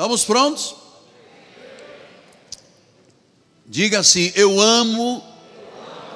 Estamos 0.00 0.24
prontos? 0.24 0.76
Diga 3.66 3.98
assim: 3.98 4.32
Eu 4.34 4.58
amo 4.58 5.22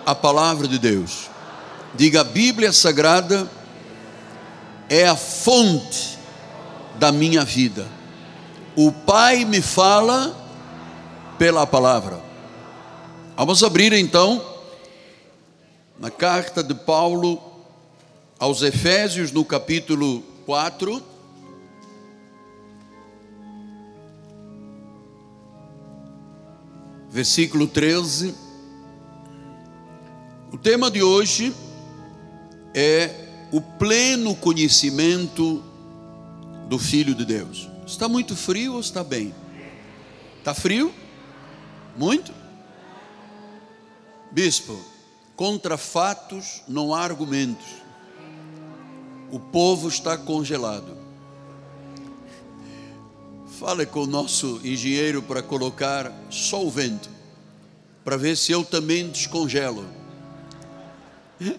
a 0.07 0.15
palavra 0.15 0.67
de 0.67 0.79
Deus. 0.79 1.29
Diga: 1.95 2.23
a 2.23 2.25
Bíblia 2.25 2.73
Sagrada 2.73 3.47
é 4.89 5.07
a 5.07 5.15
fonte 5.15 6.19
da 6.95 7.13
minha 7.13 7.45
vida. 7.45 7.87
O 8.75 8.91
Pai 8.91 9.45
me 9.45 9.61
fala 9.61 10.35
pela 11.39 11.67
palavra. 11.67 12.23
Vamos 13.37 13.63
abrir 13.63 13.93
então 13.93 14.43
na 15.99 16.11
carta 16.11 16.65
de 16.65 16.73
Paulo 16.73 17.39
aos 18.39 18.63
Efésios, 18.63 19.31
no 19.31 19.45
capítulo 19.45 20.23
4. 20.47 21.14
Versículo 27.15 27.69
13. 27.69 28.35
O 30.51 30.59
tema 30.59 30.91
de 30.91 31.01
hoje 31.01 31.55
é 32.75 33.29
o 33.53 33.61
pleno 33.61 34.35
conhecimento 34.35 35.63
do 36.69 36.77
Filho 36.77 37.15
de 37.15 37.25
Deus. 37.25 37.69
Está 37.87 38.09
muito 38.09 38.35
frio 38.35 38.73
ou 38.73 38.81
está 38.81 39.05
bem? 39.05 39.33
Está 40.41 40.53
frio? 40.55 40.93
Muito? 41.97 42.35
Bispo, 44.33 44.77
contra 45.37 45.79
fatos 45.79 46.63
não 46.67 46.93
há 46.93 47.03
argumentos. 47.03 47.77
O 49.31 49.39
povo 49.39 49.87
está 49.87 50.19
congelado. 50.19 51.04
Fale 53.59 53.87
com 53.87 54.01
o 54.01 54.07
nosso 54.07 54.61
engenheiro 54.65 55.23
para 55.23 55.41
colocar 55.41 56.13
só 56.29 56.65
o 56.65 56.71
vento, 56.71 57.09
para 58.05 58.17
ver 58.17 58.37
se 58.37 58.51
eu 58.51 58.65
também 58.65 59.09
descongelo. 59.09 59.87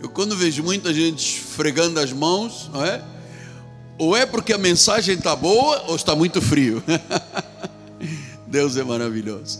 Eu 0.00 0.08
quando 0.08 0.36
vejo 0.36 0.62
muita 0.62 0.94
gente 0.94 1.18
esfregando 1.18 1.98
as 1.98 2.12
mãos, 2.12 2.70
não 2.72 2.84
é? 2.84 3.02
Ou 3.98 4.16
é 4.16 4.24
porque 4.24 4.52
a 4.52 4.58
mensagem 4.58 5.16
está 5.16 5.34
boa 5.34 5.82
ou 5.88 5.96
está 5.96 6.14
muito 6.14 6.40
frio. 6.40 6.80
Deus 8.46 8.76
é 8.76 8.84
maravilhoso. 8.84 9.58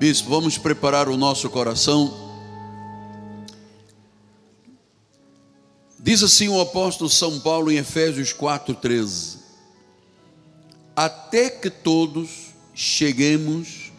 Bispo, 0.00 0.28
vamos 0.28 0.58
preparar 0.58 1.08
o 1.08 1.16
nosso 1.16 1.48
coração. 1.48 2.25
Diz 5.98 6.22
assim 6.22 6.48
o 6.48 6.60
apóstolo 6.60 7.08
São 7.08 7.40
Paulo 7.40 7.70
em 7.70 7.76
Efésios 7.76 8.32
4,13: 8.32 9.38
Até 10.94 11.48
que 11.48 11.70
todos 11.70 12.54
cheguemos 12.74 13.90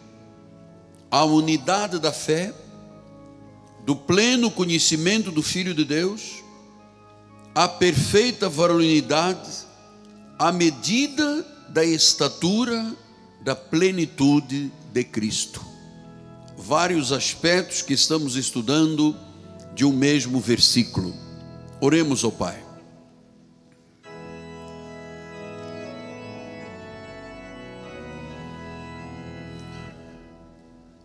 à 1.10 1.24
unidade 1.24 1.98
da 1.98 2.12
fé 2.12 2.54
do 3.84 3.96
pleno 3.96 4.50
conhecimento 4.50 5.32
do 5.32 5.42
Filho 5.42 5.74
de 5.74 5.84
Deus, 5.84 6.44
à 7.54 7.66
perfeita 7.66 8.48
varonilidade, 8.48 9.50
à 10.38 10.52
medida 10.52 11.44
da 11.70 11.84
estatura 11.84 12.94
da 13.40 13.56
plenitude 13.56 14.70
de 14.92 15.04
Cristo. 15.04 15.64
Vários 16.56 17.12
aspectos 17.12 17.82
que 17.82 17.94
estamos 17.94 18.36
estudando 18.36 19.16
de 19.74 19.84
um 19.84 19.92
mesmo 19.92 20.38
versículo. 20.38 21.27
Oremos 21.80 22.24
ao 22.24 22.32
Pai. 22.32 22.68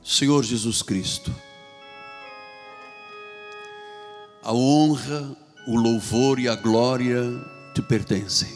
Senhor 0.03 0.43
Jesus 0.43 0.81
Cristo, 0.81 1.33
a 4.43 4.53
honra, 4.53 5.35
o 5.67 5.75
louvor 5.75 6.39
e 6.39 6.47
a 6.49 6.55
glória 6.55 7.23
te 7.73 7.81
pertencem. 7.81 8.49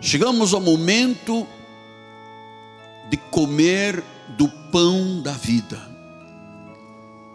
Chegamos 0.00 0.52
ao 0.52 0.60
momento 0.60 1.46
de 3.10 3.16
comer 3.30 4.02
do 4.36 4.48
pão 4.70 5.22
da 5.22 5.32
vida. 5.32 5.91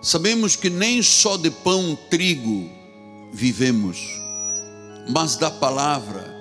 Sabemos 0.01 0.55
que 0.55 0.69
nem 0.69 1.01
só 1.01 1.37
de 1.37 1.49
pão 1.49 1.97
trigo 2.09 2.69
vivemos, 3.33 3.97
mas 5.09 5.35
da 5.35 5.49
palavra, 5.49 6.33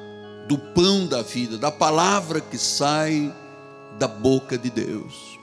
do 0.46 0.58
pão 0.58 1.06
da 1.06 1.22
vida, 1.22 1.56
da 1.56 1.70
palavra 1.70 2.40
que 2.40 2.58
sai 2.58 3.34
da 3.98 4.06
boca 4.06 4.58
de 4.58 4.68
Deus. 4.68 5.38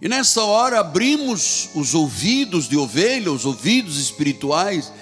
E 0.00 0.08
nessa 0.08 0.42
hora 0.42 0.80
abrimos 0.80 1.70
os 1.74 1.94
ouvidos 1.94 2.68
de 2.68 2.76
ovelha, 2.76 3.32
os 3.32 3.46
ouvidos 3.46 3.98
espirituais, 3.98 4.92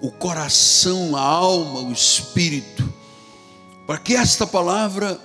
o 0.00 0.10
coração, 0.10 1.14
a 1.14 1.20
alma, 1.20 1.80
o 1.80 1.92
espírito, 1.92 2.92
para 3.86 3.98
que 3.98 4.14
esta 4.14 4.46
palavra 4.46 5.20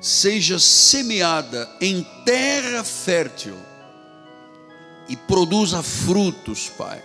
seja 0.00 0.58
semeada 0.58 1.70
em 1.80 2.04
terra 2.24 2.82
fértil 2.82 3.54
e 5.10 5.16
produza 5.16 5.82
frutos, 5.82 6.70
Pai, 6.78 7.02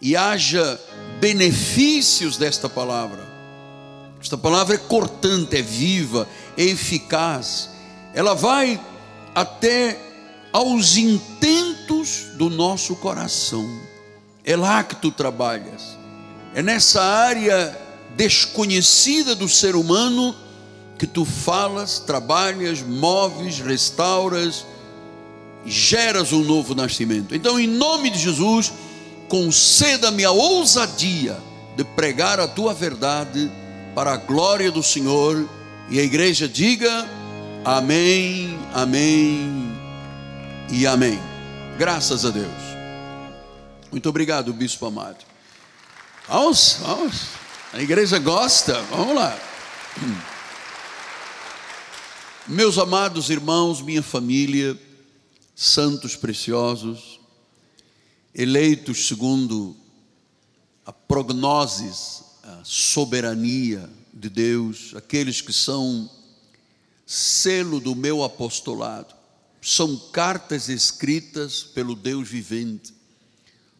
e 0.00 0.16
haja 0.16 0.80
benefícios 1.18 2.36
desta 2.36 2.68
palavra. 2.68 3.26
Esta 4.20 4.38
palavra 4.38 4.76
é 4.76 4.78
cortante, 4.78 5.56
é 5.56 5.62
viva, 5.62 6.28
é 6.56 6.62
eficaz, 6.62 7.68
ela 8.14 8.32
vai 8.32 8.80
até 9.34 9.98
aos 10.52 10.96
intentos 10.96 12.28
do 12.36 12.48
nosso 12.48 12.94
coração. 12.94 13.68
É 14.44 14.56
lá 14.56 14.84
que 14.84 14.94
tu 14.94 15.10
trabalhas. 15.10 15.98
É 16.54 16.62
nessa 16.62 17.02
área 17.02 17.76
desconhecida 18.16 19.34
do 19.34 19.48
ser 19.48 19.74
humano 19.74 20.32
que 20.96 21.08
tu 21.08 21.24
falas, 21.24 21.98
trabalhas, 21.98 22.80
moves, 22.82 23.58
restauras, 23.58 24.64
geras 25.66 26.32
um 26.32 26.42
novo 26.42 26.74
nascimento. 26.74 27.34
Então, 27.34 27.58
em 27.58 27.66
nome 27.66 28.10
de 28.10 28.18
Jesus, 28.18 28.72
conceda-me 29.28 30.24
a 30.24 30.30
ousadia 30.30 31.36
de 31.76 31.84
pregar 31.84 32.40
a 32.40 32.48
tua 32.48 32.72
verdade 32.72 33.50
para 33.94 34.12
a 34.12 34.16
glória 34.16 34.70
do 34.70 34.82
Senhor. 34.82 35.48
E 35.90 35.98
a 35.98 36.02
igreja 36.02 36.48
diga: 36.48 37.08
Amém, 37.64 38.56
Amém 38.76 39.74
e 40.70 40.86
amém. 40.86 41.18
Graças 41.78 42.26
a 42.26 42.30
Deus. 42.30 42.46
Muito 43.90 44.06
obrigado, 44.06 44.52
bispo 44.52 44.84
amado. 44.84 45.24
Vamos, 46.28 46.76
vamos. 46.80 47.22
A 47.72 47.80
igreja 47.80 48.18
gosta. 48.18 48.82
Vamos 48.90 49.14
lá. 49.14 49.34
Meus 52.46 52.76
amados 52.76 53.30
irmãos, 53.30 53.80
minha 53.80 54.02
família, 54.02 54.78
santos 55.56 56.14
preciosos, 56.14 57.18
eleitos 58.34 59.08
segundo 59.08 59.74
a 60.84 60.92
prognoses, 60.92 62.22
a 62.42 62.60
soberania 62.62 63.90
de 64.12 64.28
Deus, 64.28 64.94
aqueles 64.94 65.40
que 65.40 65.52
são 65.52 66.10
selo 67.06 67.80
do 67.80 67.96
meu 67.96 68.22
apostolado 68.22 69.16
são 69.62 69.96
cartas 70.12 70.68
escritas 70.68 71.64
pelo 71.64 71.96
Deus 71.96 72.28
vivente, 72.28 72.94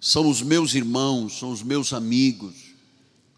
são 0.01 0.29
os 0.29 0.43
meus 0.43 0.75
irmãos, 0.75 1.39
são 1.39 1.53
os 1.53 1.63
meus 1.63 1.93
amigos, 1.93 2.55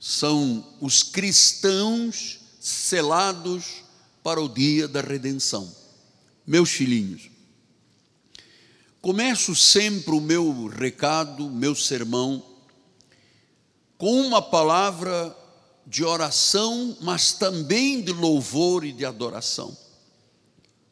são 0.01 0.65
os 0.81 1.03
cristãos 1.03 2.39
selados 2.59 3.83
para 4.23 4.41
o 4.41 4.49
dia 4.49 4.89
da 4.89 5.03
redenção. 5.03 5.71
Meus 6.47 6.71
filhinhos, 6.71 7.29
começo 9.09 9.57
sempre 9.57 10.11
o 10.11 10.21
meu 10.21 10.67
recado, 10.67 11.49
meu 11.49 11.75
sermão, 11.75 12.45
com 13.97 14.21
uma 14.21 14.43
palavra 14.43 15.35
de 15.87 16.05
oração, 16.05 16.95
mas 17.01 17.33
também 17.33 18.03
de 18.03 18.13
louvor 18.13 18.85
e 18.85 18.93
de 18.93 19.07
adoração. 19.07 19.75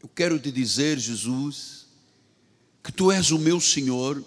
Eu 0.02 0.08
quero 0.08 0.38
te 0.38 0.50
dizer, 0.50 0.98
Jesus, 0.98 1.88
que 2.82 2.90
tu 2.90 3.12
és 3.12 3.32
o 3.32 3.38
meu 3.38 3.60
Senhor 3.60 4.24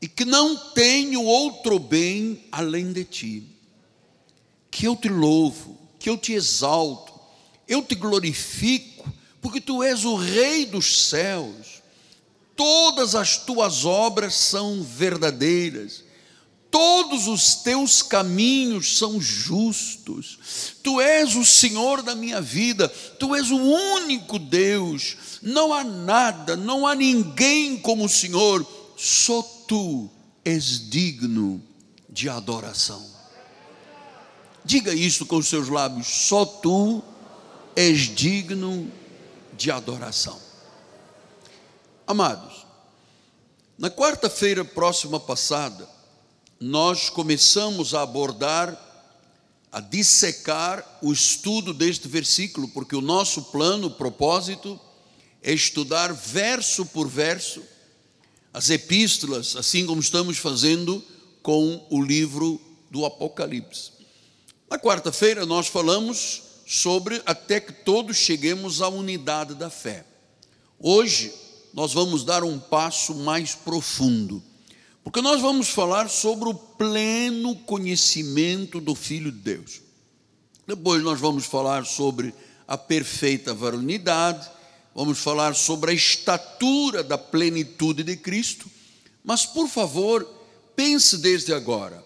e 0.00 0.08
que 0.08 0.24
não 0.24 0.56
tenho 0.56 1.22
outro 1.22 1.78
bem 1.78 2.46
além 2.50 2.94
de 2.94 3.04
ti. 3.04 3.42
Que 4.70 4.86
eu 4.86 4.96
te 4.96 5.10
louvo, 5.10 5.78
que 5.98 6.08
eu 6.08 6.16
te 6.16 6.32
exalto, 6.32 7.12
eu 7.68 7.82
te 7.82 7.94
glorifico, 7.94 9.12
porque 9.42 9.60
tu 9.60 9.82
és 9.82 10.06
o 10.06 10.16
Rei 10.16 10.64
dos 10.64 11.08
céus. 11.08 11.75
Todas 12.56 13.14
as 13.14 13.36
tuas 13.36 13.84
obras 13.84 14.34
são 14.34 14.82
verdadeiras, 14.82 16.02
todos 16.70 17.28
os 17.28 17.56
teus 17.56 18.00
caminhos 18.00 18.96
são 18.96 19.20
justos, 19.20 20.38
tu 20.82 21.00
és 21.00 21.36
o 21.36 21.44
Senhor 21.44 22.02
da 22.02 22.14
minha 22.14 22.40
vida, 22.40 22.88
tu 22.88 23.34
és 23.34 23.50
o 23.50 23.56
único 23.56 24.38
Deus, 24.38 25.16
não 25.42 25.72
há 25.72 25.84
nada, 25.84 26.56
não 26.56 26.86
há 26.86 26.94
ninguém 26.94 27.76
como 27.76 28.06
o 28.06 28.08
Senhor, 28.08 28.66
só 28.96 29.42
tu 29.68 30.10
és 30.42 30.88
digno 30.88 31.62
de 32.08 32.28
adoração. 32.30 33.04
Diga 34.64 34.94
isso 34.94 35.26
com 35.26 35.36
os 35.36 35.48
seus 35.48 35.68
lábios, 35.68 36.06
só 36.06 36.44
tu 36.44 37.02
és 37.76 38.14
digno 38.14 38.90
de 39.56 39.70
adoração. 39.70 40.45
Amados, 42.06 42.64
na 43.76 43.90
quarta-feira 43.90 44.64
próxima 44.64 45.18
passada, 45.18 45.88
nós 46.60 47.10
começamos 47.10 47.94
a 47.94 48.02
abordar, 48.02 48.80
a 49.72 49.80
dissecar 49.80 50.98
o 51.02 51.12
estudo 51.12 51.74
deste 51.74 52.06
versículo, 52.06 52.68
porque 52.68 52.94
o 52.94 53.00
nosso 53.00 53.42
plano, 53.46 53.88
o 53.88 53.90
propósito, 53.90 54.78
é 55.42 55.52
estudar 55.52 56.12
verso 56.12 56.86
por 56.86 57.08
verso 57.08 57.60
as 58.54 58.70
epístolas, 58.70 59.56
assim 59.56 59.84
como 59.84 60.00
estamos 60.00 60.38
fazendo 60.38 61.04
com 61.42 61.84
o 61.90 62.00
livro 62.00 62.60
do 62.88 63.04
Apocalipse. 63.04 63.90
Na 64.70 64.78
quarta-feira 64.78 65.44
nós 65.44 65.66
falamos 65.66 66.42
sobre 66.68 67.20
até 67.26 67.58
que 67.58 67.72
todos 67.72 68.16
cheguemos 68.16 68.80
à 68.80 68.88
unidade 68.88 69.56
da 69.56 69.68
fé. 69.68 70.06
Hoje 70.78 71.45
nós 71.76 71.92
vamos 71.92 72.24
dar 72.24 72.42
um 72.42 72.58
passo 72.58 73.14
mais 73.14 73.54
profundo 73.54 74.42
porque 75.06 75.22
nós 75.22 75.40
vamos 75.40 75.68
falar 75.68 76.10
sobre 76.10 76.48
o 76.48 76.52
pleno 76.52 77.54
conhecimento 77.54 78.80
do 78.80 78.92
Filho 78.92 79.30
de 79.30 79.38
Deus. 79.38 79.80
Depois 80.66 81.00
nós 81.00 81.20
vamos 81.20 81.46
falar 81.46 81.86
sobre 81.86 82.34
a 82.66 82.76
perfeita 82.76 83.54
varonidade, 83.54 84.50
vamos 84.92 85.20
falar 85.20 85.54
sobre 85.54 85.92
a 85.92 85.94
estatura 85.94 87.04
da 87.04 87.16
plenitude 87.16 88.02
de 88.02 88.16
Cristo. 88.16 88.68
Mas, 89.22 89.46
por 89.46 89.68
favor, 89.68 90.28
pense 90.74 91.18
desde 91.18 91.54
agora: 91.54 92.04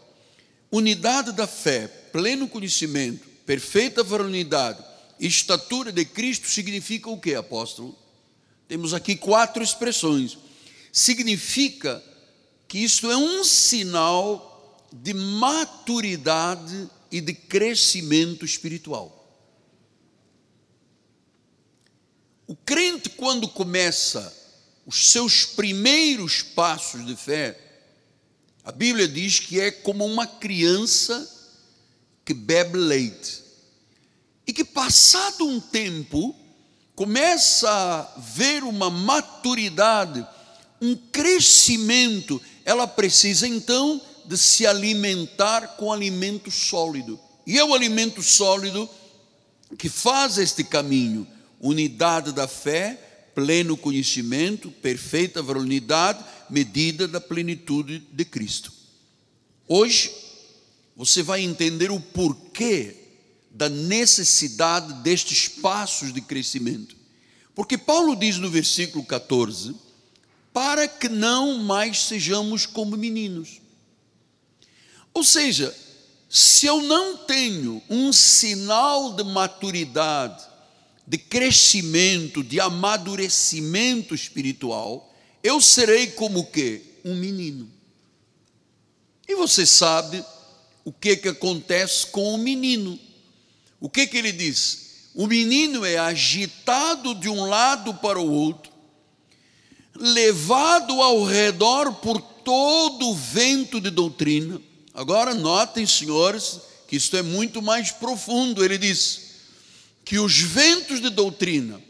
unidade 0.71 1.33
da 1.33 1.47
fé, 1.47 1.89
pleno 1.89 2.47
conhecimento, 2.47 3.27
perfeita 3.47 4.05
varonidade, 4.05 4.85
estatura 5.19 5.91
de 5.91 6.05
Cristo 6.05 6.47
significa 6.51 7.09
o 7.09 7.19
que, 7.19 7.35
apóstolo? 7.35 7.97
Temos 8.71 8.95
aqui 8.95 9.17
quatro 9.17 9.65
expressões. 9.65 10.39
Significa 10.93 12.01
que 12.69 12.79
isto 12.79 13.11
é 13.11 13.17
um 13.17 13.43
sinal 13.43 14.87
de 14.93 15.13
maturidade 15.13 16.89
e 17.11 17.21
de 17.21 17.35
crescimento 17.35 18.45
espiritual. 18.45 19.17
O 22.47 22.55
crente, 22.55 23.09
quando 23.09 23.49
começa 23.49 24.33
os 24.87 25.11
seus 25.11 25.45
primeiros 25.45 26.41
passos 26.41 27.05
de 27.05 27.17
fé, 27.17 27.59
a 28.63 28.71
Bíblia 28.71 29.09
diz 29.09 29.41
que 29.41 29.59
é 29.59 29.73
como 29.73 30.07
uma 30.07 30.29
criança 30.29 31.29
que 32.25 32.33
bebe 32.33 32.79
leite. 32.79 33.43
E 34.47 34.53
que, 34.53 34.65
passado 34.65 35.45
um 35.45 35.59
tempo, 35.59 36.37
começa 37.01 37.67
a 37.67 38.21
ver 38.21 38.63
uma 38.63 38.91
maturidade, 38.91 40.23
um 40.83 40.95
crescimento 40.95 42.39
ela 42.63 42.87
precisa 42.87 43.49
então 43.49 43.99
de 44.27 44.37
se 44.37 44.67
alimentar 44.67 45.79
com 45.79 45.91
alimento 45.91 46.51
sólido. 46.51 47.19
E 47.47 47.59
é 47.59 47.65
o 47.65 47.73
alimento 47.73 48.23
sólido 48.23 48.87
que 49.79 49.89
faz 49.89 50.37
este 50.37 50.63
caminho: 50.63 51.27
unidade 51.59 52.33
da 52.33 52.47
fé, 52.47 53.31
pleno 53.35 53.79
conhecimento, 53.79 54.71
perfeita 54.71 55.43
varonidade, 55.43 56.23
medida 56.51 57.09
da 57.09 57.19
plenitude 57.19 58.07
de 58.13 58.27
Cristo. 58.27 58.71
Hoje, 59.67 60.13
você 60.95 61.23
vai 61.23 61.41
entender 61.41 61.91
o 61.91 61.99
porquê 61.99 63.00
da 63.61 63.69
necessidade 63.69 64.91
destes 65.03 65.47
passos 65.47 66.15
de 66.15 66.23
crescimento. 66.23 66.97
Porque 67.55 67.77
Paulo 67.77 68.17
diz 68.17 68.39
no 68.39 68.49
versículo 68.49 69.05
14 69.05 69.77
para 70.51 70.89
que 70.89 71.11
não 71.11 71.59
mais 71.59 72.05
sejamos 72.05 72.65
como 72.65 72.97
meninos. 72.97 73.61
Ou 75.13 75.23
seja, 75.23 75.77
se 76.27 76.65
eu 76.65 76.81
não 76.85 77.19
tenho 77.19 77.83
um 77.91 78.15
sinal 78.15 79.13
de 79.13 79.25
maturidade, 79.25 80.43
de 81.07 81.19
crescimento, 81.19 82.43
de 82.43 82.59
amadurecimento 82.59 84.15
espiritual, 84.15 85.15
eu 85.43 85.61
serei 85.61 86.07
como 86.07 86.47
que 86.47 86.81
um 87.05 87.15
menino. 87.15 87.71
E 89.29 89.35
você 89.35 89.67
sabe 89.67 90.25
o 90.83 90.91
que 90.91 91.15
que 91.15 91.29
acontece 91.29 92.07
com 92.07 92.35
o 92.35 92.39
menino? 92.39 92.99
O 93.81 93.89
que 93.89 94.07
que 94.07 94.19
ele 94.19 94.31
diz? 94.31 95.09
O 95.15 95.27
menino 95.27 95.85
é 95.85 95.99
agitado 95.99 97.15
de 97.15 97.29
um 97.29 97.47
lado 97.47 97.95
para 97.95 98.21
o 98.21 98.31
outro 98.31 98.71
levado 100.01 101.03
ao 101.03 101.23
redor 101.25 101.93
por 101.97 102.21
todo 102.21 103.11
o 103.11 103.15
vento 103.15 103.81
de 103.81 103.91
doutrina. 103.91 104.61
Agora 104.95 105.35
notem, 105.35 105.87
senhores, 105.87 106.59
que 106.89 106.97
isto 106.97 107.17
é 107.17 107.23
muito 107.23 107.61
mais 107.61 107.91
profundo. 107.91 108.65
Ele 108.65 108.79
diz 108.79 109.31
que 110.05 110.19
os 110.19 110.39
ventos 110.39 111.01
de 111.01 111.11
doutrina 111.11 111.81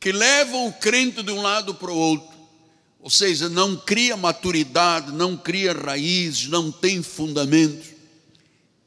que 0.00 0.10
levam 0.12 0.66
o 0.66 0.72
crente 0.72 1.22
de 1.22 1.30
um 1.30 1.42
lado 1.42 1.74
para 1.74 1.90
o 1.90 1.96
outro, 1.96 2.36
ou 3.00 3.10
seja, 3.10 3.48
não 3.48 3.76
cria 3.76 4.16
maturidade, 4.16 5.12
não 5.12 5.36
cria 5.36 5.72
raízes, 5.72 6.48
não 6.48 6.72
tem 6.72 7.02
fundamentos, 7.02 7.88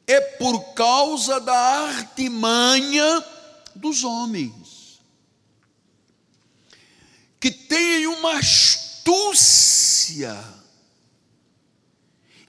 é 0.08 0.20
por 0.20 0.74
causa 0.74 1.40
da 1.40 1.54
artimanha 1.54 3.24
dos 3.76 4.04
homens 4.04 5.00
que 7.40 7.52
têm 7.52 8.08
uma 8.08 8.38
astúcia 8.38 10.42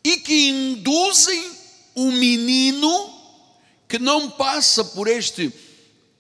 e 0.05 0.19
que 0.19 0.49
induzem 0.49 1.51
o 1.97 2.13
menino 2.13 3.13
que 3.89 3.99
não 3.99 4.31
passa 4.31 4.85
por 4.85 5.09
este 5.09 5.53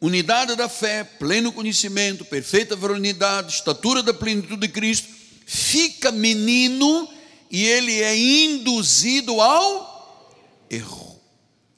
unidade 0.00 0.56
da 0.56 0.68
fé, 0.68 1.04
pleno 1.04 1.52
conhecimento, 1.52 2.24
perfeita 2.24 2.74
varonidade, 2.74 3.54
estatura 3.54 4.02
da 4.02 4.12
plenitude 4.12 4.62
de 4.62 4.68
Cristo, 4.68 5.08
fica 5.46 6.10
menino 6.10 7.08
e 7.50 7.64
ele 7.64 8.02
é 8.02 8.16
induzido 8.16 9.40
ao 9.40 10.34
erro. 10.68 11.03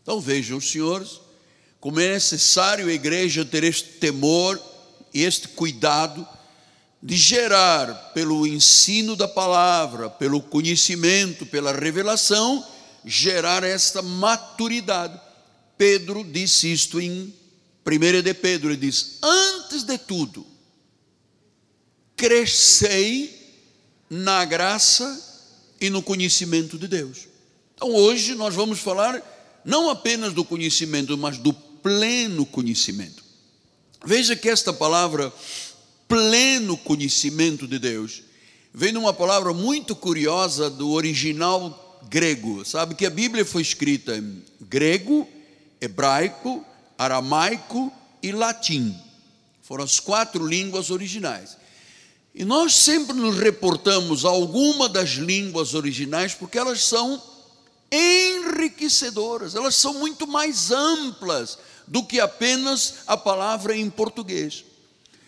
Então 0.07 0.21
vejam, 0.21 0.61
senhores, 0.61 1.21
como 1.81 1.99
é 1.99 2.13
necessário 2.13 2.87
a 2.87 2.93
igreja 2.93 3.45
ter 3.45 3.65
este 3.65 3.95
temor 3.95 4.57
e 5.13 5.25
este 5.25 5.49
cuidado 5.49 6.25
de 7.03 7.17
gerar, 7.17 8.13
pelo 8.15 8.47
ensino 8.47 9.17
da 9.17 9.27
palavra, 9.27 10.09
pelo 10.09 10.41
conhecimento, 10.41 11.45
pela 11.45 11.73
revelação, 11.73 12.65
gerar 13.05 13.65
esta 13.65 14.01
maturidade. 14.01 15.21
Pedro 15.77 16.23
disse 16.23 16.73
isto 16.73 17.01
em 17.01 17.35
1 17.85 18.23
de 18.23 18.33
Pedro, 18.33 18.71
ele 18.71 18.77
diz: 18.77 19.19
Antes 19.21 19.83
de 19.83 19.99
tudo, 19.99 20.47
crescei 22.15 23.59
na 24.09 24.45
graça 24.45 25.51
e 25.81 25.91
no 25.91 26.01
conhecimento 26.01 26.79
de 26.79 26.87
Deus. 26.87 27.27
Então 27.75 27.93
hoje 27.93 28.37
nós 28.37 28.55
vamos 28.55 28.79
falar 28.79 29.35
não 29.67 29.91
apenas 29.91 30.33
do 30.33 30.45
conhecimento, 30.45 31.19
mas 31.19 31.37
do 31.37 31.53
pleno 31.53 32.47
conhecimento. 32.47 33.23
Veja 34.05 34.37
que 34.37 34.49
esta 34.49 34.73
palavra 34.73 35.33
pleno 36.09 36.77
conhecimento 36.77 37.67
de 37.67 37.79
Deus. 37.79 38.23
Vem 38.73 38.93
numa 38.93 39.13
palavra 39.13 39.53
muito 39.53 39.97
curiosa 39.97 40.71
do 40.71 40.91
original 40.93 42.01
grego. 42.09 42.65
Sabe 42.65 42.95
que 42.95 43.07
a 43.07 43.11
Bíblia 43.11 43.45
foi 43.45 43.63
escrita 43.63 44.17
em 44.17 44.43
grego, 44.61 45.29
hebraico, 45.81 46.65
aramaico 46.97 47.93
e 48.23 48.33
latim. 48.33 48.97
Foram 49.63 49.85
as 49.85 49.99
quatro 49.99 50.47
línguas 50.47 50.91
originais. 50.91 51.57
E 52.35 52.45
nós 52.45 52.75
sempre 52.75 53.17
nos 53.17 53.37
reportamos 53.37 54.25
a 54.25 54.29
alguma 54.29 54.89
das 54.89 55.11
línguas 55.11 55.75
originais 55.75 56.35
porque 56.35 56.59
elas 56.59 56.85
são 56.85 57.21
enriquecedoras, 57.91 59.55
elas 59.55 59.77
são 59.77 59.95
muito 59.95 60.27
mais 60.27 60.71
amplas 60.71 61.59
do 61.87 62.03
que 62.03 62.19
apenas 62.21 62.97
a 63.07 63.17
palavra 63.17 63.77
em 63.77 63.89
português. 63.89 64.65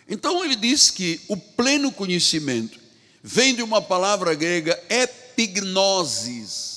Então 0.07 0.43
ele 0.43 0.55
diz 0.55 0.91
que 0.91 1.21
o 1.27 1.37
pleno 1.37 1.91
conhecimento 1.91 2.79
vem 3.21 3.53
de 3.55 3.61
uma 3.61 3.81
palavra 3.81 4.33
grega 4.33 4.81
epignosis. 4.89 6.69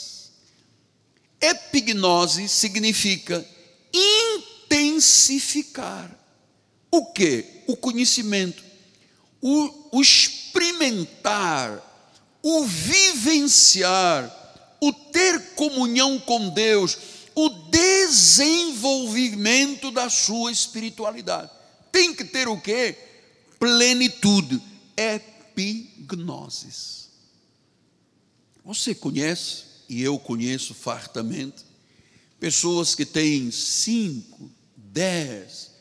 Epignose 1.40 2.48
significa 2.48 3.44
intensificar. 4.70 6.10
O 6.90 7.06
que? 7.06 7.62
O 7.66 7.76
conhecimento, 7.76 8.62
o, 9.40 9.96
o 9.98 10.02
experimentar, 10.02 11.82
o 12.42 12.64
vivenciar, 12.64 14.41
ter 15.12 15.54
comunhão 15.54 16.18
com 16.18 16.48
Deus, 16.48 16.98
o 17.34 17.48
desenvolvimento 17.48 19.90
da 19.90 20.10
sua 20.10 20.50
espiritualidade. 20.50 21.50
Tem 21.90 22.14
que 22.14 22.24
ter 22.24 22.48
o 22.48 22.58
que? 22.60 22.94
Plenitude, 23.58 24.62
epignosis. 24.96 27.08
Você 28.64 28.94
conhece, 28.94 29.64
e 29.88 30.00
eu 30.02 30.16
conheço 30.18 30.74
fartamente, 30.74 31.64
pessoas 32.38 32.94
que 32.94 33.04
têm 33.04 33.50
5, 33.50 34.48
10, 34.76 35.72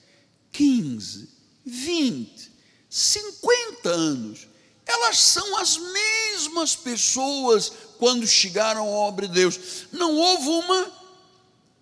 15, 0.52 1.30
20, 1.66 2.52
50 2.90 3.90
anos, 3.90 4.48
elas 4.92 5.20
são 5.20 5.58
as 5.58 5.78
mesmas 5.78 6.76
pessoas 6.76 7.72
quando 7.98 8.28
chegaram 8.28 8.84
à 8.84 8.90
obra 8.90 9.28
de 9.28 9.34
Deus. 9.34 9.60
Não 9.92 10.16
houve 10.16 10.50
uma 10.50 10.92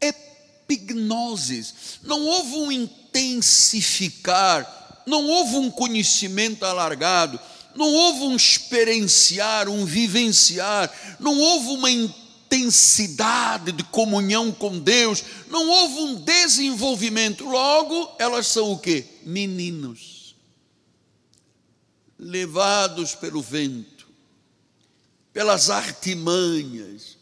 epignosis, 0.02 2.00
não 2.04 2.26
houve 2.26 2.56
um 2.56 2.72
intensificar, 2.72 5.04
não 5.06 5.26
houve 5.26 5.56
um 5.56 5.72
conhecimento 5.72 6.66
alargado, 6.66 7.40
não 7.76 7.92
houve 7.92 8.22
um 8.22 8.36
experienciar, 8.36 9.70
um 9.70 9.86
vivenciar, 9.86 10.92
não 11.20 11.40
houve 11.40 11.70
uma 11.70 11.90
intensidade 11.90 13.72
de 13.72 13.84
comunhão 13.84 14.52
com 14.52 14.80
Deus, 14.80 15.24
não 15.50 15.70
houve 15.70 16.00
um 16.00 16.16
desenvolvimento. 16.16 17.46
Logo, 17.46 18.12
elas 18.20 18.48
são 18.48 18.72
o 18.72 18.78
que? 18.78 19.06
Meninos, 19.24 20.19
levados 22.20 23.16
pelo 23.16 23.42
vento, 23.42 24.08
pelas 25.32 25.70
artimanhas, 25.70 27.18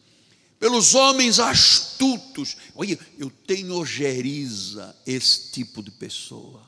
pelos 0.60 0.96
homens 0.96 1.40
astutos. 1.40 2.58
Olha, 2.74 2.98
eu 3.18 3.30
tenho 3.30 3.76
ojeriza 3.76 4.96
esse 5.06 5.52
tipo 5.52 5.84
de 5.84 5.92
pessoa. 5.92 6.66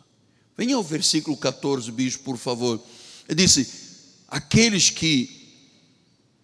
Venha 0.55 0.75
ao 0.75 0.83
versículo 0.83 1.35
14, 1.35 1.91
bicho, 1.91 2.19
por 2.19 2.37
favor. 2.37 2.79
Ele 3.27 3.43
disse: 3.43 3.67
aqueles 4.27 4.89
que 4.89 5.39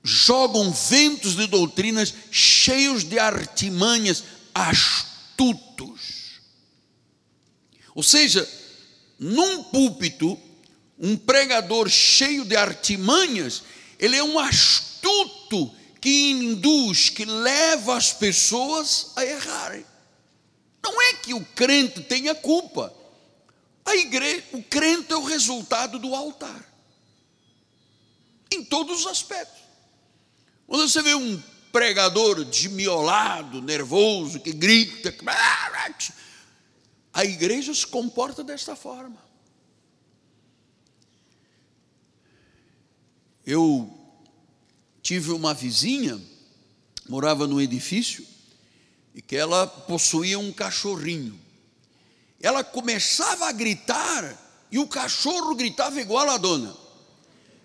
jogam 0.04 0.72
ventos 0.72 1.36
de 1.36 1.48
doutrinas 1.48 2.14
cheios 2.32 3.04
de 3.04 3.20
artimanhas, 3.20 4.24
astutos. 4.54 6.40
Ou 7.94 8.04
seja, 8.04 8.48
num 9.20 9.64
púlpito, 9.64 10.38
um 10.98 11.18
pregador 11.18 11.90
cheio 11.90 12.46
de 12.46 12.56
artimanhas, 12.56 13.64
ele 14.00 14.16
é 14.16 14.24
um 14.24 14.40
astuto 14.40 15.74
que 16.00 16.30
induz, 16.32 17.10
que 17.10 17.26
leva 17.26 17.98
as 17.98 18.14
pessoas 18.14 19.12
a 19.16 19.26
errarem. 19.26 19.86
Não 20.84 21.02
é 21.02 21.14
que 21.14 21.34
o 21.34 21.44
crente 21.44 22.02
tenha 22.02 22.36
culpa. 22.36 22.94
A 23.84 23.96
igreja, 23.96 24.44
o 24.54 24.64
crente 24.64 25.12
é 25.12 25.16
o 25.16 25.24
resultado 25.24 26.00
do 26.00 26.16
altar. 26.16 26.64
Em 28.52 28.64
todos 28.64 29.02
os 29.02 29.08
aspectos. 29.08 29.64
Quando 30.68 30.88
você 30.88 31.02
vê 31.02 31.16
um 31.16 31.42
pregador 31.72 32.44
desmiolado, 32.46 33.62
nervoso, 33.62 34.40
que 34.40 34.54
grita, 34.54 35.14
a 37.14 37.26
igreja 37.26 37.74
se 37.74 37.86
comporta 37.86 38.44
desta 38.44 38.76
forma. 38.76 39.25
Eu 43.46 43.92
tive 45.02 45.32
uma 45.32 45.54
vizinha, 45.54 46.20
morava 47.08 47.46
num 47.46 47.62
edifício, 47.62 48.26
e 49.14 49.22
que 49.22 49.36
ela 49.36 49.68
possuía 49.68 50.40
um 50.40 50.52
cachorrinho. 50.52 51.40
Ela 52.42 52.64
começava 52.64 53.48
a 53.48 53.52
gritar, 53.52 54.36
e 54.72 54.80
o 54.80 54.88
cachorro 54.88 55.56
gritava 55.56 56.02
igual 56.02 56.30
a 56.30 56.38
dona. 56.38 56.76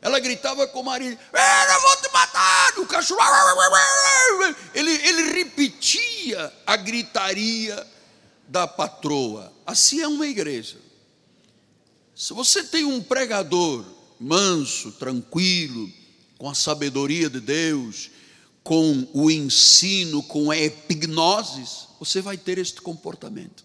Ela 0.03 0.19
gritava 0.19 0.67
com 0.67 0.81
o 0.81 0.85
marido: 0.85 1.19
Eu 1.33 1.81
vou 1.81 1.97
te 1.97 2.13
matar! 2.13 2.79
O 2.79 2.87
cachorro. 2.87 3.21
Ele, 4.75 4.91
ele 4.91 5.33
repetia 5.33 6.53
a 6.67 6.77
gritaria 6.77 7.87
da 8.49 8.67
patroa. 8.67 9.53
Assim 9.67 10.01
é 10.01 10.09
uma 10.09 10.27
igreja. 10.27 10.79
Se 12.15 12.33
você 12.33 12.65
tem 12.65 12.85
um 12.85 13.03
pregador 13.03 13.85
manso, 14.21 14.93
tranquilo, 14.93 15.91
com 16.37 16.49
a 16.49 16.55
sabedoria 16.55 17.31
de 17.31 17.41
Deus, 17.41 18.11
com 18.63 19.09
o 19.15 19.31
ensino, 19.31 20.23
com 20.23 20.51
a 20.51 20.57
epignosis, 20.57 21.89
você 21.99 22.21
vai 22.21 22.37
ter 22.37 22.59
este 22.59 22.81
comportamento. 22.83 23.65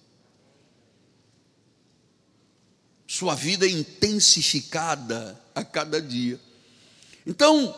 Sua 3.07 3.35
vida 3.35 3.65
é 3.65 3.69
intensificada 3.69 5.39
a 5.53 5.63
cada 5.63 6.01
dia. 6.01 6.39
Então, 7.25 7.73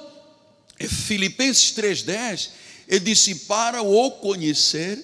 Filipenses 0.80 1.72
3,10, 1.74 2.50
ele 2.88 3.00
disse: 3.02 3.36
para 3.36 3.82
o 3.82 4.12
conhecer 4.12 5.04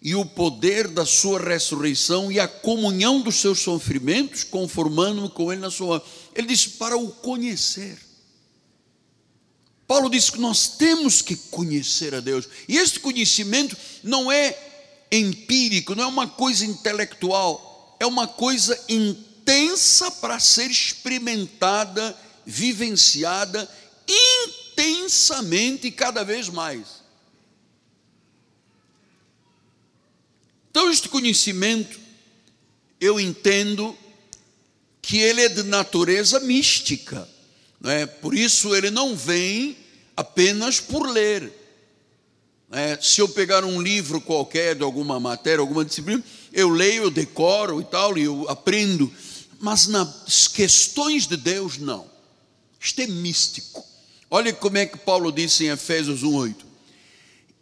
e 0.00 0.16
o 0.16 0.26
poder 0.26 0.88
da 0.88 1.06
sua 1.06 1.40
ressurreição 1.40 2.30
e 2.32 2.40
a 2.40 2.48
comunhão 2.48 3.20
dos 3.20 3.36
seus 3.36 3.60
sofrimentos, 3.60 4.42
conformando-me 4.42 5.28
com 5.30 5.52
ele 5.52 5.60
na 5.60 5.70
sua. 5.70 6.04
Ele 6.34 6.46
disse: 6.46 6.70
para 6.70 6.96
o 6.96 7.10
conhecer. 7.10 7.98
Paulo 9.86 10.08
diz 10.08 10.30
que 10.30 10.40
nós 10.40 10.68
temos 10.68 11.20
que 11.20 11.36
conhecer 11.36 12.14
a 12.14 12.20
Deus. 12.20 12.48
E 12.66 12.78
este 12.78 12.98
conhecimento 12.98 13.76
não 14.02 14.32
é 14.32 14.58
empírico, 15.10 15.94
não 15.94 16.04
é 16.04 16.06
uma 16.06 16.26
coisa 16.26 16.64
intelectual, 16.64 17.96
é 18.00 18.06
uma 18.06 18.26
coisa 18.26 18.78
intensa 18.88 20.10
para 20.10 20.40
ser 20.40 20.70
experimentada, 20.70 22.16
vivenciada 22.46 23.68
intensamente 24.08 25.88
e 25.88 25.92
cada 25.92 26.24
vez 26.24 26.48
mais. 26.48 27.02
Então, 30.70 30.90
este 30.90 31.08
conhecimento, 31.10 32.00
eu 32.98 33.20
entendo 33.20 33.96
que 35.02 35.18
ele 35.18 35.42
é 35.42 35.48
de 35.48 35.64
natureza 35.64 36.38
mística. 36.40 37.28
Não 37.80 37.90
é? 37.90 38.06
Por 38.06 38.34
isso, 38.34 38.74
ele 38.74 38.90
não 38.90 39.16
vem 39.16 39.76
apenas 40.16 40.78
por 40.78 41.08
ler. 41.08 41.52
É, 42.70 42.96
se 43.02 43.20
eu 43.20 43.28
pegar 43.28 43.64
um 43.64 43.82
livro 43.82 44.20
qualquer 44.20 44.76
de 44.76 44.82
alguma 44.82 45.20
matéria, 45.20 45.60
alguma 45.60 45.84
disciplina, 45.84 46.24
eu 46.52 46.70
leio, 46.70 47.02
eu 47.02 47.10
decoro 47.10 47.80
e 47.80 47.84
tal, 47.84 48.16
e 48.16 48.22
eu 48.22 48.48
aprendo, 48.48 49.12
mas 49.60 49.88
nas 49.88 50.48
questões 50.48 51.26
de 51.26 51.36
Deus, 51.36 51.76
não. 51.76 52.06
Isto 52.80 53.02
é 53.02 53.06
místico. 53.06 53.84
Olha 54.30 54.52
como 54.52 54.78
é 54.78 54.86
que 54.86 54.96
Paulo 54.96 55.30
disse 55.30 55.64
em 55.64 55.68
Efésios 55.68 56.22
1,8: 56.22 56.56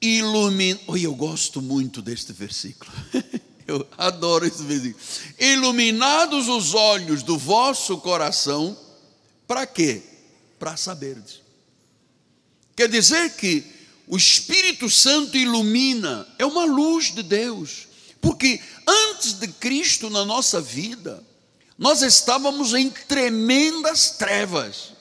Ilumina. 0.00 0.78
Oi, 0.86 1.04
eu 1.04 1.14
gosto 1.14 1.60
muito 1.60 2.00
deste 2.00 2.32
versículo. 2.32 2.90
eu 3.70 3.86
adoro 3.96 4.46
esse 4.46 4.62
versículo. 4.62 5.02
Iluminados 5.38 6.48
os 6.48 6.74
olhos 6.74 7.22
do 7.22 7.38
vosso 7.38 7.98
coração, 7.98 8.76
para 9.46 9.66
quê? 9.66 10.02
Para 10.58 10.76
saberdes 10.76 11.40
Quer 12.76 12.88
dizer 12.88 13.36
que 13.36 13.64
o 14.06 14.16
Espírito 14.16 14.88
Santo 14.88 15.36
ilumina, 15.36 16.26
é 16.38 16.46
uma 16.46 16.64
luz 16.64 17.14
de 17.14 17.22
Deus, 17.22 17.86
porque 18.20 18.60
antes 18.86 19.34
de 19.34 19.48
Cristo 19.48 20.08
na 20.08 20.24
nossa 20.24 20.60
vida, 20.60 21.22
nós 21.76 22.02
estávamos 22.02 22.72
em 22.72 22.88
tremendas 22.88 24.10
trevas. 24.12 24.94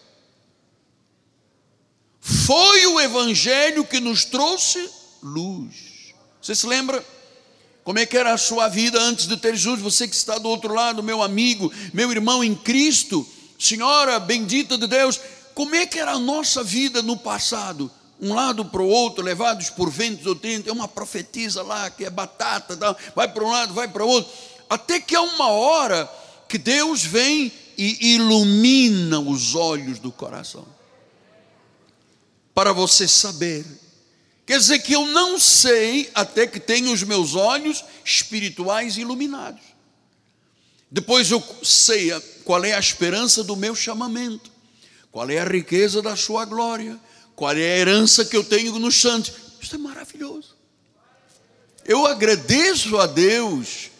Foi 2.19 2.85
o 2.87 2.99
Evangelho 2.99 3.85
que 3.85 3.99
nos 3.99 4.25
trouxe 4.25 4.89
luz. 5.23 6.13
Você 6.41 6.53
se 6.53 6.67
lembra? 6.67 7.03
Como 7.89 7.97
é 7.97 8.05
que 8.05 8.15
era 8.15 8.31
a 8.31 8.37
sua 8.37 8.67
vida 8.67 9.01
antes 9.01 9.25
de 9.25 9.35
ter 9.35 9.55
Jesus? 9.55 9.81
Você 9.81 10.07
que 10.07 10.15
está 10.15 10.37
do 10.37 10.47
outro 10.47 10.75
lado, 10.75 11.01
meu 11.01 11.23
amigo, 11.23 11.73
meu 11.91 12.11
irmão 12.11 12.43
em 12.43 12.53
Cristo, 12.53 13.27
Senhora 13.57 14.19
bendita 14.19 14.77
de 14.77 14.85
Deus, 14.85 15.19
como 15.55 15.73
é 15.73 15.87
que 15.87 15.97
era 15.97 16.11
a 16.11 16.19
nossa 16.19 16.63
vida 16.63 17.01
no 17.01 17.17
passado? 17.17 17.89
Um 18.21 18.35
lado 18.35 18.63
para 18.63 18.83
o 18.83 18.87
outro, 18.87 19.23
levados 19.23 19.71
por 19.71 19.89
ventos 19.89 20.27
ou 20.27 20.35
tentos, 20.35 20.67
é 20.67 20.71
uma 20.71 20.87
profetisa 20.87 21.63
lá 21.63 21.89
que 21.89 22.05
é 22.05 22.11
batata, 22.11 22.77
vai 23.15 23.27
para 23.27 23.43
um 23.43 23.49
lado, 23.49 23.73
vai 23.73 23.87
para 23.87 24.05
o 24.05 24.07
outro, 24.07 24.31
até 24.69 24.99
que 24.99 25.15
há 25.15 25.21
uma 25.23 25.47
hora 25.47 26.07
que 26.47 26.59
Deus 26.59 27.03
vem 27.03 27.51
e 27.75 28.13
ilumina 28.13 29.19
os 29.19 29.55
olhos 29.55 29.97
do 29.97 30.11
coração, 30.11 30.67
para 32.53 32.71
você 32.71 33.07
saber 33.07 33.65
Quer 34.49 34.57
dizer 34.57 34.79
que 34.79 34.93
eu 34.93 35.05
não 35.05 35.37
sei 35.37 36.09
até 36.15 36.47
que 36.47 36.59
tenho 36.59 36.91
os 36.91 37.03
meus 37.03 37.35
olhos 37.35 37.85
espirituais 38.03 38.97
iluminados. 38.97 39.61
Depois 40.89 41.29
eu 41.29 41.43
sei 41.61 42.09
qual 42.43 42.65
é 42.65 42.73
a 42.73 42.79
esperança 42.79 43.43
do 43.43 43.55
meu 43.55 43.75
chamamento, 43.75 44.49
qual 45.11 45.29
é 45.29 45.37
a 45.37 45.45
riqueza 45.45 46.01
da 46.01 46.15
sua 46.15 46.45
glória, 46.45 46.99
qual 47.35 47.51
é 47.51 47.57
a 47.57 47.77
herança 47.77 48.25
que 48.25 48.35
eu 48.35 48.43
tenho 48.43 48.79
nos 48.79 48.99
santos. 48.99 49.33
Isso 49.61 49.75
é 49.75 49.77
maravilhoso. 49.77 50.55
Eu 51.85 52.07
agradeço 52.07 52.97
a 52.97 53.05
Deus, 53.05 53.91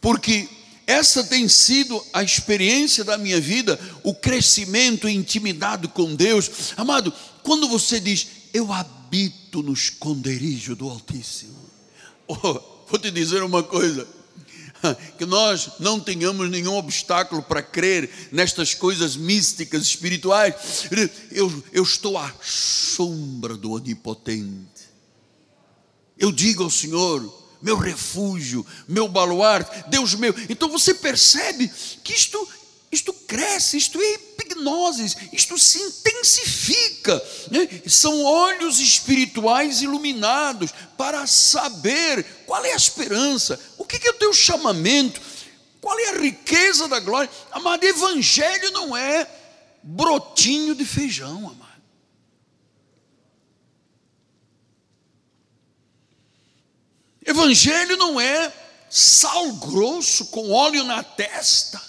porque 0.00 0.48
essa 0.86 1.22
tem 1.22 1.46
sido 1.50 2.02
a 2.14 2.22
experiência 2.22 3.04
da 3.04 3.18
minha 3.18 3.42
vida, 3.42 3.78
o 4.02 4.14
crescimento 4.14 5.06
intimidade 5.06 5.86
com 5.86 6.14
Deus. 6.14 6.72
Amado, 6.78 7.12
quando 7.42 7.68
você 7.68 8.00
diz, 8.00 8.26
eu 8.54 8.72
habito 9.08 9.62
no 9.62 9.72
esconderijo 9.72 10.76
do 10.76 10.88
Altíssimo. 10.88 11.56
Oh, 12.30 12.60
vou 12.86 12.98
te 12.98 13.10
dizer 13.10 13.42
uma 13.42 13.62
coisa. 13.62 14.06
Que 15.16 15.24
nós 15.24 15.70
não 15.80 15.98
tenhamos 15.98 16.48
nenhum 16.50 16.74
obstáculo 16.74 17.42
para 17.42 17.62
crer 17.62 18.28
nestas 18.30 18.74
coisas 18.74 19.16
místicas, 19.16 19.82
espirituais. 19.82 20.54
Eu, 21.32 21.64
eu 21.72 21.82
estou 21.82 22.18
à 22.18 22.30
sombra 22.42 23.56
do 23.56 23.72
Onipotente. 23.72 24.88
Eu 26.18 26.30
digo 26.30 26.62
ao 26.62 26.70
Senhor, 26.70 27.22
meu 27.62 27.76
refúgio, 27.78 28.64
meu 28.86 29.08
baluarte, 29.08 29.88
Deus 29.88 30.14
meu. 30.14 30.34
Então 30.50 30.68
você 30.68 30.94
percebe 30.94 31.68
que 32.04 32.12
isto, 32.12 32.46
isto 32.90 33.12
cresce, 33.12 33.76
isto 33.76 34.00
é 34.00 34.14
hipnose, 34.58 35.16
isto 35.32 35.56
se 35.58 35.78
intensifica. 35.78 37.22
Né? 37.50 37.82
São 37.86 38.22
olhos 38.24 38.78
espirituais 38.80 39.82
iluminados 39.82 40.72
para 40.96 41.26
saber 41.26 42.24
qual 42.46 42.64
é 42.64 42.72
a 42.72 42.76
esperança, 42.76 43.58
o 43.76 43.84
que 43.84 44.06
é 44.06 44.10
o 44.10 44.14
teu 44.14 44.32
chamamento, 44.32 45.20
qual 45.80 45.98
é 45.98 46.08
a 46.10 46.20
riqueza 46.20 46.88
da 46.88 46.98
glória. 46.98 47.30
Amado, 47.52 47.84
evangelho 47.84 48.70
não 48.72 48.96
é 48.96 49.26
brotinho 49.82 50.74
de 50.74 50.84
feijão, 50.84 51.48
amado. 51.48 51.68
Evangelho 57.24 57.96
não 57.98 58.18
é 58.18 58.52
sal 58.88 59.52
grosso 59.52 60.26
com 60.26 60.50
óleo 60.50 60.82
na 60.84 61.02
testa. 61.02 61.87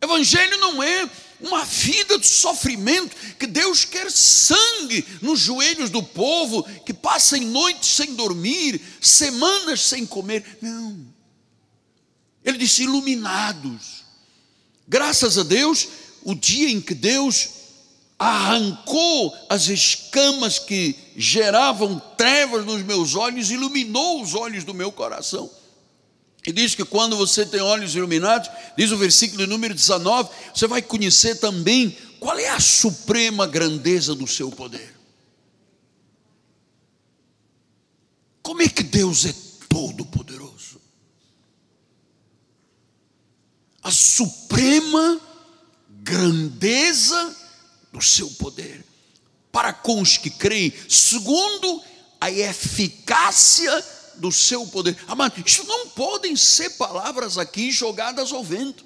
Evangelho 0.00 0.58
não 0.58 0.82
é 0.82 1.08
uma 1.40 1.64
vida 1.64 2.18
de 2.18 2.26
sofrimento, 2.26 3.14
que 3.38 3.46
Deus 3.46 3.84
quer 3.84 4.10
sangue 4.10 5.04
nos 5.20 5.40
joelhos 5.40 5.90
do 5.90 6.02
povo, 6.02 6.62
que 6.84 6.94
passem 6.94 7.42
noites 7.42 7.90
sem 7.90 8.14
dormir, 8.14 8.80
semanas 9.00 9.80
sem 9.82 10.06
comer. 10.06 10.58
Não. 10.60 11.06
Ele 12.44 12.58
disse: 12.58 12.84
iluminados. 12.84 14.04
Graças 14.88 15.36
a 15.36 15.42
Deus, 15.42 15.88
o 16.22 16.34
dia 16.34 16.70
em 16.70 16.80
que 16.80 16.94
Deus 16.94 17.48
arrancou 18.18 19.34
as 19.48 19.68
escamas 19.68 20.58
que 20.58 20.96
geravam 21.16 22.00
trevas 22.16 22.64
nos 22.64 22.82
meus 22.82 23.14
olhos, 23.14 23.50
iluminou 23.50 24.22
os 24.22 24.34
olhos 24.34 24.64
do 24.64 24.72
meu 24.72 24.90
coração. 24.90 25.50
E 26.46 26.52
diz 26.52 26.76
que 26.76 26.84
quando 26.84 27.16
você 27.16 27.44
tem 27.44 27.60
olhos 27.60 27.96
iluminados, 27.96 28.48
diz 28.76 28.92
o 28.92 28.96
versículo 28.96 29.46
número 29.48 29.74
19, 29.74 30.30
você 30.54 30.68
vai 30.68 30.80
conhecer 30.80 31.34
também 31.36 31.96
qual 32.20 32.38
é 32.38 32.48
a 32.48 32.60
suprema 32.60 33.46
grandeza 33.46 34.14
do 34.14 34.28
seu 34.28 34.50
poder. 34.50 34.94
Como 38.42 38.62
é 38.62 38.68
que 38.68 38.84
Deus 38.84 39.26
é 39.26 39.34
todo 39.68 40.06
poderoso? 40.06 40.80
A 43.82 43.90
suprema 43.90 45.20
grandeza 45.88 47.36
do 47.92 48.00
seu 48.00 48.30
poder 48.30 48.84
para 49.50 49.72
com 49.72 50.00
os 50.00 50.16
que 50.16 50.30
creem, 50.30 50.72
segundo 50.88 51.82
a 52.20 52.30
eficácia 52.30 53.95
do 54.18 54.32
seu 54.32 54.66
poder. 54.66 54.96
Amado, 55.06 55.42
isso 55.44 55.64
não 55.64 55.88
podem 55.88 56.36
ser 56.36 56.70
palavras 56.70 57.38
aqui 57.38 57.70
jogadas 57.70 58.32
ao 58.32 58.42
vento. 58.42 58.84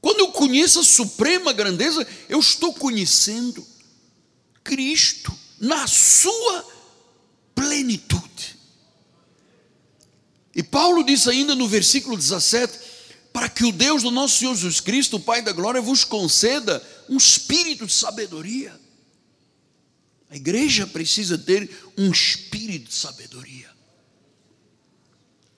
Quando 0.00 0.20
eu 0.20 0.32
conheço 0.32 0.80
a 0.80 0.84
suprema 0.84 1.52
grandeza, 1.52 2.06
eu 2.28 2.40
estou 2.40 2.74
conhecendo 2.74 3.64
Cristo 4.64 5.32
na 5.60 5.86
sua 5.86 6.66
plenitude. 7.54 8.58
E 10.54 10.62
Paulo 10.62 11.04
diz 11.04 11.28
ainda 11.28 11.54
no 11.54 11.68
versículo 11.68 12.16
17: 12.16 12.78
para 13.32 13.48
que 13.48 13.64
o 13.64 13.72
Deus 13.72 14.02
do 14.02 14.10
nosso 14.10 14.38
Senhor 14.38 14.54
Jesus 14.54 14.80
Cristo, 14.80 15.16
o 15.16 15.20
Pai 15.20 15.40
da 15.40 15.52
glória, 15.52 15.80
vos 15.80 16.04
conceda 16.04 16.82
um 17.08 17.16
espírito 17.16 17.86
de 17.86 17.92
sabedoria. 17.92 18.78
A 20.32 20.36
igreja 20.36 20.86
precisa 20.86 21.36
ter 21.36 21.68
um 21.96 22.10
espírito 22.10 22.88
de 22.88 22.94
sabedoria, 22.94 23.68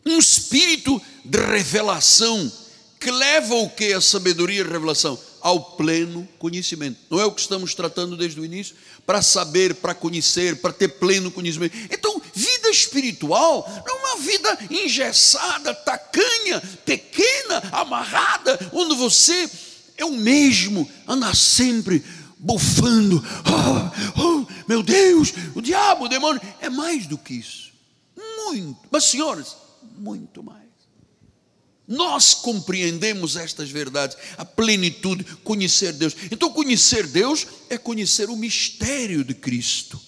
um 0.05 0.19
espírito 0.19 1.01
de 1.25 1.39
revelação, 1.39 2.53
que 2.99 3.09
leva 3.09 3.55
o 3.55 3.71
que? 3.71 3.93
A 3.93 4.01
sabedoria 4.01 4.59
e 4.59 4.67
a 4.67 4.69
revelação? 4.69 5.17
Ao 5.41 5.77
pleno 5.77 6.29
conhecimento. 6.41 6.99
Não 7.09 7.21
é 7.21 7.25
o 7.25 7.31
que 7.31 7.41
estamos 7.41 7.73
tratando 7.73 8.17
desde 8.17 8.41
o 8.41 8.45
início? 8.45 8.75
Para 9.07 9.23
saber, 9.23 9.77
para 9.77 9.95
conhecer, 9.95 10.57
para 10.57 10.73
ter 10.73 10.89
pleno 10.89 11.31
conhecimento. 11.31 11.77
Então, 11.89 12.21
vida 12.35 12.69
espiritual 12.69 13.65
não 13.87 13.97
é 13.97 14.01
uma 14.01 14.17
vida 14.23 14.59
engessada, 14.71 15.73
tacanha, 15.73 16.61
pequena, 16.85 17.63
amarrada, 17.71 18.59
onde 18.73 18.97
você 18.97 19.49
é 19.97 20.05
o 20.05 20.17
mesmo, 20.17 20.91
anda 21.07 21.33
sempre 21.33 22.03
bufando. 22.45 23.25
Oh, 24.17 24.21
oh, 24.21 24.47
meu 24.69 24.83
Deus, 24.83 25.33
o 25.55 25.63
diabo, 25.63 26.05
o 26.05 26.09
demônio. 26.09 26.41
É 26.61 26.69
mais 26.69 27.07
do 27.07 27.17
que 27.17 27.35
isso. 27.35 27.73
Muito. 28.17 28.79
Mas, 28.91 29.05
senhoras, 29.05 29.57
muito 29.97 30.43
mais. 30.43 30.63
Nós 31.87 32.33
compreendemos 32.33 33.37
estas 33.37 33.71
verdades, 33.71 34.17
a 34.39 34.45
plenitude, 34.45 35.25
conhecer 35.43 35.93
Deus. 35.93 36.15
Então, 36.31 36.51
conhecer 36.51 37.07
Deus 37.07 37.47
é 37.69 37.77
conhecer 37.77 38.31
o 38.31 38.37
mistério 38.37 39.25
de 39.25 39.35
Cristo. 39.35 40.01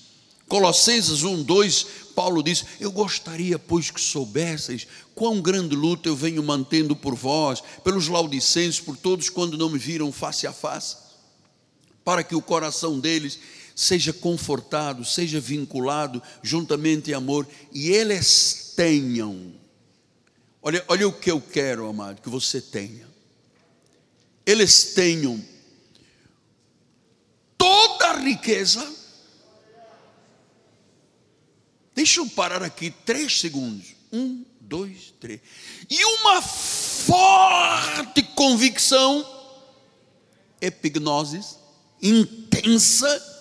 Colossenses 0.49 1.23
1, 1.23 1.43
2, 1.43 1.87
Paulo 2.15 2.43
diz: 2.43 2.65
Eu 2.79 2.93
gostaria, 2.93 3.59
pois, 3.59 3.91
que 3.91 4.01
soubesseis 4.01 4.87
quão 5.15 5.41
grande 5.41 5.75
luta 5.75 6.09
eu 6.09 6.17
venho 6.17 6.43
mantendo 6.43 6.95
por 6.95 7.15
vós, 7.15 7.63
pelos 7.83 8.09
laudicenses, 8.09 8.81
por 8.81 8.97
todos 8.97 9.29
quando 9.29 9.59
não 9.59 9.69
me 9.69 9.79
viram 9.79 10.13
face 10.13 10.47
a 10.47 10.53
face, 10.53 10.97
para 12.07 12.23
que 12.23 12.37
o 12.37 12.41
coração 12.41 13.01
deles 13.01 13.39
seja 13.75 14.13
confortado, 14.13 15.05
seja 15.05 15.41
vinculado 15.41 16.23
juntamente 16.43 17.11
em 17.11 17.15
amor, 17.15 17.47
e 17.73 17.91
eles 17.91 18.73
tenham. 18.77 19.53
Olha, 20.63 20.85
olha 20.87 21.09
o 21.09 21.13
que 21.13 21.31
eu 21.31 21.41
quero, 21.41 21.89
amado, 21.89 22.23
que 22.23 22.31
você 22.31 22.61
tenha. 22.61 23.09
Eles 24.47 24.95
tenham 24.95 25.45
toda 27.59 28.13
a 28.13 28.21
riqueza 28.21 28.97
Deixa 31.97 32.21
eu 32.21 32.29
parar 32.29 32.63
aqui 32.63 32.91
três 33.07 33.41
segundos. 33.41 33.97
Um, 34.13 34.45
dois, 34.61 35.15
três. 35.19 35.41
E 35.89 36.05
uma 36.05 36.43
forte 36.43 38.23
convicção, 38.35 39.27
epignosis, 40.61 41.57
intensa, 42.09 43.35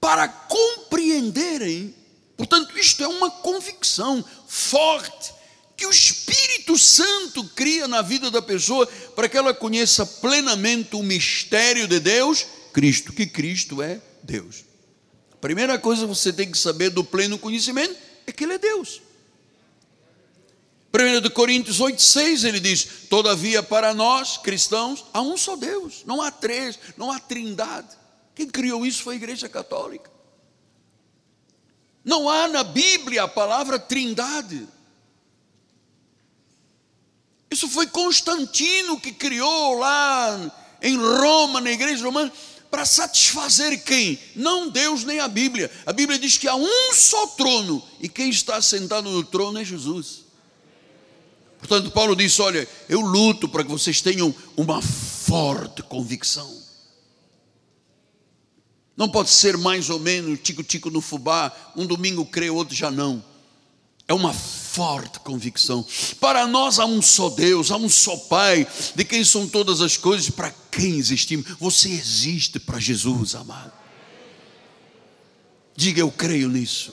para 0.00 0.26
compreenderem. 0.28 1.94
Portanto, 2.36 2.78
isto 2.78 3.02
é 3.02 3.08
uma 3.08 3.30
convicção 3.30 4.24
forte 4.46 5.34
que 5.76 5.86
o 5.86 5.90
Espírito 5.90 6.76
Santo 6.78 7.44
cria 7.54 7.88
na 7.88 8.02
vida 8.02 8.30
da 8.30 8.42
pessoa 8.42 8.86
para 9.14 9.28
que 9.28 9.36
ela 9.36 9.54
conheça 9.54 10.04
plenamente 10.04 10.94
o 10.94 11.02
mistério 11.02 11.88
de 11.88 11.98
Deus, 11.98 12.46
Cristo, 12.72 13.12
que 13.12 13.26
Cristo 13.26 13.82
é 13.82 14.00
Deus. 14.22 14.64
Primeira 15.40 15.78
coisa 15.78 16.02
que 16.02 16.08
você 16.08 16.32
tem 16.32 16.50
que 16.50 16.58
saber 16.58 16.90
do 16.90 17.02
pleno 17.02 17.38
conhecimento 17.38 17.96
é 18.26 18.32
que 18.32 18.44
Ele 18.44 18.54
é 18.54 18.58
Deus. 18.58 19.00
1 20.92 21.30
Coríntios 21.30 21.80
8, 21.80 22.02
6 22.02 22.44
ele 22.44 22.58
diz: 22.58 23.06
Todavia 23.08 23.62
para 23.62 23.94
nós 23.94 24.36
cristãos 24.36 25.04
há 25.12 25.20
um 25.22 25.36
só 25.36 25.54
Deus, 25.54 26.02
não 26.04 26.20
há 26.20 26.30
três, 26.30 26.78
não 26.96 27.10
há 27.12 27.18
trindade. 27.20 27.88
Quem 28.34 28.48
criou 28.48 28.84
isso 28.84 29.02
foi 29.02 29.14
a 29.14 29.16
Igreja 29.16 29.48
Católica. 29.48 30.10
Não 32.04 32.28
há 32.28 32.48
na 32.48 32.64
Bíblia 32.64 33.24
a 33.24 33.28
palavra 33.28 33.78
trindade. 33.78 34.66
Isso 37.50 37.68
foi 37.68 37.86
Constantino 37.86 39.00
que 39.00 39.12
criou 39.12 39.78
lá 39.78 40.50
em 40.80 40.96
Roma, 40.96 41.60
na 41.60 41.70
igreja 41.70 42.04
romana. 42.04 42.32
para 42.70 42.86
satisfazer 42.86 43.84
quem? 43.84 44.18
Não 44.36 44.68
Deus 44.68 45.04
nem 45.04 45.18
a 45.20 45.28
Bíblia. 45.28 45.70
A 45.84 45.92
Bíblia 45.92 46.18
diz 46.18 46.38
que 46.38 46.48
há 46.48 46.54
um 46.54 46.94
só 46.94 47.26
trono 47.28 47.82
e 48.00 48.08
quem 48.08 48.30
está 48.30 48.62
sentado 48.62 49.10
no 49.10 49.24
trono 49.24 49.58
é 49.58 49.64
Jesus. 49.64 50.29
Portanto, 51.60 51.90
Paulo 51.90 52.16
disse: 52.16 52.42
Olha, 52.42 52.66
eu 52.88 53.00
luto 53.00 53.48
para 53.48 53.62
que 53.62 53.70
vocês 53.70 54.00
tenham 54.00 54.34
uma 54.56 54.82
forte 54.82 55.82
convicção. 55.82 56.60
Não 58.96 59.08
pode 59.08 59.30
ser 59.30 59.56
mais 59.56 59.88
ou 59.88 59.98
menos 59.98 60.40
tico-tico 60.42 60.90
no 60.90 61.00
fubá, 61.00 61.52
um 61.76 61.86
domingo 61.86 62.26
crê, 62.26 62.50
outro 62.50 62.74
já 62.74 62.90
não. 62.90 63.24
É 64.06 64.12
uma 64.12 64.34
forte 64.34 65.20
convicção. 65.20 65.86
Para 66.20 66.46
nós 66.46 66.78
há 66.78 66.84
um 66.84 67.00
só 67.00 67.30
Deus, 67.30 67.70
há 67.70 67.76
um 67.76 67.88
só 67.88 68.16
Pai, 68.16 68.66
de 68.94 69.04
quem 69.04 69.24
são 69.24 69.48
todas 69.48 69.80
as 69.80 69.96
coisas, 69.96 70.28
para 70.30 70.52
quem 70.70 70.98
existimos. 70.98 71.46
Você 71.58 71.88
existe 71.88 72.58
para 72.58 72.78
Jesus, 72.78 73.34
amado. 73.34 73.72
Diga 75.76 76.00
eu 76.00 76.10
creio 76.10 76.48
nisso. 76.48 76.92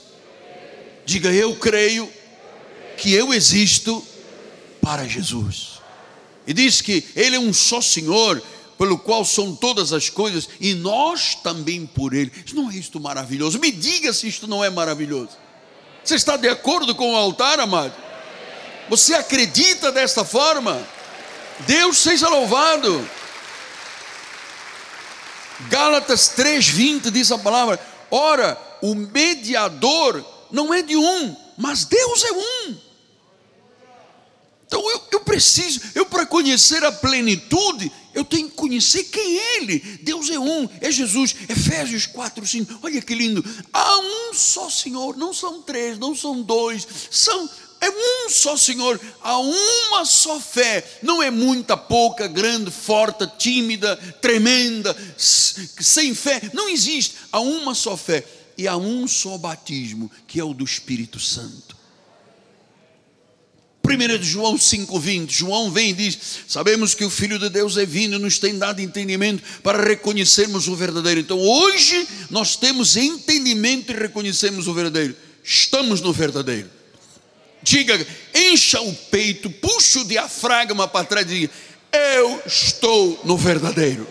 Diga 1.04 1.32
eu 1.32 1.56
creio 1.56 2.10
que 2.96 3.12
eu 3.12 3.34
existo 3.34 4.02
para 4.88 5.06
Jesus. 5.06 5.82
E 6.46 6.54
diz 6.54 6.80
que 6.80 7.04
Ele 7.14 7.36
é 7.36 7.38
um 7.38 7.52
só 7.52 7.78
Senhor, 7.78 8.42
pelo 8.78 8.98
qual 8.98 9.22
são 9.22 9.54
todas 9.54 9.92
as 9.92 10.08
coisas, 10.08 10.48
e 10.58 10.72
nós 10.72 11.34
também 11.34 11.84
por 11.84 12.14
Ele. 12.14 12.32
Não 12.54 12.70
é 12.70 12.74
isto 12.76 12.98
maravilhoso? 12.98 13.58
Me 13.58 13.70
diga 13.70 14.14
se 14.14 14.26
isto 14.26 14.46
não 14.46 14.64
é 14.64 14.70
maravilhoso. 14.70 15.36
Você 16.02 16.14
está 16.14 16.38
de 16.38 16.48
acordo 16.48 16.94
com 16.94 17.12
o 17.12 17.16
altar, 17.16 17.60
amado? 17.60 17.92
Você 18.88 19.12
acredita 19.12 19.92
desta 19.92 20.24
forma? 20.24 20.82
Deus 21.66 21.98
seja 21.98 22.26
louvado. 22.30 23.06
Gálatas 25.68 26.32
3,20 26.34 27.10
diz 27.10 27.30
a 27.30 27.36
palavra: 27.36 27.78
Ora, 28.10 28.56
o 28.80 28.94
mediador 28.94 30.24
não 30.50 30.72
é 30.72 30.80
de 30.80 30.96
um, 30.96 31.36
mas 31.58 31.84
Deus 31.84 32.24
é 32.24 32.32
um. 32.32 32.87
Então 34.68 34.88
eu, 34.90 35.02
eu 35.12 35.20
preciso, 35.20 35.80
eu 35.94 36.04
para 36.04 36.26
conhecer 36.26 36.84
a 36.84 36.92
plenitude, 36.92 37.90
eu 38.14 38.22
tenho 38.22 38.50
que 38.50 38.54
conhecer 38.54 39.04
quem 39.04 39.38
é 39.38 39.56
Ele. 39.56 39.78
Deus 40.02 40.28
é 40.28 40.38
um, 40.38 40.68
é 40.80 40.90
Jesus. 40.92 41.34
Efésios 41.48 42.04
4, 42.04 42.46
5. 42.46 42.80
Olha 42.82 43.00
que 43.00 43.14
lindo. 43.14 43.42
Há 43.72 43.98
um 43.98 44.34
só 44.34 44.68
Senhor, 44.68 45.16
não 45.16 45.32
são 45.32 45.62
três, 45.62 45.98
não 45.98 46.14
são 46.14 46.42
dois, 46.42 46.86
são. 47.10 47.48
É 47.80 47.88
um 47.88 48.28
só 48.28 48.56
Senhor, 48.56 49.00
há 49.22 49.38
uma 49.38 50.04
só 50.04 50.40
fé, 50.40 50.84
não 51.00 51.22
é 51.22 51.30
muita, 51.30 51.76
pouca, 51.76 52.26
grande, 52.26 52.72
forte, 52.72 53.24
tímida, 53.38 53.96
tremenda, 54.20 54.96
sem 55.16 56.12
fé, 56.12 56.42
não 56.52 56.68
existe, 56.68 57.14
há 57.30 57.38
uma 57.38 57.76
só 57.76 57.96
fé 57.96 58.26
e 58.56 58.66
há 58.66 58.76
um 58.76 59.06
só 59.06 59.38
batismo, 59.38 60.10
que 60.26 60.40
é 60.40 60.44
o 60.44 60.52
do 60.52 60.64
Espírito 60.64 61.20
Santo. 61.20 61.77
1 63.88 64.22
João 64.22 64.56
5,20, 64.56 65.30
João 65.30 65.70
vem 65.70 65.90
e 65.90 65.94
diz: 65.94 66.18
Sabemos 66.46 66.94
que 66.94 67.04
o 67.04 67.10
Filho 67.10 67.38
de 67.38 67.48
Deus 67.48 67.76
é 67.78 67.86
vindo 67.86 68.16
e 68.16 68.18
nos 68.18 68.38
tem 68.38 68.58
dado 68.58 68.80
entendimento 68.80 69.42
para 69.62 69.82
reconhecermos 69.82 70.68
o 70.68 70.76
verdadeiro. 70.76 71.20
Então 71.20 71.38
hoje 71.38 72.06
nós 72.28 72.56
temos 72.56 72.96
entendimento 72.96 73.90
e 73.90 73.96
reconhecemos 73.96 74.68
o 74.68 74.74
verdadeiro. 74.74 75.16
Estamos 75.42 76.02
no 76.02 76.12
verdadeiro. 76.12 76.70
Diga, 77.62 78.06
encha 78.34 78.80
o 78.80 78.94
peito, 78.94 79.48
puxa 79.50 80.00
o 80.00 80.04
diafragma 80.04 80.86
para 80.86 81.06
trás 81.06 81.26
e 81.26 81.40
diga: 81.40 81.52
Eu 81.90 82.42
estou 82.46 83.20
no 83.24 83.36
verdadeiro. 83.36 84.06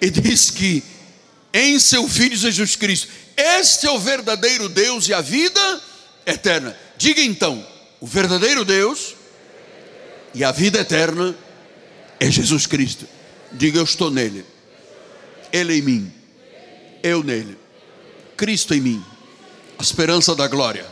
E 0.00 0.10
diz 0.10 0.50
que 0.50 0.82
em 1.52 1.78
seu 1.80 2.08
Filho 2.08 2.36
Jesus 2.36 2.76
Cristo, 2.76 3.08
este 3.36 3.86
é 3.86 3.90
o 3.90 3.98
verdadeiro 3.98 4.68
Deus 4.68 5.08
e 5.08 5.14
a 5.14 5.20
vida 5.20 5.82
eterna. 6.24 6.76
Diga 6.96 7.20
então, 7.20 7.66
o 8.00 8.06
verdadeiro 8.06 8.64
Deus 8.64 9.14
e 10.34 10.44
a 10.44 10.52
vida 10.52 10.80
eterna 10.80 11.34
é 12.20 12.30
Jesus 12.30 12.66
Cristo. 12.66 13.06
Diga 13.52 13.78
eu 13.78 13.84
estou 13.84 14.10
nele. 14.10 14.44
Ele 15.52 15.78
em 15.78 15.82
mim. 15.82 16.12
Eu 17.02 17.22
nele. 17.22 17.58
Cristo 18.36 18.74
em 18.74 18.80
mim. 18.80 19.04
A 19.78 19.82
esperança 19.82 20.34
da 20.34 20.46
glória. 20.46 20.86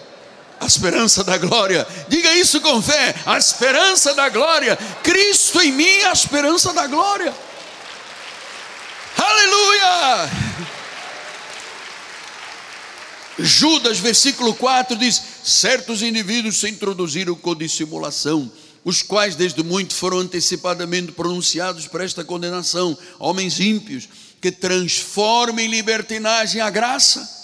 A 0.58 0.66
esperança 0.66 1.22
da 1.22 1.36
glória. 1.36 1.86
Diga 2.08 2.32
isso 2.34 2.60
com 2.60 2.80
fé. 2.80 3.14
A 3.26 3.36
esperança 3.36 4.14
da 4.14 4.28
glória. 4.28 4.76
Cristo 5.02 5.60
em 5.60 5.72
mim, 5.72 6.02
a 6.02 6.12
esperança 6.12 6.72
da 6.72 6.86
glória. 6.86 7.32
Aleluia! 9.16 10.30
Judas, 13.38 13.98
versículo 13.98 14.54
4 14.54 14.96
diz: 14.96 15.22
certos 15.48 16.02
indivíduos 16.02 16.58
se 16.58 16.68
introduziram 16.68 17.34
com 17.34 17.54
dissimulação, 17.54 18.50
os 18.84 19.02
quais 19.02 19.34
desde 19.34 19.62
muito 19.62 19.94
foram 19.94 20.18
antecipadamente 20.18 21.12
pronunciados 21.12 21.86
para 21.86 22.04
esta 22.04 22.24
condenação, 22.24 22.96
homens 23.18 23.58
ímpios 23.60 24.08
que 24.40 24.52
transformam 24.52 25.64
em 25.64 25.68
libertinagem 25.68 26.60
a 26.60 26.70
graça. 26.70 27.34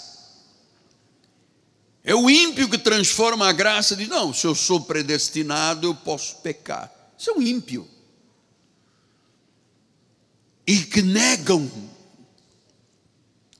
É 2.03 2.13
o 2.13 2.29
ímpio 2.29 2.69
que 2.69 2.77
transforma 2.77 3.47
a 3.47 3.53
graça, 3.53 3.95
diz: 3.95 4.07
não, 4.07 4.33
se 4.33 4.45
eu 4.45 4.53
sou 4.53 4.81
predestinado, 4.81 5.87
eu 5.87 5.95
posso 5.95 6.37
pecar. 6.37 6.91
Isso 7.17 7.29
é 7.29 7.33
um 7.33 7.41
ímpio. 7.41 7.87
E 10.67 10.79
que 10.79 11.01
negam 11.01 11.69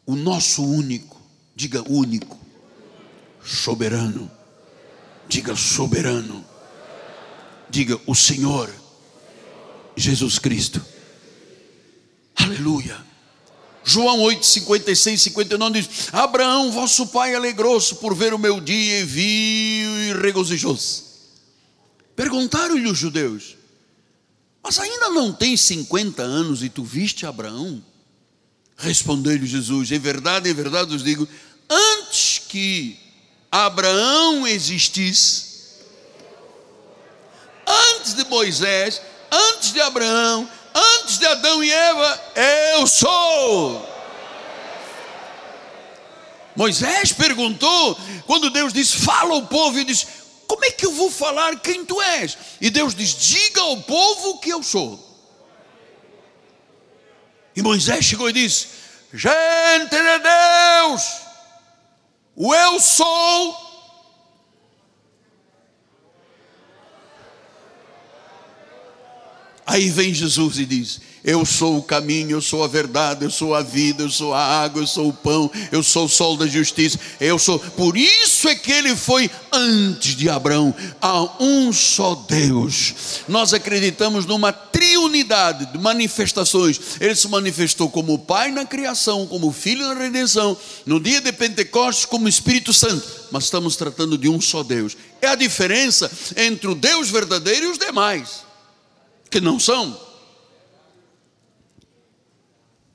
o 0.05 0.15
nosso 0.15 0.63
único 0.63 1.23
Diga 1.55 1.83
único, 1.87 2.37
soberano. 3.45 4.29
Diga 5.27 5.55
soberano. 5.55 6.45
Diga 7.69 7.99
o 8.05 8.13
Senhor, 8.13 8.69
Jesus 9.95 10.37
Cristo. 10.37 10.83
Aleluia. 12.35 13.03
João 13.83 14.21
8, 14.21 14.45
56, 14.45 15.21
59 15.21 15.81
diz: 15.81 16.13
Abraão, 16.13 16.71
vosso 16.71 17.07
pai, 17.07 17.35
alegrou-se 17.35 17.95
por 17.95 18.15
ver 18.15 18.33
o 18.33 18.39
meu 18.39 18.61
dia 18.61 18.99
e 18.99 19.03
viu 19.03 19.99
e 19.99 20.13
regozijou-se. 20.21 21.03
Perguntaram-lhe 22.15 22.89
os 22.89 22.97
judeus: 22.97 23.57
Mas 24.63 24.79
ainda 24.79 25.09
não 25.09 25.33
tens 25.33 25.61
50 25.61 26.21
anos 26.21 26.63
e 26.63 26.69
tu 26.69 26.83
viste 26.83 27.25
Abraão? 27.25 27.83
Respondeu-lhe 28.77 29.45
Jesus: 29.45 29.91
Em 29.91 29.99
verdade, 29.99 30.49
em 30.49 30.53
verdade 30.53 30.95
os 30.95 31.03
digo, 31.03 31.27
antes 31.69 32.39
que 32.47 33.02
Abraão 33.53 34.47
existisse, 34.47 35.45
antes 37.67 38.15
de 38.15 38.25
Moisés, 38.25 38.99
antes 39.31 39.71
de 39.71 39.79
Abraão, 39.79 40.49
antes 40.73 41.19
de 41.19 41.25
Adão 41.27 41.63
e 41.63 41.71
Eva, 41.71 42.21
eu 42.71 42.87
sou. 42.87 43.87
Moisés 46.55 47.13
perguntou, 47.13 47.95
quando 48.25 48.49
Deus 48.49 48.73
disse: 48.73 48.97
Fala 48.97 49.35
ao 49.35 49.45
povo, 49.45 49.77
e 49.77 49.85
disse: 49.85 50.07
Como 50.47 50.65
é 50.65 50.71
que 50.71 50.87
eu 50.87 50.91
vou 50.93 51.11
falar 51.11 51.55
quem 51.59 51.85
tu 51.85 52.01
és? 52.01 52.35
E 52.59 52.71
Deus 52.71 52.95
diz: 52.95 53.15
Diga 53.15 53.61
ao 53.61 53.77
povo 53.83 54.39
que 54.39 54.49
eu 54.49 54.63
sou. 54.63 54.99
E 57.55 57.61
Moisés 57.61 58.03
chegou 58.03 58.27
e 58.31 58.33
disse: 58.33 58.67
Gente 59.13 59.91
de 59.91 60.19
Deus, 60.19 61.22
o 62.35 62.53
eu 62.53 62.79
sou. 62.79 63.55
Aí 69.65 69.89
vem 69.89 70.13
Jesus 70.13 70.59
e 70.59 70.65
diz: 70.65 71.01
eu 71.23 71.45
sou 71.45 71.77
o 71.77 71.83
caminho, 71.83 72.31
eu 72.31 72.41
sou 72.41 72.63
a 72.63 72.67
verdade, 72.67 73.23
eu 73.23 73.31
sou 73.31 73.55
a 73.55 73.61
vida, 73.61 74.03
eu 74.03 74.09
sou 74.09 74.33
a 74.33 74.43
água, 74.43 74.81
eu 74.81 74.87
sou 74.87 75.07
o 75.07 75.13
pão, 75.13 75.49
eu 75.71 75.81
sou 75.81 76.05
o 76.05 76.09
sol 76.09 76.35
da 76.35 76.45
justiça, 76.45 76.99
eu 77.19 77.39
sou. 77.39 77.57
Por 77.59 77.95
isso 77.95 78.49
é 78.49 78.55
que 78.55 78.71
ele 78.71 78.93
foi 78.93 79.31
antes 79.51 80.15
de 80.17 80.29
Abraão. 80.29 80.75
Há 81.01 81.41
um 81.41 81.71
só 81.71 82.13
Deus. 82.15 83.23
Nós 83.27 83.53
acreditamos 83.53 84.25
numa 84.25 84.51
triunidade 84.51 85.71
de 85.71 85.77
manifestações. 85.77 86.79
Ele 86.99 87.15
se 87.15 87.29
manifestou 87.29 87.89
como 87.89 88.19
Pai 88.19 88.51
na 88.51 88.65
criação, 88.65 89.25
como 89.25 89.53
Filho 89.53 89.87
na 89.87 89.93
redenção, 89.93 90.57
no 90.85 90.99
dia 90.99 91.21
de 91.21 91.31
Pentecostes, 91.31 92.05
como 92.05 92.27
Espírito 92.27 92.73
Santo. 92.73 93.07
Mas 93.31 93.45
estamos 93.45 93.77
tratando 93.77 94.17
de 94.17 94.27
um 94.27 94.41
só 94.41 94.61
Deus. 94.61 94.97
É 95.21 95.27
a 95.27 95.35
diferença 95.35 96.11
entre 96.35 96.67
o 96.67 96.75
Deus 96.75 97.09
verdadeiro 97.09 97.67
e 97.67 97.69
os 97.69 97.77
demais, 97.77 98.43
que 99.29 99.39
não 99.39 99.57
são. 99.57 100.12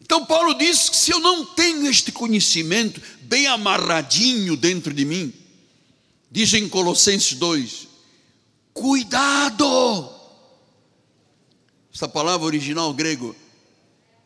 Então 0.09 0.25
Paulo 0.25 0.55
diz 0.55 0.89
que 0.89 0.97
se 0.97 1.11
eu 1.11 1.21
não 1.21 1.45
tenho 1.45 1.87
este 1.87 2.11
conhecimento 2.11 2.99
bem 3.25 3.47
amarradinho 3.47 4.57
dentro 4.57 4.95
de 4.95 5.05
mim, 5.05 5.35
diz 6.31 6.55
em 6.55 6.67
Colossenses 6.67 7.35
2, 7.35 7.89
cuidado. 8.73 10.11
Essa 11.95 12.09
palavra 12.09 12.47
original 12.47 12.95
grego, 12.95 13.37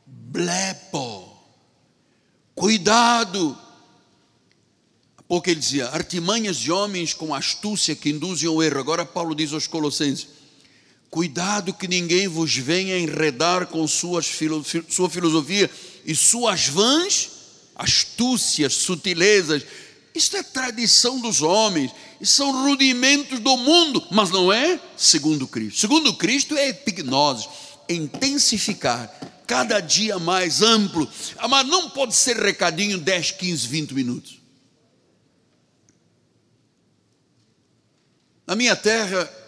blepo. 0.06 1.36
Cuidado. 2.54 3.58
Porque 5.26 5.50
ele 5.50 5.58
dizia, 5.58 5.88
artimanhas 5.88 6.58
de 6.58 6.70
homens 6.70 7.12
com 7.12 7.34
astúcia 7.34 7.96
que 7.96 8.10
induzem 8.10 8.48
ao 8.48 8.62
erro. 8.62 8.78
Agora 8.78 9.04
Paulo 9.04 9.34
diz 9.34 9.52
aos 9.52 9.66
Colossenses: 9.66 10.28
Cuidado 11.12 11.74
que 11.74 11.86
ninguém 11.86 12.26
vos 12.26 12.56
venha 12.56 12.98
enredar 12.98 13.66
com 13.66 13.86
suas, 13.86 14.26
sua 14.88 15.10
filosofia 15.10 15.70
e 16.06 16.16
suas 16.16 16.68
vãs 16.68 17.30
astúcias, 17.74 18.72
sutilezas. 18.72 19.62
Isto 20.14 20.38
é 20.38 20.42
tradição 20.42 21.20
dos 21.20 21.42
homens, 21.42 21.92
são 22.22 22.64
rudimentos 22.64 23.40
do 23.40 23.58
mundo, 23.58 24.02
mas 24.10 24.30
não 24.30 24.50
é 24.50 24.80
segundo 24.96 25.46
Cristo. 25.46 25.80
Segundo 25.80 26.14
Cristo 26.14 26.56
é 26.56 26.70
epignose, 26.70 27.46
intensificar, 27.90 29.14
cada 29.46 29.80
dia 29.80 30.18
mais 30.18 30.62
amplo. 30.62 31.06
Mas 31.46 31.66
não 31.66 31.90
pode 31.90 32.14
ser 32.14 32.38
recadinho 32.38 32.96
10, 32.96 33.32
15, 33.32 33.68
20 33.68 33.92
minutos. 33.92 34.40
Na 38.46 38.56
minha 38.56 38.74
terra, 38.74 39.41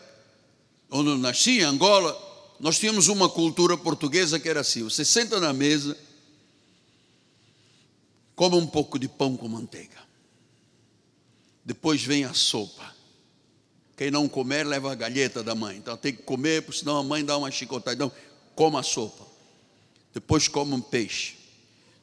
onde 0.94 1.20
nasci, 1.20 1.58
em 1.58 1.62
Angola, 1.62 2.16
nós 2.60 2.78
tínhamos 2.78 3.08
uma 3.08 3.28
cultura 3.28 3.76
portuguesa 3.76 4.38
que 4.38 4.48
era 4.48 4.60
assim: 4.60 4.84
você 4.84 5.04
senta 5.04 5.40
na 5.40 5.52
mesa, 5.52 5.98
come 8.36 8.56
um 8.56 8.66
pouco 8.66 8.96
de 8.98 9.08
pão 9.08 9.36
com 9.36 9.48
manteiga, 9.48 9.98
depois 11.64 12.02
vem 12.02 12.24
a 12.24 12.32
sopa. 12.32 12.94
Quem 13.96 14.10
não 14.10 14.28
comer, 14.28 14.66
leva 14.66 14.90
a 14.90 14.94
galheta 14.94 15.42
da 15.42 15.54
mãe. 15.54 15.76
Então 15.76 15.96
tem 15.96 16.12
que 16.12 16.22
comer, 16.22 16.62
porque 16.62 16.80
senão 16.80 16.96
a 16.96 17.02
mãe 17.02 17.24
dá 17.24 17.36
uma 17.36 17.48
chicotada. 17.48 17.94
Então, 17.94 18.12
coma 18.56 18.80
a 18.80 18.82
sopa. 18.82 19.24
Depois 20.12 20.48
come 20.48 20.74
um 20.74 20.80
peixe. 20.80 21.36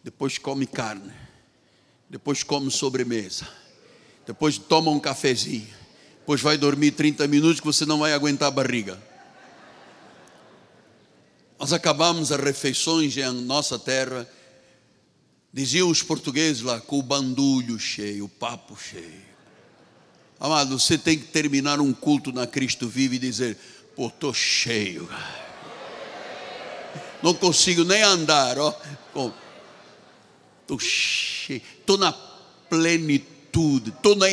Depois 0.02 0.38
come 0.38 0.66
carne. 0.66 1.12
Depois 2.10 2.44
come 2.44 2.72
sobremesa. 2.72 3.46
Depois 4.26 4.58
toma 4.58 4.90
um 4.90 5.02
cafezinho 5.02 5.81
pois 6.26 6.42
vai 6.42 6.58
dormir 6.58 6.92
30 6.92 7.28
minutos 7.28 7.60
que 7.60 7.66
você 7.66 7.86
não 7.86 8.00
vai 8.00 8.14
aguentar 8.14 8.48
a 8.48 8.52
barriga. 8.52 9.02
Nós 11.60 11.74
acabamos 11.74 12.32
as 12.32 12.40
refeições 12.40 13.16
em 13.18 13.32
nossa 13.44 13.78
terra, 13.78 14.28
diziam 15.54 15.90
os 15.90 16.02
portugueses 16.02 16.62
lá, 16.62 16.82
com 16.82 16.98
o 16.98 17.04
bandulho 17.04 17.78
cheio, 17.78 18.26
o 18.26 18.30
papo 18.30 18.76
cheio. 18.76 19.32
Amado, 20.40 20.80
você 20.80 20.98
tem 20.98 21.20
que 21.20 21.26
terminar 21.26 21.80
um 21.80 21.94
culto 21.94 22.32
na 22.32 22.48
Cristo 22.48 22.88
Vive 22.88 23.18
e 23.18 23.20
dizer: 23.20 23.56
pô, 23.96 24.08
estou 24.08 24.34
cheio. 24.34 25.08
Não 27.22 27.36
consigo 27.36 27.84
nem 27.84 28.02
andar, 28.02 28.58
ó. 28.58 28.76
Estou 30.62 30.80
cheio, 30.80 31.62
estou 31.80 31.96
na 31.96 32.12
plenitude, 32.12 33.90
estou 33.90 34.16
na 34.16 34.32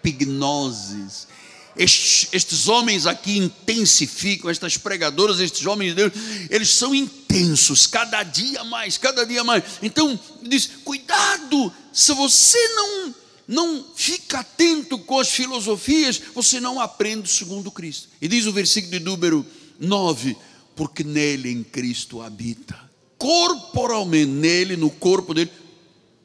epignoses. 0.00 1.28
Estes, 1.76 2.28
estes, 2.32 2.68
homens 2.68 3.06
aqui 3.06 3.38
intensificam, 3.38 4.50
estas 4.50 4.76
pregadoras, 4.76 5.38
estes 5.38 5.64
homens 5.66 5.90
de 5.90 5.94
Deus, 5.94 6.12
eles 6.50 6.68
são 6.70 6.94
intensos, 6.94 7.86
cada 7.86 8.22
dia 8.24 8.64
mais, 8.64 8.98
cada 8.98 9.24
dia 9.24 9.44
mais. 9.44 9.62
Então, 9.80 10.18
diz: 10.42 10.68
cuidado, 10.84 11.72
se 11.92 12.12
você 12.12 12.58
não, 12.74 13.14
não 13.46 13.86
fica 13.94 14.40
atento 14.40 14.98
com 14.98 15.20
as 15.20 15.30
filosofias, 15.30 16.20
você 16.34 16.60
não 16.60 16.80
aprende 16.80 17.30
segundo 17.30 17.70
Cristo. 17.70 18.08
E 18.20 18.26
diz 18.26 18.46
o 18.46 18.52
versículo 18.52 18.98
de 18.98 19.04
número 19.04 19.46
9: 19.78 20.36
porque 20.74 21.04
nele 21.04 21.50
em 21.50 21.62
Cristo 21.62 22.20
habita, 22.20 22.76
corporalmente, 23.16 24.30
nele, 24.30 24.76
no 24.76 24.90
corpo 24.90 25.32
dele, 25.32 25.50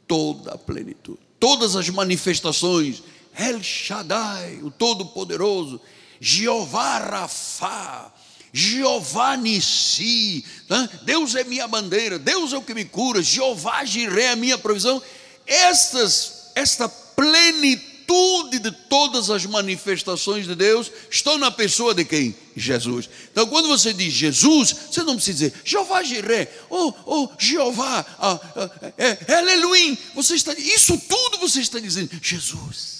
toda 0.08 0.54
a 0.54 0.58
plenitude, 0.58 1.20
todas 1.40 1.76
as 1.76 1.88
manifestações 1.90 3.04
El 3.38 3.62
Shaddai, 3.62 4.62
o 4.63 4.71
Todo-Poderoso, 4.71 5.80
Jeová 6.19 7.00
Rafá, 7.00 8.12
Jeová 8.54 9.36
Nissi, 9.36 10.45
né? 10.69 10.89
Deus 11.04 11.36
é 11.36 11.43
minha 11.43 11.67
bandeira, 11.67 12.17
Deus 12.17 12.54
é 12.54 12.58
o 12.58 12.62
que 12.62 12.74
me 12.74 12.86
cura, 12.86 13.21
Jeová 13.21 13.84
Jiré 13.84 14.28
é 14.28 14.36
minha 14.36 14.58
provisão. 14.58 15.02
Estas, 15.45 16.52
esta 16.56 16.88
plenitude 16.88 18.60
de 18.60 18.71
todas 18.71 19.30
as 19.30 19.45
manifestações 19.45 20.48
de 20.48 20.56
Deus 20.56 20.89
estão 21.12 21.38
na 21.38 21.52
pessoa 21.52 21.93
de 21.93 22.06
quem? 22.06 22.34
Jesus. 22.56 23.10
Então, 23.30 23.45
quando 23.48 23.67
você 23.67 23.91
diz 23.91 24.13
Jesus, 24.13 24.74
você 24.89 25.04
não 25.04 25.15
precisa 25.15 25.50
dizer 25.50 25.62
Jeová 25.65 26.02
Jiré, 26.02 26.50
ou 26.69 26.95
oh, 27.06 27.24
oh, 27.24 27.30
Jeová, 27.38 28.06
ah, 28.17 28.39
ah, 28.56 28.91
é, 28.98 29.10
é, 29.10 29.98
Você 30.13 30.36
está, 30.36 30.54
isso 30.54 30.98
tudo 30.98 31.39
você 31.39 31.60
está 31.60 31.78
dizendo, 31.78 32.12
Jesus. 32.21 32.95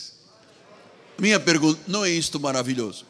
Minha 1.18 1.40
pergunta: 1.40 1.80
não 1.88 2.04
é 2.04 2.10
isto 2.10 2.40
maravilhoso? 2.40 3.06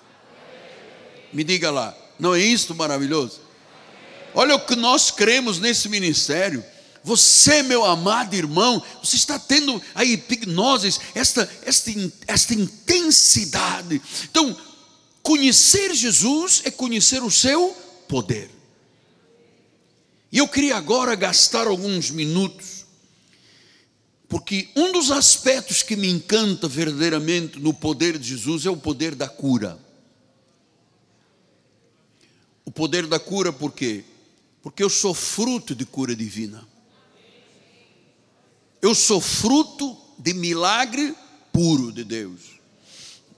Me 1.34 1.44
diga 1.44 1.72
lá, 1.72 1.96
não 2.20 2.34
é 2.34 2.40
isto 2.40 2.74
maravilhoso? 2.74 3.42
Olha 4.34 4.56
o 4.56 4.60
que 4.60 4.76
nós 4.76 5.12
cremos 5.12 5.60
nesse 5.60 5.90
ministério. 5.90 6.64
Você, 7.04 7.62
meu 7.62 7.86
amado 7.86 8.34
irmão, 8.34 8.84
você 9.02 9.16
está 9.16 9.38
tendo 9.38 9.80
a 9.94 10.04
hipnose, 10.04 11.00
esta, 11.14 11.50
esta, 11.64 11.92
esta 12.26 12.54
intensidade. 12.54 14.02
Então, 14.24 14.58
conhecer 15.22 15.94
Jesus 15.94 16.64
é 16.66 16.72
conhecer 16.72 17.22
o 17.22 17.30
seu 17.30 17.78
poder. 18.10 18.50
E 20.32 20.40
eu 20.40 20.48
queria 20.48 20.76
agora 20.76 21.16
gastar 21.16 21.68
alguns 21.68 22.10
minutos 22.10 22.75
porque 24.36 24.68
um 24.76 24.92
dos 24.92 25.12
aspectos 25.12 25.82
que 25.82 25.96
me 25.96 26.10
encanta 26.10 26.68
verdadeiramente 26.68 27.58
no 27.58 27.74
poder 27.74 28.20
de 28.20 28.28
Jesus 28.28 28.66
é 28.66 28.70
o 28.70 28.76
poder 28.76 29.16
da 29.16 29.30
cura. 29.30 29.80
O 32.66 32.70
poder 32.70 33.08
da 33.08 33.18
cura, 33.18 33.54
por 33.54 33.72
quê? 33.72 34.04
Porque 34.62 34.84
eu 34.84 34.90
sou 34.90 35.14
fruto 35.14 35.74
de 35.74 35.86
cura 35.86 36.14
divina. 36.14 36.68
Eu 38.82 38.94
sou 38.94 39.22
fruto 39.22 39.96
de 40.20 40.34
milagre 40.34 41.16
puro 41.54 41.90
de 41.90 42.04
Deus. 42.04 42.42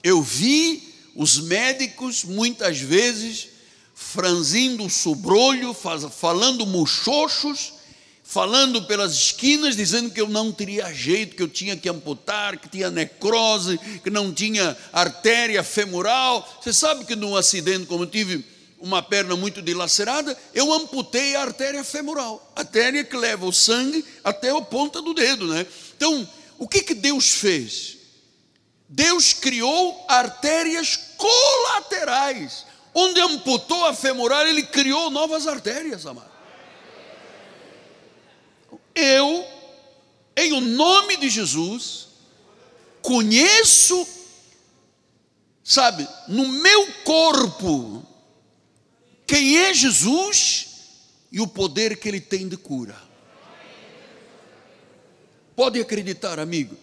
Eu 0.02 0.20
vi 0.20 0.96
os 1.14 1.38
médicos 1.42 2.24
muitas 2.24 2.80
vezes 2.80 3.50
franzindo 3.94 4.84
o 4.84 4.90
sobrolho, 4.90 5.76
falando 5.76 6.66
muxoxos, 6.66 7.77
falando 8.28 8.84
pelas 8.84 9.13
esquinas, 9.13 9.78
dizendo 9.78 10.12
que 10.12 10.20
eu 10.20 10.28
não 10.28 10.52
teria 10.52 10.94
jeito, 10.94 11.34
que 11.34 11.42
eu 11.42 11.48
tinha 11.48 11.78
que 11.78 11.88
amputar, 11.88 12.58
que 12.58 12.68
tinha 12.68 12.92
necrose, 12.92 13.80
que 14.04 14.10
não 14.10 14.34
tinha 14.34 14.78
artéria 14.92 15.63
femoral. 15.63 16.46
Você 16.62 16.74
sabe 16.74 17.06
que 17.06 17.16
num 17.16 17.38
acidente, 17.38 17.86
como 17.86 18.04
eu 18.04 18.08
tive 18.08 18.44
uma 18.80 19.02
perna 19.02 19.38
muito 19.38 19.62
dilacerada, 19.62 20.38
eu 20.54 20.74
amputei 20.74 21.38
a 21.38 21.42
artéria 21.44 21.86
femoral, 21.86 22.52
a 22.54 22.60
artéria 22.60 23.02
que 23.02 23.16
leva 23.16 23.46
o 23.46 23.54
sangue 23.54 24.04
até 24.22 24.50
a 24.50 24.60
ponta 24.62 25.02
do 25.02 25.13
dedo, 25.13 25.48
né? 25.48 25.66
Então, 25.96 26.28
o 26.60 26.68
que 26.68 26.84
que 26.84 26.94
Deus 26.94 27.32
fez? 27.32 27.96
Deus 28.90 29.32
criou 29.32 30.06
artérias 30.10 31.00
colaterais. 31.16 32.66
Onde 32.94 33.22
amputou 33.22 33.86
a 33.86 33.94
femoral, 33.94 34.46
ele 34.46 34.63
criou 34.63 35.10
novas 35.10 35.48
artérias, 35.48 36.06
amado 36.06 36.37
eu, 38.98 39.46
em 40.36 40.54
o 40.54 40.62
nome 40.62 41.18
de 41.18 41.30
Jesus, 41.30 42.08
conheço, 43.02 44.08
sabe, 45.64 46.08
no 46.28 46.48
meu 46.48 46.92
corpo, 47.04 48.06
quem 49.26 49.58
é 49.58 49.74
Jesus 49.74 50.68
e 51.32 51.40
o 51.40 51.48
poder 51.48 51.98
que 51.98 52.08
ele 52.08 52.20
tem 52.20 52.48
de 52.48 52.58
cura. 52.58 52.96
Pode 55.56 55.80
acreditar, 55.80 56.40
amigo. 56.40 56.76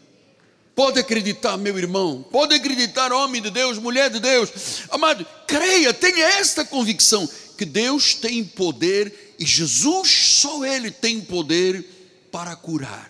Pode 0.75 0.99
acreditar, 0.99 1.57
meu 1.57 1.79
irmão. 1.79 2.25
Pode 2.31 2.55
acreditar, 2.55 3.13
homem 3.13 3.41
de 3.41 3.51
Deus, 3.51 3.79
mulher 3.79 4.11
de 4.11 4.19
Deus. 4.19 4.51
Amado, 4.91 5.25
creia, 5.47 5.95
tenha 5.95 6.25
esta 6.25 6.65
convicção 6.65 7.29
que 7.57 7.65
Deus 7.65 8.15
tem 8.15 8.45
poder 8.45 9.35
e 9.39 9.47
Jesus, 9.47 10.11
só 10.11 10.65
Ele 10.65 10.91
tem 10.91 11.21
poder 11.21 11.94
para 12.35 12.57
curar. 12.57 13.09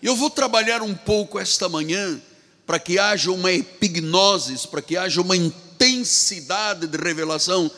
Eu 0.00 0.14
vou 0.14 0.30
trabalhar 0.30 0.80
um 0.80 0.94
pouco 0.94 1.40
esta 1.40 1.68
manhã 1.68 2.22
para 2.64 2.78
que 2.78 3.00
haja 3.00 3.32
uma 3.32 3.50
epignose, 3.50 4.68
para 4.68 4.80
que 4.80 4.96
haja 4.96 5.20
uma 5.20 5.36
intensidade 5.36 6.86
de 6.86 6.96
revelação. 6.96 7.68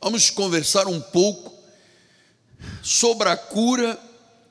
Vamos 0.00 0.30
conversar 0.30 0.86
um 0.86 0.98
pouco 0.98 1.52
sobre 2.82 3.28
a 3.28 3.36
cura 3.36 4.00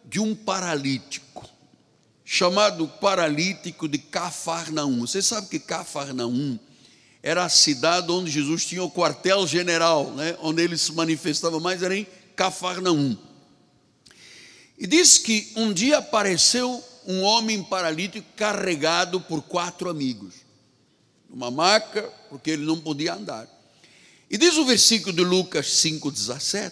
de 0.06 0.20
um 0.20 0.36
paralítico, 0.36 1.50
chamado 2.24 2.88
paralítico 2.88 3.88
de 3.88 3.98
Cafarnaum. 3.98 5.00
Você 5.00 5.20
sabe 5.24 5.48
que 5.48 5.58
Cafarnaum 5.58 6.60
era 7.24 7.44
a 7.44 7.50
cidade 7.50 8.12
onde 8.12 8.30
Jesus 8.30 8.68
tinha 8.68 8.84
o 8.84 8.92
quartel-general, 8.92 10.12
né? 10.12 10.38
onde 10.44 10.62
ele 10.62 10.78
se 10.78 10.92
manifestava 10.92 11.60
mais, 11.60 11.82
era 11.82 11.98
em 11.98 12.06
Cafarnaum. 12.36 13.18
E 14.78 14.86
diz 14.86 15.18
que 15.18 15.52
um 15.56 15.74
dia 15.74 15.98
apareceu 15.98 16.84
um 17.06 17.22
homem 17.22 17.64
paralítico 17.64 18.28
carregado 18.36 19.20
por 19.22 19.42
quatro 19.42 19.90
amigos, 19.90 20.36
numa 21.30 21.50
maca, 21.50 22.04
porque 22.30 22.52
ele 22.52 22.66
não 22.66 22.80
podia 22.80 23.16
andar. 23.16 23.48
E 24.30 24.38
diz 24.38 24.56
o 24.58 24.66
versículo 24.66 25.16
de 25.16 25.24
Lucas 25.24 25.68
5,17: 25.68 26.72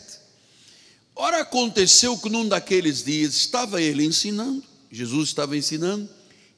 Ora, 1.15 1.41
aconteceu 1.41 2.17
que 2.17 2.29
num 2.29 2.47
daqueles 2.47 3.03
dias 3.03 3.33
estava 3.33 3.81
ele 3.81 4.05
ensinando, 4.05 4.63
Jesus 4.91 5.29
estava 5.29 5.57
ensinando, 5.57 6.07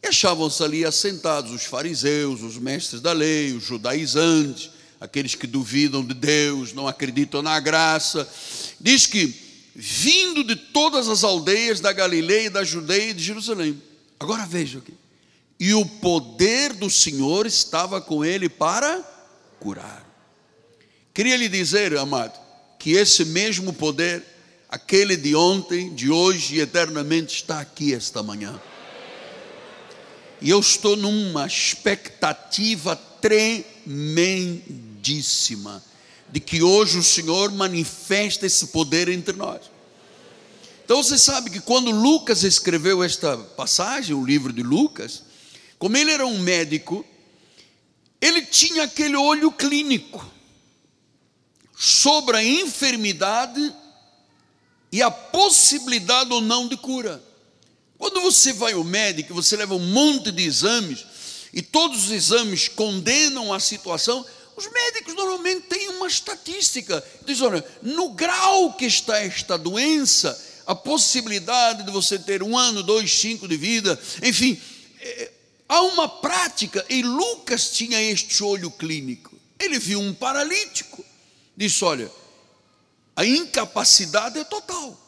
e 0.03 0.07
achavam-se 0.07 0.61
ali 0.63 0.83
assentados 0.83 1.51
os 1.51 1.63
fariseus, 1.63 2.41
os 2.41 2.57
mestres 2.57 2.99
da 2.99 3.13
lei, 3.13 3.53
os 3.53 3.63
judaizantes, 3.63 4.71
aqueles 4.99 5.35
que 5.35 5.47
duvidam 5.47 6.03
de 6.03 6.13
Deus, 6.13 6.73
não 6.73 6.87
acreditam 6.87 7.41
na 7.41 7.59
graça. 7.59 8.27
Diz 8.81 9.05
que 9.05 9.46
vindo 9.79 10.43
de 10.43 10.55
todas 10.55 11.07
as 11.07 11.23
aldeias 11.23 11.79
da 11.79 11.93
Galileia, 11.93 12.49
da 12.49 12.63
Judeia 12.63 13.11
e 13.11 13.13
de 13.13 13.23
Jerusalém. 13.23 13.79
Agora 14.19 14.43
veja 14.43 14.79
aqui. 14.79 14.95
E 15.59 15.71
o 15.75 15.85
poder 15.85 16.73
do 16.73 16.89
Senhor 16.89 17.45
estava 17.45 18.01
com 18.01 18.25
ele 18.25 18.49
para 18.49 19.07
curar. 19.59 20.03
Queria 21.13 21.37
lhe 21.37 21.47
dizer, 21.47 21.95
amado, 21.95 22.39
que 22.79 22.93
esse 22.93 23.23
mesmo 23.25 23.71
poder, 23.71 24.23
aquele 24.67 25.15
de 25.15 25.35
ontem, 25.35 25.93
de 25.93 26.09
hoje 26.09 26.55
e 26.55 26.59
eternamente, 26.59 27.35
está 27.35 27.59
aqui 27.59 27.93
esta 27.93 28.23
manhã. 28.23 28.59
E 30.41 30.49
eu 30.49 30.59
estou 30.59 30.95
numa 30.95 31.45
expectativa 31.45 32.95
tremendíssima 32.95 35.83
de 36.29 36.39
que 36.39 36.61
hoje 36.61 36.97
o 36.97 37.03
Senhor 37.03 37.51
manifesta 37.51 38.45
esse 38.45 38.67
poder 38.67 39.07
entre 39.09 39.35
nós. 39.35 39.61
Então 40.83 41.03
você 41.03 41.17
sabe 41.17 41.49
que 41.49 41.59
quando 41.59 41.91
Lucas 41.91 42.43
escreveu 42.43 43.03
esta 43.03 43.37
passagem, 43.37 44.15
o 44.15 44.25
livro 44.25 44.53
de 44.53 44.63
Lucas, 44.63 45.23
como 45.77 45.97
ele 45.97 46.11
era 46.11 46.25
um 46.25 46.39
médico, 46.39 47.05
ele 48.21 48.41
tinha 48.41 48.83
aquele 48.83 49.15
olho 49.15 49.51
clínico 49.51 50.25
sobre 51.77 52.37
a 52.37 52.43
enfermidade 52.43 53.73
e 54.91 55.01
a 55.01 55.11
possibilidade 55.11 56.31
ou 56.31 56.41
não 56.41 56.67
de 56.67 56.77
cura. 56.77 57.21
Quando 57.97 58.21
você 58.21 58.53
vai 58.53 58.73
ao 58.73 58.83
médico, 58.83 59.33
você 59.33 59.55
leva 59.55 59.75
um 59.75 59.91
monte 59.91 60.31
de 60.31 60.43
exames 60.43 61.05
e 61.53 61.61
todos 61.61 62.05
os 62.05 62.11
exames 62.11 62.67
condenam 62.67 63.53
a 63.53 63.59
situação, 63.59 64.25
os 64.57 64.67
médicos 64.71 65.13
normalmente 65.13 65.67
têm 65.67 65.89
uma 65.89 66.07
estatística, 66.07 67.03
diz, 67.23 67.41
olha, 67.41 67.63
no 67.83 68.09
grau 68.09 68.73
que 68.73 68.85
está 68.85 69.19
esta 69.19 69.55
doença, 69.55 70.35
a 70.65 70.73
possibilidade 70.73 71.83
de 71.83 71.91
você 71.91 72.17
ter 72.17 72.41
um 72.41 72.57
ano, 72.57 72.81
dois, 72.81 73.11
cinco 73.11 73.47
de 73.47 73.55
vida, 73.55 73.97
enfim, 74.23 74.59
é, 74.99 75.31
há 75.69 75.83
uma 75.83 76.09
prática, 76.09 76.83
e 76.89 77.03
Lucas 77.03 77.69
tinha 77.69 78.01
este 78.01 78.43
olho 78.43 78.71
clínico. 78.71 79.37
Ele 79.59 79.77
viu 79.77 79.99
um 79.99 80.11
paralítico, 80.11 81.05
disse: 81.55 81.85
Olha, 81.85 82.11
a 83.15 83.23
incapacidade 83.23 84.39
é 84.39 84.43
total, 84.43 84.99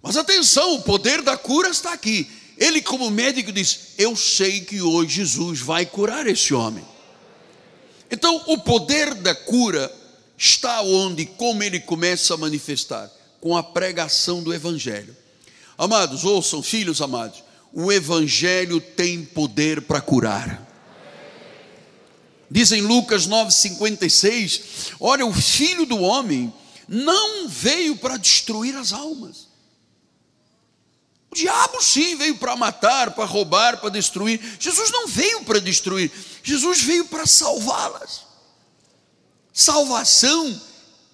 mas 0.00 0.16
atenção, 0.16 0.74
o 0.74 0.82
poder 0.82 1.20
da 1.22 1.36
cura 1.36 1.68
está 1.68 1.92
aqui. 1.92 2.30
Ele, 2.56 2.80
como 2.80 3.10
médico, 3.10 3.50
disse: 3.50 3.80
Eu 3.98 4.14
sei 4.14 4.60
que 4.60 4.80
hoje 4.80 5.16
Jesus 5.16 5.58
vai 5.58 5.84
curar 5.84 6.28
esse 6.28 6.54
homem. 6.54 6.86
Então, 8.10 8.42
o 8.46 8.58
poder 8.58 9.14
da 9.14 9.34
cura 9.34 9.92
está 10.36 10.80
onde, 10.82 11.26
como 11.26 11.62
ele 11.62 11.80
começa 11.80 12.34
a 12.34 12.36
manifestar? 12.36 13.10
Com 13.40 13.56
a 13.56 13.62
pregação 13.62 14.42
do 14.42 14.52
Evangelho. 14.54 15.16
Amados, 15.76 16.24
ouçam, 16.24 16.62
filhos 16.62 17.00
amados, 17.00 17.42
o 17.72 17.92
Evangelho 17.92 18.80
tem 18.80 19.24
poder 19.24 19.82
para 19.82 20.00
curar. 20.00 20.66
Diz 22.50 22.72
em 22.72 22.80
Lucas 22.80 23.28
9,56: 23.28 24.92
Olha, 24.98 25.26
o 25.26 25.32
filho 25.32 25.84
do 25.84 25.98
homem 26.00 26.52
não 26.88 27.46
veio 27.48 27.96
para 27.96 28.16
destruir 28.16 28.74
as 28.74 28.92
almas. 28.92 29.47
Diabo 31.38 31.80
sim 31.80 32.16
veio 32.16 32.36
para 32.36 32.56
matar, 32.56 33.12
para 33.12 33.24
roubar, 33.24 33.78
para 33.78 33.90
destruir. 33.90 34.40
Jesus 34.58 34.90
não 34.90 35.06
veio 35.06 35.44
para 35.44 35.60
destruir, 35.60 36.10
Jesus 36.42 36.82
veio 36.82 37.04
para 37.04 37.26
salvá-las. 37.26 38.22
Salvação, 39.52 40.60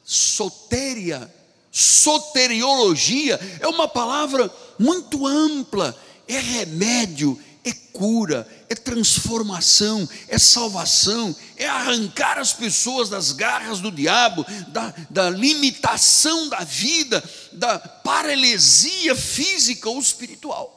sotéria, 0.03 1.31
soteriologia, 1.71 3.39
é 3.61 3.69
uma 3.69 3.87
palavra 3.87 4.51
muito 4.79 5.27
ampla, 5.27 5.95
é 6.27 6.39
remédio, 6.39 7.39
é 7.63 7.73
cura, 7.93 8.49
é 8.75 8.77
transformação, 8.77 10.09
é 10.27 10.37
salvação, 10.37 11.35
é 11.57 11.67
arrancar 11.67 12.39
as 12.39 12.53
pessoas 12.53 13.09
das 13.09 13.31
garras 13.31 13.81
do 13.81 13.91
diabo, 13.91 14.45
da, 14.69 14.93
da 15.09 15.31
limitação 15.31 16.49
da 16.49 16.65
vida, 16.65 17.23
da 17.53 17.79
paralisia 17.79 19.15
física 19.15 19.89
ou 19.89 19.99
espiritual. 20.01 20.73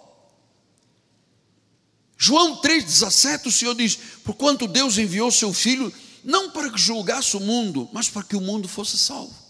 João 2.16 2.62
3,17, 2.62 3.48
o 3.48 3.52
Senhor 3.52 3.76
diz: 3.76 3.98
Porquanto 4.24 4.68
Deus 4.68 4.98
enviou 4.98 5.32
seu 5.32 5.52
Filho, 5.52 5.92
não 6.24 6.52
para 6.52 6.72
que 6.72 6.80
julgasse 6.80 7.36
o 7.36 7.40
mundo, 7.40 7.90
mas 7.92 8.10
para 8.10 8.24
que 8.24 8.36
o 8.36 8.42
mundo 8.42 8.68
fosse 8.68 8.98
salvo 8.98 9.48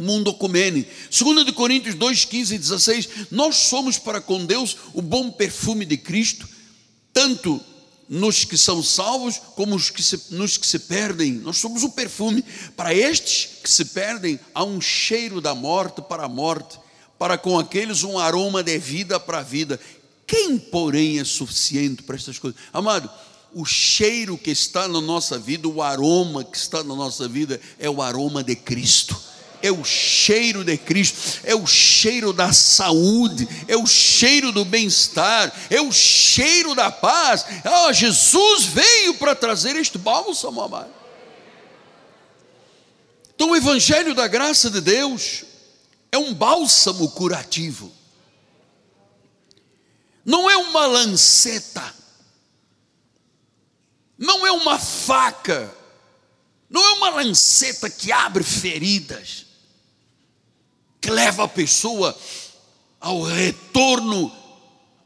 mundo 0.00 0.32
comene. 0.32 0.86
2 1.10 1.50
Coríntios 1.50 1.96
2, 1.96 2.24
15 2.24 2.54
e 2.54 2.58
16, 2.58 3.08
nós 3.32 3.56
somos 3.56 3.98
para 3.98 4.20
com 4.20 4.46
Deus 4.46 4.76
o 4.94 5.02
bom 5.02 5.28
perfume 5.28 5.84
de 5.84 5.96
Cristo, 5.96 6.48
tanto 7.18 7.60
nos 8.08 8.44
que 8.44 8.56
são 8.56 8.80
salvos, 8.80 9.40
como 9.56 9.72
nos 9.72 9.90
que, 9.90 10.00
se, 10.00 10.22
nos 10.30 10.56
que 10.56 10.64
se 10.64 10.78
perdem. 10.78 11.32
Nós 11.32 11.56
somos 11.56 11.82
o 11.82 11.90
perfume. 11.90 12.44
Para 12.76 12.94
estes 12.94 13.58
que 13.60 13.68
se 13.68 13.86
perdem, 13.86 14.38
há 14.54 14.62
um 14.62 14.80
cheiro 14.80 15.40
da 15.40 15.52
morte 15.52 16.00
para 16.00 16.26
a 16.26 16.28
morte, 16.28 16.78
para 17.18 17.36
com 17.36 17.58
aqueles 17.58 18.04
um 18.04 18.20
aroma 18.20 18.62
de 18.62 18.78
vida 18.78 19.18
para 19.18 19.40
a 19.40 19.42
vida. 19.42 19.80
Quem, 20.28 20.56
porém, 20.58 21.18
é 21.18 21.24
suficiente 21.24 22.04
para 22.04 22.14
estas 22.14 22.38
coisas? 22.38 22.60
Amado, 22.72 23.10
o 23.52 23.64
cheiro 23.64 24.38
que 24.38 24.52
está 24.52 24.86
na 24.86 25.00
nossa 25.00 25.36
vida, 25.40 25.66
o 25.66 25.82
aroma 25.82 26.44
que 26.44 26.56
está 26.56 26.84
na 26.84 26.94
nossa 26.94 27.26
vida, 27.26 27.60
é 27.80 27.90
o 27.90 28.00
aroma 28.00 28.44
de 28.44 28.54
Cristo 28.54 29.27
é 29.62 29.70
o 29.70 29.84
cheiro 29.84 30.64
de 30.64 30.76
Cristo, 30.76 31.40
é 31.44 31.54
o 31.54 31.66
cheiro 31.66 32.32
da 32.32 32.52
saúde, 32.52 33.48
é 33.66 33.76
o 33.76 33.86
cheiro 33.86 34.52
do 34.52 34.64
bem-estar, 34.64 35.52
é 35.70 35.80
o 35.80 35.92
cheiro 35.92 36.74
da 36.74 36.90
paz. 36.90 37.44
Oh, 37.64 37.92
Jesus 37.92 38.64
veio 38.66 39.14
para 39.14 39.34
trazer 39.34 39.76
este 39.76 39.98
bálsamo, 39.98 40.60
amado. 40.60 40.92
Então, 43.34 43.50
o 43.50 43.56
Evangelho 43.56 44.14
da 44.14 44.26
graça 44.26 44.70
de 44.70 44.80
Deus 44.80 45.44
é 46.10 46.18
um 46.18 46.34
bálsamo 46.34 47.10
curativo, 47.10 47.92
não 50.24 50.48
é 50.48 50.56
uma 50.56 50.86
lanceta, 50.86 51.94
não 54.16 54.46
é 54.46 54.50
uma 54.50 54.78
faca, 54.78 55.72
não 56.68 56.84
é 56.84 56.90
uma 56.92 57.10
lanceta 57.10 57.88
que 57.88 58.10
abre 58.10 58.42
feridas 58.42 59.47
que 61.00 61.10
leva 61.10 61.44
a 61.44 61.48
pessoa 61.48 62.16
ao 63.00 63.22
retorno 63.22 64.32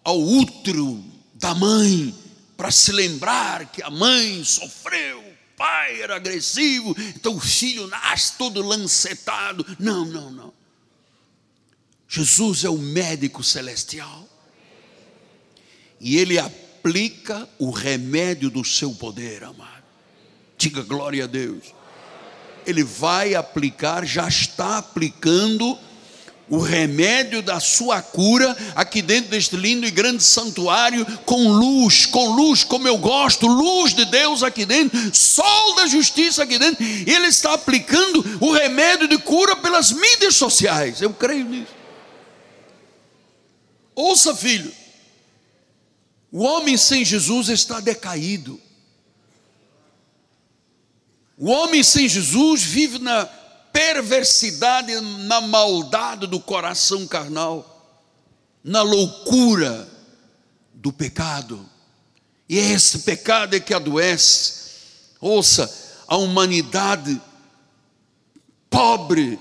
ao 0.04 0.20
útero 0.20 1.02
da 1.34 1.54
mãe, 1.54 2.14
para 2.56 2.70
se 2.70 2.92
lembrar 2.92 3.66
que 3.70 3.82
a 3.82 3.90
mãe 3.90 4.42
sofreu, 4.44 5.20
o 5.20 5.56
pai 5.56 6.00
era 6.00 6.16
agressivo, 6.16 6.94
então 7.14 7.36
o 7.36 7.40
filho 7.40 7.86
nasce 7.86 8.34
todo 8.38 8.66
lancetado. 8.66 9.64
Não, 9.78 10.04
não, 10.04 10.30
não. 10.30 10.52
Jesus 12.08 12.64
é 12.64 12.68
o 12.68 12.78
médico 12.78 13.42
celestial. 13.42 14.28
E 16.00 16.16
ele 16.16 16.38
aplica 16.38 17.48
o 17.58 17.70
remédio 17.70 18.50
do 18.50 18.64
seu 18.64 18.92
poder, 18.92 19.44
amado. 19.44 19.82
Diga 20.58 20.82
glória 20.82 21.24
a 21.24 21.26
Deus 21.26 21.72
ele 22.66 22.84
vai 22.84 23.34
aplicar, 23.34 24.04
já 24.04 24.28
está 24.28 24.78
aplicando 24.78 25.78
o 26.48 26.58
remédio 26.58 27.40
da 27.40 27.58
sua 27.60 28.02
cura 28.02 28.54
aqui 28.74 29.00
dentro 29.00 29.30
deste 29.30 29.56
lindo 29.56 29.86
e 29.86 29.90
grande 29.90 30.22
santuário, 30.22 31.06
com 31.24 31.48
luz, 31.48 32.04
com 32.04 32.34
luz, 32.34 32.62
como 32.62 32.86
eu 32.86 32.98
gosto, 32.98 33.46
luz 33.46 33.94
de 33.94 34.04
Deus 34.04 34.42
aqui 34.42 34.66
dentro, 34.66 34.98
sol 35.14 35.74
da 35.76 35.86
justiça 35.86 36.42
aqui 36.42 36.58
dentro, 36.58 36.84
e 36.84 37.10
Ele 37.10 37.28
está 37.28 37.54
aplicando 37.54 38.38
o 38.38 38.52
remédio 38.52 39.08
de 39.08 39.16
cura 39.18 39.56
pelas 39.56 39.92
mídias 39.92 40.34
sociais, 40.34 41.00
eu 41.00 41.14
creio 41.14 41.46
nisso. 41.46 41.72
Ouça, 43.94 44.34
filho, 44.34 44.72
o 46.30 46.42
homem 46.42 46.76
sem 46.76 47.04
Jesus 47.04 47.48
está 47.48 47.80
decaído. 47.80 48.60
O 51.42 51.50
homem 51.50 51.82
sem 51.82 52.08
Jesus 52.08 52.62
vive 52.62 53.00
na 53.00 53.26
perversidade, 53.26 54.94
na 55.00 55.40
maldade 55.40 56.28
do 56.28 56.38
coração 56.38 57.04
carnal. 57.04 57.68
na 58.62 58.80
loucura 58.80 59.88
do 60.72 60.92
pecado. 60.92 61.68
E 62.48 62.56
esse 62.56 63.00
pecado 63.00 63.56
é 63.56 63.58
que 63.58 63.74
adoece. 63.74 64.54
Ouça, 65.20 65.68
a 66.06 66.16
humanidade 66.16 67.20
pobre, 68.70 69.36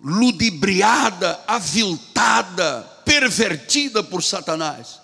ludibriada, 0.00 1.38
aviltada, 1.46 2.80
pervertida 3.04 4.02
por 4.02 4.22
Satanás, 4.22 5.02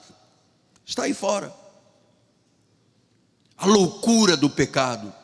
está 0.86 1.02
aí 1.02 1.12
fora. 1.12 1.54
A 3.58 3.66
loucura 3.66 4.34
do 4.34 4.48
pecado 4.48 5.20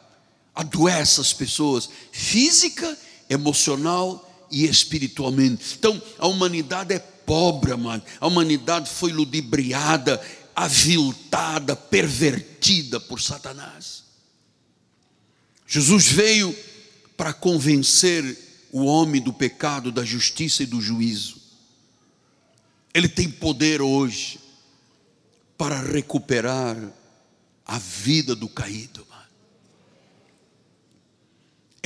adoece 0.58 1.20
as 1.20 1.32
pessoas, 1.32 1.88
física, 2.10 2.98
emocional 3.30 4.28
e 4.50 4.64
espiritualmente. 4.64 5.76
Então, 5.78 6.02
a 6.18 6.26
humanidade 6.26 6.92
é 6.92 6.98
pobre, 6.98 7.70
amado. 7.70 8.02
A 8.20 8.26
humanidade 8.26 8.90
foi 8.90 9.12
ludibriada, 9.12 10.20
aviltada, 10.56 11.76
pervertida 11.76 12.98
por 12.98 13.20
Satanás. 13.20 14.02
Jesus 15.64 16.08
veio 16.08 16.52
para 17.16 17.32
convencer 17.32 18.36
o 18.72 18.84
homem 18.84 19.22
do 19.22 19.32
pecado, 19.32 19.92
da 19.92 20.04
justiça 20.04 20.64
e 20.64 20.66
do 20.66 20.80
juízo. 20.80 21.40
Ele 22.92 23.08
tem 23.08 23.30
poder 23.30 23.80
hoje 23.80 24.40
para 25.56 25.80
recuperar 25.80 26.76
a 27.64 27.78
vida 27.78 28.34
do 28.34 28.48
caído. 28.48 29.07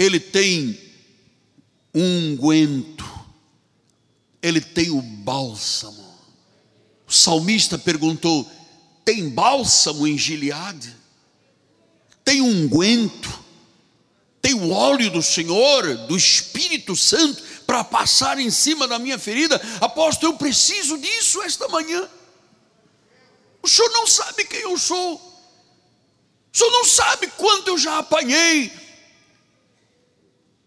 Ele 0.03 0.19
tem 0.19 0.81
um 1.95 2.33
unguento, 2.33 3.09
ele 4.43 4.61
tem 4.61 4.91
o 4.91 5.01
bálsamo. 5.01 6.03
O 7.07 7.13
salmista 7.13 7.79
perguntou: 7.79 8.51
tem 9.05 9.29
bálsamo 9.29 10.05
em 10.05 10.19
Gileade? 10.19 10.93
Tem 12.25 12.41
unguento? 12.41 13.43
Tem 14.41 14.55
o 14.55 14.71
óleo 14.71 15.09
do 15.09 15.23
Senhor, 15.23 15.97
do 16.09 16.17
Espírito 16.17 16.97
Santo, 16.97 17.41
para 17.65 17.85
passar 17.85 18.41
em 18.41 18.51
cima 18.51 18.89
da 18.89 18.99
minha 18.99 19.21
ferida? 19.21 19.55
Apóstolo, 19.81 20.33
eu 20.33 20.37
preciso 20.37 20.99
disso 20.99 21.41
esta 21.43 21.69
manhã. 21.69 22.09
O 23.63 23.69
senhor 23.69 23.89
não 23.93 24.05
sabe 24.05 24.45
quem 24.47 24.63
eu 24.63 24.77
sou. 24.77 25.15
O 26.53 26.59
senhor 26.59 26.73
não 26.73 26.85
sabe 26.85 27.29
quanto 27.29 27.69
eu 27.69 27.79
já 27.79 27.99
apanhei, 27.99 28.82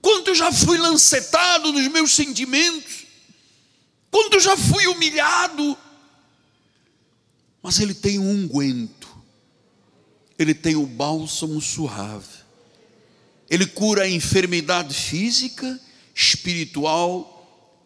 quanto 0.05 0.27
eu 0.27 0.35
já 0.35 0.51
fui 0.51 0.77
lancetado 0.77 1.73
nos 1.73 1.87
meus 1.87 2.11
sentimentos, 2.11 3.07
quanto 4.11 4.35
eu 4.35 4.39
já 4.39 4.55
fui 4.55 4.85
humilhado. 4.85 5.75
Mas 7.59 7.79
ele 7.79 7.95
tem 7.95 8.19
um 8.19 8.29
unguento, 8.29 9.09
ele 10.37 10.53
tem 10.53 10.75
o 10.75 10.85
bálsamo 10.85 11.59
suave, 11.59 12.43
ele 13.49 13.65
cura 13.65 14.03
a 14.03 14.07
enfermidade 14.07 14.93
física, 14.93 15.81
espiritual 16.13 17.34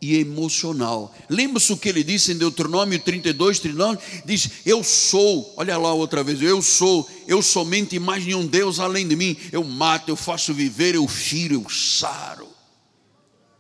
e 0.02 0.18
emocional. 0.18 1.14
Lembra-se 1.30 1.72
o 1.74 1.78
que 1.78 1.90
ele 1.90 2.04
disse 2.04 2.32
em 2.32 2.38
Deuteronômio 2.38 3.00
32, 3.00 3.60
39? 3.60 4.00
Diz: 4.26 4.50
Eu 4.66 4.84
sou, 4.84 5.54
olha 5.58 5.78
lá 5.78 5.94
outra 5.94 6.24
vez, 6.24 6.42
eu 6.42 6.62
sou, 6.62 7.10
eu 7.28 7.42
somente 7.42 8.00
mais 8.00 8.26
nenhum 8.26 8.46
Deus 8.46 8.80
além 8.80 9.08
de 9.08 9.16
mim. 9.16 9.36
Eu 9.52 9.64
mato, 9.64 10.10
eu 10.10 10.16
faço 10.16 10.54
viver, 10.54 10.96
eu 10.96 11.08
firo, 11.08 11.56
eu 11.56 11.70
saro. 11.70 12.48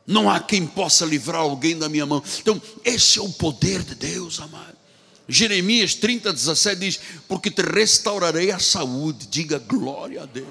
Não 0.07 0.29
há 0.29 0.39
quem 0.39 0.65
possa 0.65 1.05
livrar 1.05 1.41
alguém 1.41 1.77
da 1.77 1.87
minha 1.87 2.05
mão. 2.05 2.23
Então, 2.39 2.59
esse 2.83 3.19
é 3.19 3.21
o 3.21 3.29
poder 3.29 3.83
de 3.83 3.93
Deus, 3.93 4.39
amado. 4.39 4.77
Jeremias 5.27 5.93
30, 5.93 6.33
17 6.33 6.79
diz: 6.79 6.99
Porque 7.27 7.51
te 7.51 7.61
restaurarei 7.61 8.49
a 8.49 8.59
saúde. 8.59 9.27
Diga 9.27 9.59
glória 9.59 10.23
a 10.23 10.25
Deus. 10.25 10.47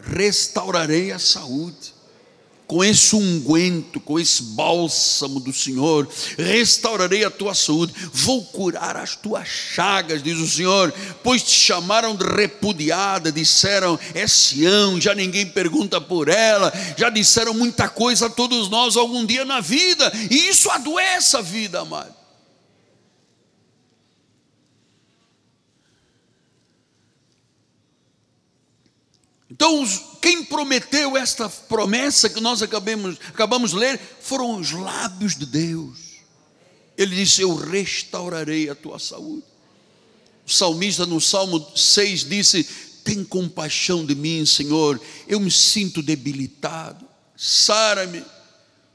Restaurarei 0.00 1.12
a 1.12 1.18
saúde 1.18 2.01
com 2.72 2.82
esse 2.82 3.14
unguento, 3.14 4.00
com 4.00 4.18
esse 4.18 4.42
bálsamo 4.42 5.38
do 5.38 5.52
Senhor, 5.52 6.08
restaurarei 6.38 7.22
a 7.22 7.30
tua 7.30 7.52
saúde, 7.54 7.92
vou 8.10 8.42
curar 8.46 8.96
as 8.96 9.14
tuas 9.14 9.46
chagas, 9.46 10.22
diz 10.22 10.38
o 10.38 10.48
Senhor, 10.48 10.90
pois 11.22 11.42
te 11.42 11.50
chamaram 11.50 12.16
de 12.16 12.24
repudiada, 12.24 13.30
disseram, 13.30 14.00
é 14.14 14.26
Sião, 14.26 14.98
já 14.98 15.14
ninguém 15.14 15.44
pergunta 15.44 16.00
por 16.00 16.30
ela, 16.30 16.72
já 16.96 17.10
disseram 17.10 17.52
muita 17.52 17.90
coisa 17.90 18.24
a 18.24 18.30
todos 18.30 18.70
nós 18.70 18.96
algum 18.96 19.26
dia 19.26 19.44
na 19.44 19.60
vida, 19.60 20.10
e 20.30 20.48
isso 20.48 20.70
adoece 20.70 21.36
a 21.36 21.42
vida, 21.42 21.80
amado. 21.80 22.21
Então, 29.52 29.86
quem 30.22 30.44
prometeu 30.44 31.14
esta 31.14 31.46
promessa 31.46 32.30
que 32.30 32.40
nós 32.40 32.62
acabamos, 32.62 33.18
acabamos 33.28 33.72
de 33.72 33.76
ler 33.76 34.00
foram 34.18 34.58
os 34.58 34.72
lábios 34.72 35.36
de 35.36 35.44
Deus. 35.44 35.98
Ele 36.96 37.16
disse: 37.16 37.42
Eu 37.42 37.54
restaurarei 37.54 38.70
a 38.70 38.74
tua 38.74 38.98
saúde. 38.98 39.44
O 40.46 40.50
salmista 40.50 41.04
no 41.04 41.20
Salmo 41.20 41.70
6 41.76 42.24
disse: 42.24 42.64
Tem 43.04 43.22
compaixão 43.22 44.06
de 44.06 44.14
mim, 44.14 44.46
Senhor, 44.46 44.98
eu 45.28 45.38
me 45.38 45.50
sinto 45.50 46.02
debilitado, 46.02 47.06
sara-me, 47.36 48.24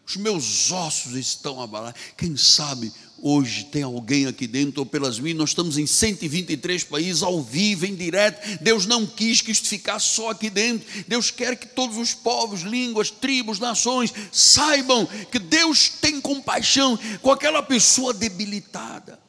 os 0.07 0.15
meus 0.15 0.71
ossos 0.71 1.13
estão 1.13 1.61
abalados. 1.61 2.01
Quem 2.17 2.35
sabe 2.35 2.91
Hoje 3.20 3.65
tem 3.65 3.82
alguém 3.82 4.28
aqui 4.28 4.45
dentro, 4.45 4.82
ou 4.82 4.86
pelas 4.86 5.20
minhas, 5.20 5.38
nós 5.38 5.49
estamos 5.49 5.78
em 5.78 5.88
123 5.88 6.84
países, 6.84 7.24
ao 7.24 7.41
vivo, 7.41 7.86
em 7.86 7.95
direto. 7.95 8.59
Deus 8.61 8.86
não 8.86 9.07
quis 9.07 9.41
que 9.41 9.51
isto 9.51 9.68
ficasse 9.68 10.09
só 10.09 10.30
aqui 10.30 10.49
dentro. 10.49 10.88
Deus 11.07 11.32
quer 11.32 11.55
que 11.55 11.65
todos 11.65 11.97
os 11.97 12.13
povos, 12.13 12.61
línguas, 12.61 13.09
tribos, 13.09 13.57
nações 13.57 14.13
saibam 14.32 15.07
que 15.32 15.39
Deus 15.39 15.89
tem 15.89 16.22
compaixão 16.22 16.97
com 17.22 17.32
aquela 17.32 17.63
pessoa 17.63 18.13
debilitada. 18.13 19.20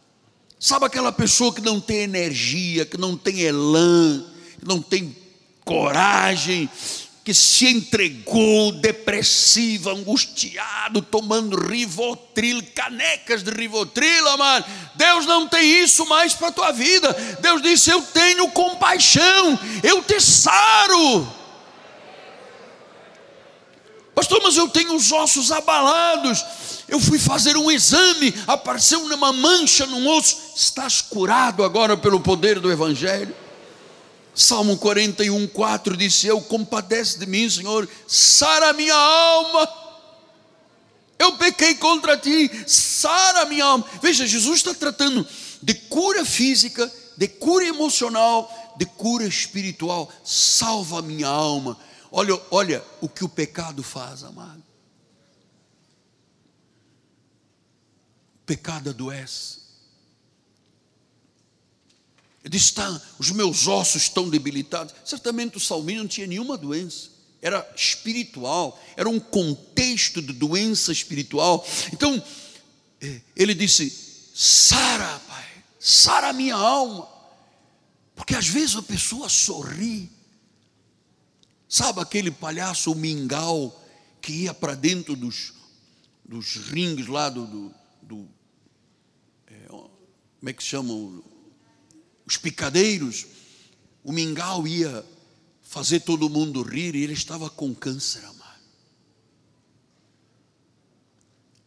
Sabe 0.60 0.84
aquela 0.84 1.12
pessoa 1.12 1.54
que 1.54 1.60
não 1.60 1.80
tem 1.80 1.98
energia, 1.98 2.84
que 2.84 2.98
não 2.98 3.16
tem 3.16 3.40
elan, 3.40 4.24
que 4.58 4.66
não 4.66 4.82
tem 4.82 5.16
coragem, 5.64 6.68
que 7.28 7.34
se 7.34 7.66
entregou 7.66 8.72
depressivo, 8.72 9.90
angustiado, 9.90 11.02
tomando 11.02 11.60
rivotril, 11.60 12.62
canecas 12.74 13.42
de 13.42 13.50
rivotril, 13.50 14.26
amado. 14.28 14.64
Deus 14.94 15.26
não 15.26 15.46
tem 15.46 15.82
isso 15.82 16.06
mais 16.06 16.32
para 16.32 16.48
a 16.48 16.52
tua 16.52 16.72
vida. 16.72 17.12
Deus 17.38 17.60
disse: 17.60 17.90
Eu 17.90 18.00
tenho 18.00 18.50
compaixão, 18.50 19.58
eu 19.82 20.02
te 20.02 20.18
saro. 20.22 21.30
Pastor, 24.14 24.40
mas 24.42 24.56
eu 24.56 24.66
tenho 24.70 24.94
os 24.94 25.12
ossos 25.12 25.52
abalados. 25.52 26.42
Eu 26.88 26.98
fui 26.98 27.18
fazer 27.18 27.58
um 27.58 27.70
exame, 27.70 28.34
apareceu 28.46 29.00
uma 29.00 29.34
mancha 29.34 29.84
no 29.84 30.08
osso. 30.16 30.54
Estás 30.56 31.02
curado 31.02 31.62
agora 31.62 31.94
pelo 31.94 32.20
poder 32.20 32.58
do 32.58 32.72
Evangelho. 32.72 33.36
Salmo 34.38 34.78
41, 34.78 35.48
4 35.48 35.96
disse: 35.96 36.28
Eu 36.28 36.40
compadece 36.40 37.18
de 37.18 37.26
mim, 37.26 37.50
Senhor, 37.50 37.88
sara 38.06 38.72
minha 38.72 38.94
alma. 38.94 39.68
Eu 41.18 41.36
pequei 41.36 41.74
contra 41.74 42.16
ti, 42.16 42.48
sara 42.64 43.46
minha 43.46 43.64
alma. 43.64 43.84
Veja, 44.00 44.24
Jesus 44.28 44.58
está 44.58 44.72
tratando 44.72 45.26
de 45.60 45.74
cura 45.74 46.24
física, 46.24 46.88
de 47.16 47.26
cura 47.26 47.66
emocional, 47.66 48.76
de 48.78 48.86
cura 48.86 49.26
espiritual. 49.26 50.08
Salva 50.24 51.02
minha 51.02 51.26
alma. 51.26 51.76
Olha, 52.12 52.40
olha 52.48 52.84
o 53.00 53.08
que 53.08 53.24
o 53.24 53.28
pecado 53.28 53.82
faz, 53.82 54.22
amado. 54.22 54.62
O 58.36 58.46
pecado 58.46 58.90
adoece. 58.90 59.67
Ele 62.48 62.56
disse: 62.56 62.72
tá, 62.72 63.02
os 63.18 63.30
meus 63.30 63.66
ossos 63.66 64.02
estão 64.04 64.30
debilitados. 64.30 64.94
Certamente 65.04 65.58
o 65.58 65.60
salmista 65.60 66.02
não 66.02 66.08
tinha 66.08 66.26
nenhuma 66.26 66.56
doença, 66.56 67.10
era 67.42 67.70
espiritual, 67.76 68.82
era 68.96 69.06
um 69.06 69.20
contexto 69.20 70.22
de 70.22 70.32
doença 70.32 70.90
espiritual. 70.90 71.64
Então, 71.92 72.22
eh, 73.02 73.20
ele 73.36 73.54
disse: 73.54 73.92
Sara, 74.34 75.18
Pai, 75.28 75.46
sara 75.78 76.32
minha 76.32 76.54
alma. 76.54 77.06
Porque 78.16 78.34
às 78.34 78.48
vezes 78.48 78.76
a 78.76 78.82
pessoa 78.82 79.28
sorri. 79.28 80.10
Sabe 81.68 82.00
aquele 82.00 82.30
palhaço, 82.30 82.94
mingau, 82.94 83.78
que 84.22 84.32
ia 84.32 84.54
para 84.54 84.74
dentro 84.74 85.14
dos, 85.14 85.52
dos 86.24 86.56
ringues 86.56 87.08
lá 87.08 87.28
do. 87.28 87.46
do, 87.46 87.74
do 88.00 88.28
é, 89.48 89.66
como 89.68 90.48
é 90.48 90.52
que 90.54 90.62
chamam? 90.62 91.22
Os 92.28 92.36
picadeiros, 92.36 93.26
o 94.04 94.12
mingau 94.12 94.68
ia 94.68 95.04
fazer 95.62 96.00
todo 96.00 96.28
mundo 96.28 96.62
rir 96.62 96.94
e 96.94 97.02
ele 97.02 97.14
estava 97.14 97.48
com 97.48 97.74
câncer, 97.74 98.22
amado. 98.22 98.38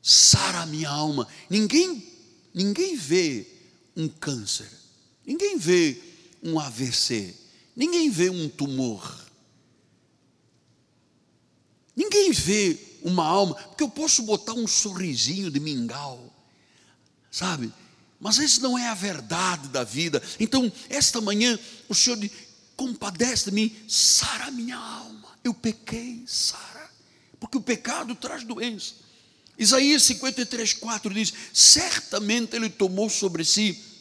Sara 0.03 0.67
minha 0.67 0.89
alma. 0.89 1.27
Ninguém, 1.49 2.07
ninguém 2.53 2.95
vê 2.95 3.47
um 3.95 4.07
câncer. 4.07 4.71
Ninguém 5.25 5.57
vê 5.57 5.99
um 6.43 6.59
AVC. 6.59 7.35
Ninguém 7.75 8.11
vê 8.11 8.29
um 8.29 8.47
tumor. 8.47 9.19
Ninguém 11.95 12.31
vê 12.31 12.77
uma 13.01 13.25
alma, 13.25 13.55
porque 13.55 13.83
eu 13.83 13.89
posso 13.89 14.21
botar 14.23 14.53
um 14.53 14.67
sorrisinho 14.67 15.49
de 15.49 15.59
mingau, 15.59 16.31
sabe? 17.31 17.73
Mas 18.21 18.37
isso 18.37 18.61
não 18.61 18.77
é 18.77 18.87
a 18.87 18.93
verdade 18.93 19.67
da 19.69 19.83
vida. 19.83 20.21
Então, 20.39 20.71
esta 20.87 21.19
manhã, 21.19 21.57
o 21.89 21.95
Senhor 21.95 22.19
compadece 22.77 23.49
de 23.49 23.51
mim, 23.51 23.75
sara 23.87 24.51
minha 24.51 24.77
alma. 24.77 25.27
Eu 25.43 25.55
pequei, 25.55 26.23
sara, 26.27 26.89
porque 27.39 27.57
o 27.57 27.61
pecado 27.61 28.13
traz 28.13 28.43
doença. 28.43 28.93
Isaías 29.57 30.03
53, 30.03 30.73
4 30.73 31.13
diz: 31.13 31.33
certamente 31.51 32.55
Ele 32.55 32.69
tomou 32.69 33.09
sobre 33.09 33.43
si 33.43 33.91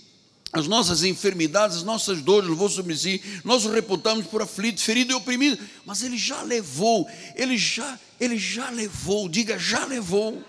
as 0.53 0.67
nossas 0.67 1.03
enfermidades, 1.05 1.79
as 1.79 1.83
nossas 1.83 2.21
dores, 2.21 2.49
levou 2.49 2.69
sobre 2.69 2.97
si, 2.97 3.23
nós 3.45 3.65
o 3.65 3.71
reputamos 3.71 4.27
por 4.27 4.43
aflito, 4.43 4.81
ferido 4.81 5.13
e 5.13 5.15
oprimido, 5.15 5.63
mas 5.87 6.03
ele 6.03 6.19
já 6.19 6.43
levou, 6.43 7.09
ele 7.37 7.57
já, 7.57 7.99
ele 8.19 8.37
já 8.37 8.69
levou, 8.69 9.29
diga, 9.29 9.57
já 9.59 9.85
levou, 9.85 10.43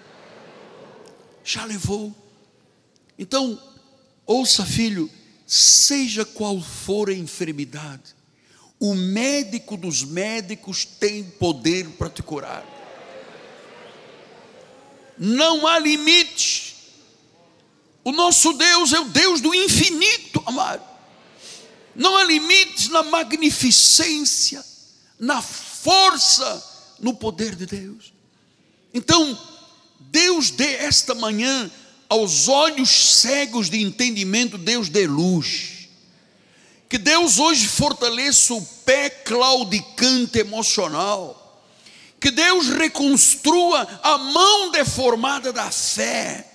já 1.44 1.66
levou. 1.66 2.16
Então, 3.18 3.62
ouça, 4.26 4.66
filho, 4.66 5.09
seja 5.45 6.26
qual 6.26 6.62
for 6.62 7.09
a 7.09 7.14
enfermidade, 7.14 8.16
o 8.80 8.95
médico 8.95 9.78
dos 9.78 10.03
médicos 10.03 10.86
tem 10.86 11.24
poder 11.24 11.88
para 11.91 12.09
te 12.09 12.24
curar. 12.24 12.66
Não 15.18 15.68
há 15.68 15.78
limite 15.78 16.72
o 18.03 18.12
nosso 18.12 18.53
Deus 18.53 18.93
é 18.93 18.99
o 18.99 19.05
Deus 19.05 19.41
do 19.41 19.53
infinito, 19.53 20.41
amado. 20.45 20.84
Não 21.95 22.16
há 22.18 22.24
limites 22.24 22.88
na 22.88 23.03
magnificência, 23.03 24.64
na 25.20 25.41
força, 25.41 26.95
no 26.99 27.14
poder 27.14 27.55
de 27.55 27.66
Deus. 27.66 28.14
Então, 28.93 29.38
Deus 29.99 30.49
dê 30.49 30.76
esta 30.76 31.14
manhã 31.14 31.70
aos 32.12 32.49
olhos 32.49 32.89
cegos 32.89 33.70
de 33.70 33.82
entendimento, 33.82 34.57
Deus 34.57 34.89
dê 34.89 35.07
luz. 35.07 35.88
Que 36.89 36.97
Deus 36.97 37.39
hoje 37.39 37.66
fortaleça 37.70 38.53
o 38.53 38.62
pé 38.86 39.09
claudicante 39.09 40.39
emocional. 40.39 41.64
Que 42.20 42.30
Deus 42.30 42.68
reconstrua 42.68 43.88
a 44.03 44.18
mão 44.18 44.72
deformada 44.72 45.53
da 45.53 45.72
fé 45.72 46.51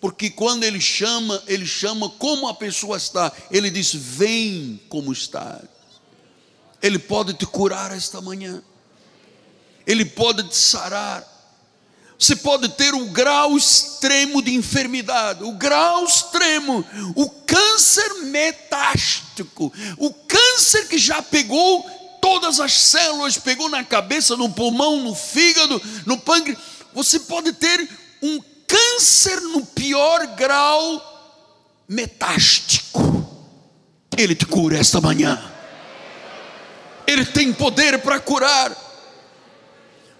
porque 0.00 0.30
quando 0.30 0.64
ele 0.64 0.80
chama, 0.80 1.42
ele 1.46 1.66
chama 1.66 2.08
como 2.08 2.48
a 2.48 2.54
pessoa 2.54 2.96
está. 2.96 3.30
Ele 3.50 3.70
diz: 3.70 3.92
Vem 3.92 4.80
como 4.88 5.12
está. 5.12 5.60
Ele 6.80 6.98
pode 6.98 7.34
te 7.34 7.44
curar 7.44 7.94
esta 7.94 8.20
manhã. 8.20 8.62
Ele 9.86 10.06
pode 10.06 10.44
te 10.44 10.56
sarar. 10.56 11.29
Você 12.20 12.36
pode 12.36 12.68
ter 12.68 12.92
o 12.92 13.06
grau 13.06 13.56
extremo 13.56 14.42
de 14.42 14.54
enfermidade, 14.54 15.42
o 15.42 15.52
grau 15.52 16.04
extremo, 16.04 16.84
o 17.16 17.30
câncer 17.30 18.24
metástico, 18.24 19.72
o 19.96 20.12
câncer 20.12 20.86
que 20.86 20.98
já 20.98 21.22
pegou 21.22 21.82
todas 22.20 22.60
as 22.60 22.74
células, 22.74 23.38
pegou 23.38 23.70
na 23.70 23.82
cabeça, 23.82 24.36
no 24.36 24.50
pulmão, 24.50 25.00
no 25.00 25.14
fígado, 25.14 25.80
no 26.04 26.18
pâncreas. 26.18 26.58
Você 26.92 27.20
pode 27.20 27.54
ter 27.54 27.88
um 28.20 28.38
câncer 28.66 29.40
no 29.40 29.64
pior 29.64 30.26
grau 30.36 31.02
metástico. 31.88 33.00
Ele 34.14 34.34
te 34.34 34.44
cura 34.44 34.76
esta 34.76 35.00
manhã. 35.00 35.42
Ele 37.06 37.24
tem 37.24 37.50
poder 37.50 37.98
para 38.00 38.20
curar. 38.20 38.89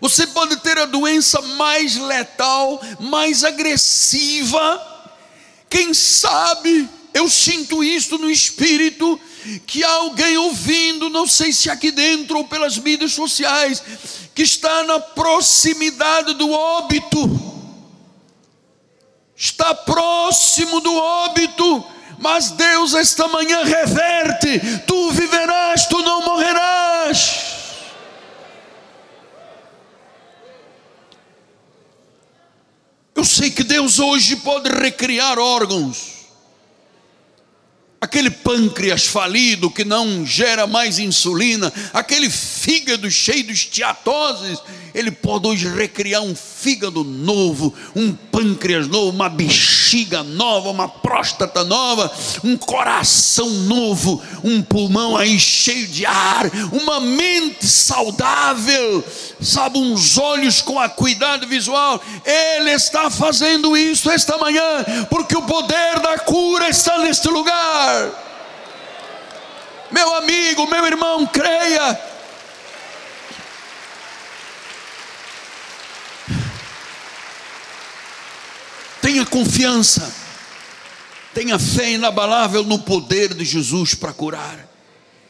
Você 0.01 0.27
pode 0.27 0.57
ter 0.57 0.79
a 0.79 0.87
doença 0.87 1.41
mais 1.43 1.97
letal, 1.97 2.81
mais 2.99 3.45
agressiva. 3.45 4.87
Quem 5.69 5.93
sabe, 5.93 6.89
eu 7.13 7.29
sinto 7.29 7.85
isso 7.85 8.17
no 8.19 8.31
espírito, 8.31 9.21
que 9.67 9.85
alguém 9.85 10.37
ouvindo, 10.37 11.11
não 11.11 11.27
sei 11.27 11.53
se 11.53 11.69
aqui 11.69 11.91
dentro 11.91 12.39
ou 12.39 12.45
pelas 12.45 12.79
mídias 12.79 13.13
sociais, 13.13 13.83
que 14.35 14.43
está 14.43 14.85
na 14.85 14.99
proximidade 14.99 16.35
do 16.35 16.51
óbito 16.51 17.51
está 19.41 19.75
próximo 19.75 20.81
do 20.81 20.95
óbito, 20.95 21.83
mas 22.19 22.51
Deus 22.51 22.93
esta 22.93 23.27
manhã 23.27 23.65
reverte: 23.65 24.61
tu 24.87 25.11
viverás, 25.13 25.87
tu 25.87 25.99
não 26.03 26.23
morrerás. 26.23 27.50
Eu 33.21 33.25
sei 33.27 33.51
que 33.51 33.63
Deus 33.63 33.99
hoje 33.99 34.35
pode 34.37 34.71
recriar 34.71 35.39
órgãos. 35.39 36.25
Aquele 38.01 38.31
pâncreas 38.31 39.05
falido 39.05 39.71
que 39.71 39.85
não 39.85 40.25
gera 40.25 40.67
mais 40.67 40.99
insulina, 40.99 41.71
aquele 41.93 42.31
fígado 42.31 43.11
cheio 43.11 43.45
de 43.45 43.53
esteatoses, 43.53 44.59
ele 44.95 45.11
pode 45.11 45.47
hoje 45.47 45.69
recriar 45.69 46.23
um 46.23 46.35
fígado 46.35 47.05
novo, 47.05 47.75
um 47.95 48.13
pâncreas 48.13 48.87
novo, 48.87 49.11
uma 49.11 49.29
bexiga 49.29 50.23
nova, 50.23 50.71
uma 50.71 50.89
próstata 50.89 51.65
nova, 51.65 52.11
um 52.45 52.57
coração 52.57 53.49
novo, 53.51 54.23
um 54.45 54.63
pulmão 54.63 55.17
aí 55.17 55.39
cheio 55.39 55.87
de 55.87 56.05
ar, 56.05 56.51
uma 56.73 57.01
mente 57.01 57.67
saudável, 57.67 59.05
sabe, 59.41 59.79
uns 59.79 60.19
olhos 60.19 60.61
com 60.61 60.79
acuidade 60.79 61.47
visual. 61.47 62.01
Ele 62.25 62.71
está 62.71 63.11
fazendo 63.11 63.77
isso 63.77 64.11
esta 64.11 64.37
manhã, 64.39 64.85
porque 65.09 65.37
o 65.37 65.43
poder 65.43 66.01
da 66.01 66.19
cura 66.19 66.69
está 66.69 66.99
neste 66.99 67.29
lugar. 67.29 68.11
Meu 69.91 70.15
amigo, 70.15 70.67
meu 70.69 70.87
irmão, 70.87 71.27
creia 71.27 71.99
Tenha 79.11 79.27
confiança, 79.27 80.09
tenha 81.35 81.59
fé 81.59 81.91
inabalável 81.95 82.63
no 82.63 82.79
poder 82.79 83.35
de 83.35 83.45
Jesus 83.45 83.93
para 83.93 84.13
curar. 84.13 84.71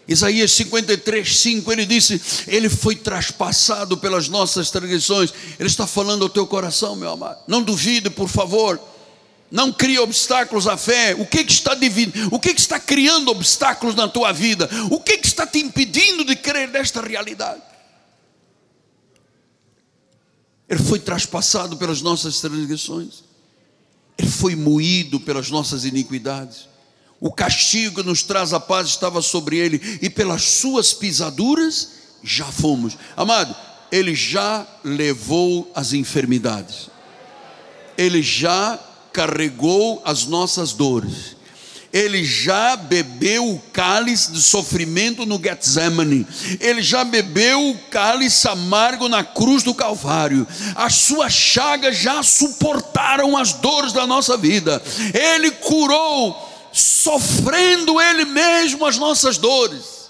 Isaías 0.06 0.52
53, 0.52 1.38
5, 1.38 1.72
ele 1.72 1.86
disse: 1.86 2.20
Ele 2.46 2.68
foi 2.68 2.94
traspassado 2.94 3.96
pelas 3.96 4.28
nossas 4.28 4.70
transgressões. 4.70 5.32
Ele 5.58 5.66
está 5.66 5.86
falando 5.86 6.24
ao 6.24 6.28
teu 6.28 6.46
coração, 6.46 6.94
meu 6.94 7.08
amado. 7.08 7.38
Não 7.48 7.62
duvide, 7.62 8.10
por 8.10 8.28
favor. 8.28 8.78
Não 9.50 9.72
crie 9.72 9.98
obstáculos 9.98 10.66
à 10.66 10.76
fé. 10.76 11.14
O 11.14 11.24
que, 11.24 11.42
que 11.42 11.52
está 11.52 11.74
dividindo? 11.74 12.28
O 12.34 12.38
que, 12.38 12.52
que 12.52 12.60
está 12.60 12.78
criando 12.78 13.30
obstáculos 13.30 13.94
na 13.94 14.08
tua 14.08 14.30
vida? 14.30 14.68
O 14.90 15.00
que, 15.00 15.16
que 15.16 15.26
está 15.26 15.46
te 15.46 15.58
impedindo 15.58 16.22
de 16.22 16.36
crer 16.36 16.68
nesta 16.68 17.00
realidade? 17.00 17.62
Ele 20.68 20.82
foi 20.82 20.98
traspassado 20.98 21.78
pelas 21.78 22.02
nossas 22.02 22.42
transgressões. 22.42 23.29
Ele 24.20 24.28
foi 24.28 24.54
moído 24.54 25.18
pelas 25.18 25.48
nossas 25.48 25.86
iniquidades. 25.86 26.68
O 27.18 27.32
castigo 27.32 28.02
que 28.02 28.06
nos 28.06 28.22
traz 28.22 28.52
a 28.52 28.60
paz 28.60 28.88
estava 28.88 29.22
sobre 29.22 29.56
ele, 29.56 29.98
e 30.02 30.10
pelas 30.10 30.42
suas 30.42 30.92
pisaduras 30.92 31.88
já 32.22 32.44
fomos. 32.44 32.98
Amado, 33.16 33.56
ele 33.90 34.14
já 34.14 34.66
levou 34.84 35.72
as 35.74 35.94
enfermidades, 35.94 36.90
ele 37.96 38.22
já 38.22 38.78
carregou 39.10 40.02
as 40.04 40.26
nossas 40.26 40.74
dores, 40.74 41.34
ele 41.92 42.24
já 42.24 42.76
bebeu 42.76 43.50
o 43.50 43.58
cálice 43.72 44.30
de 44.32 44.40
sofrimento 44.40 45.26
no 45.26 45.40
Getsemane, 45.42 46.26
ele 46.60 46.82
já 46.82 47.04
bebeu 47.04 47.70
o 47.70 47.78
cálice 47.90 48.46
amargo 48.48 49.08
na 49.08 49.24
cruz 49.24 49.62
do 49.62 49.74
Calvário, 49.74 50.46
as 50.76 50.94
suas 50.94 51.32
chagas 51.32 51.96
já 51.98 52.22
suportaram 52.22 53.36
as 53.36 53.54
dores 53.54 53.92
da 53.92 54.06
nossa 54.06 54.36
vida, 54.36 54.82
ele 55.12 55.50
curou, 55.50 56.70
sofrendo 56.72 58.00
ele 58.00 58.24
mesmo 58.24 58.86
as 58.86 58.96
nossas 58.96 59.36
dores. 59.36 60.00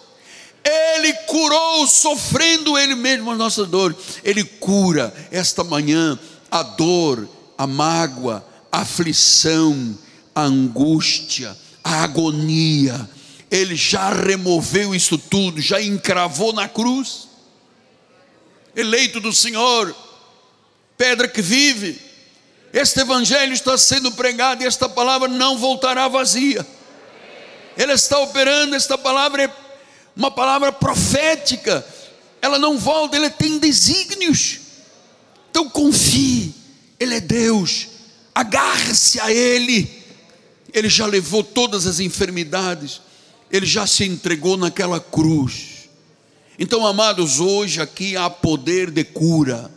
Ele 0.63 1.13
curou, 1.27 1.87
sofrendo 1.87 2.77
Ele 2.77 2.95
mesmo 2.95 3.31
as 3.31 3.39
nossas 3.39 3.67
dores. 3.67 3.97
Ele 4.23 4.45
cura 4.45 5.13
esta 5.31 5.65
manhã 5.65 6.19
a 6.51 6.63
dor, 6.63 7.27
a 7.57 7.67
mágoa, 7.67 8.45
a 8.71 8.81
aflição, 8.81 9.97
a 10.35 10.43
angústia, 10.43 11.57
a 11.83 12.03
agonia, 12.03 13.09
ele 13.51 13.75
já 13.75 14.13
removeu 14.13 14.95
isso 14.95 15.19
tudo, 15.19 15.61
já 15.61 15.81
encravou 15.81 16.53
na 16.53 16.69
cruz. 16.69 17.29
Eleito 18.77 19.21
do 19.21 19.33
Senhor, 19.33 19.95
pedra 20.97 21.27
que 21.27 21.43
vive, 21.43 22.01
Este 22.73 23.01
evangelho 23.01 23.53
está 23.53 23.77
sendo 23.77 24.13
pregado 24.13 24.63
e 24.63 24.67
esta 24.67 24.89
palavra 24.89 25.27
não 25.27 25.59
voltará 25.59 26.07
vazia. 26.07 26.65
Ela 27.77 27.95
está 27.95 28.19
operando, 28.19 28.77
esta 28.77 28.97
palavra 28.97 29.45
é 29.45 29.51
uma 30.17 30.31
palavra 30.31 30.71
profética. 30.71 31.85
Ela 32.41 32.59
não 32.59 32.79
volta, 32.79 33.17
ela 33.17 33.29
tem 33.29 33.59
desígnios. 33.59 34.61
Então 35.51 35.69
confie, 35.69 36.55
Ele 36.99 37.17
é 37.17 37.21
Deus, 37.21 37.89
agarre-se 38.35 39.21
a 39.21 39.33
Ele. 39.33 40.00
Ele 40.73 40.89
já 40.89 41.07
levou 41.07 41.43
todas 41.43 41.87
as 41.87 42.01
enfermidades, 42.01 43.01
Ele 43.51 43.67
já 43.67 43.87
se 43.87 44.05
entregou 44.05 44.57
naquela 44.57 45.01
cruz. 45.01 45.89
Então, 46.59 46.87
amados, 46.87 47.41
hoje 47.41 47.81
aqui 47.81 48.17
há 48.17 48.29
poder 48.29 48.91
de 48.91 49.03
cura 49.03 49.71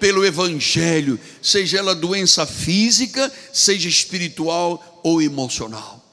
pelo 0.00 0.24
Evangelho, 0.24 1.18
seja 1.42 1.78
ela 1.78 1.94
doença 1.94 2.46
física, 2.46 3.32
seja 3.52 3.88
espiritual 3.88 5.00
ou 5.02 5.20
emocional. 5.20 6.04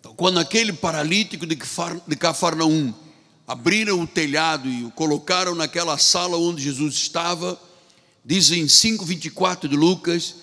Então, 0.00 0.14
quando 0.14 0.38
aquele 0.38 0.72
paralítico 0.72 1.46
de 1.46 2.16
Cafarnaum 2.16 2.94
abriram 3.46 4.00
o 4.00 4.06
telhado 4.06 4.68
e 4.68 4.84
o 4.84 4.90
colocaram 4.90 5.54
naquela 5.54 5.96
sala 5.98 6.36
onde 6.36 6.62
Jesus 6.62 6.94
estava, 6.94 7.60
diz 8.24 8.50
em 8.50 8.66
5,24 8.66 9.68
de 9.68 9.76
Lucas, 9.76 10.36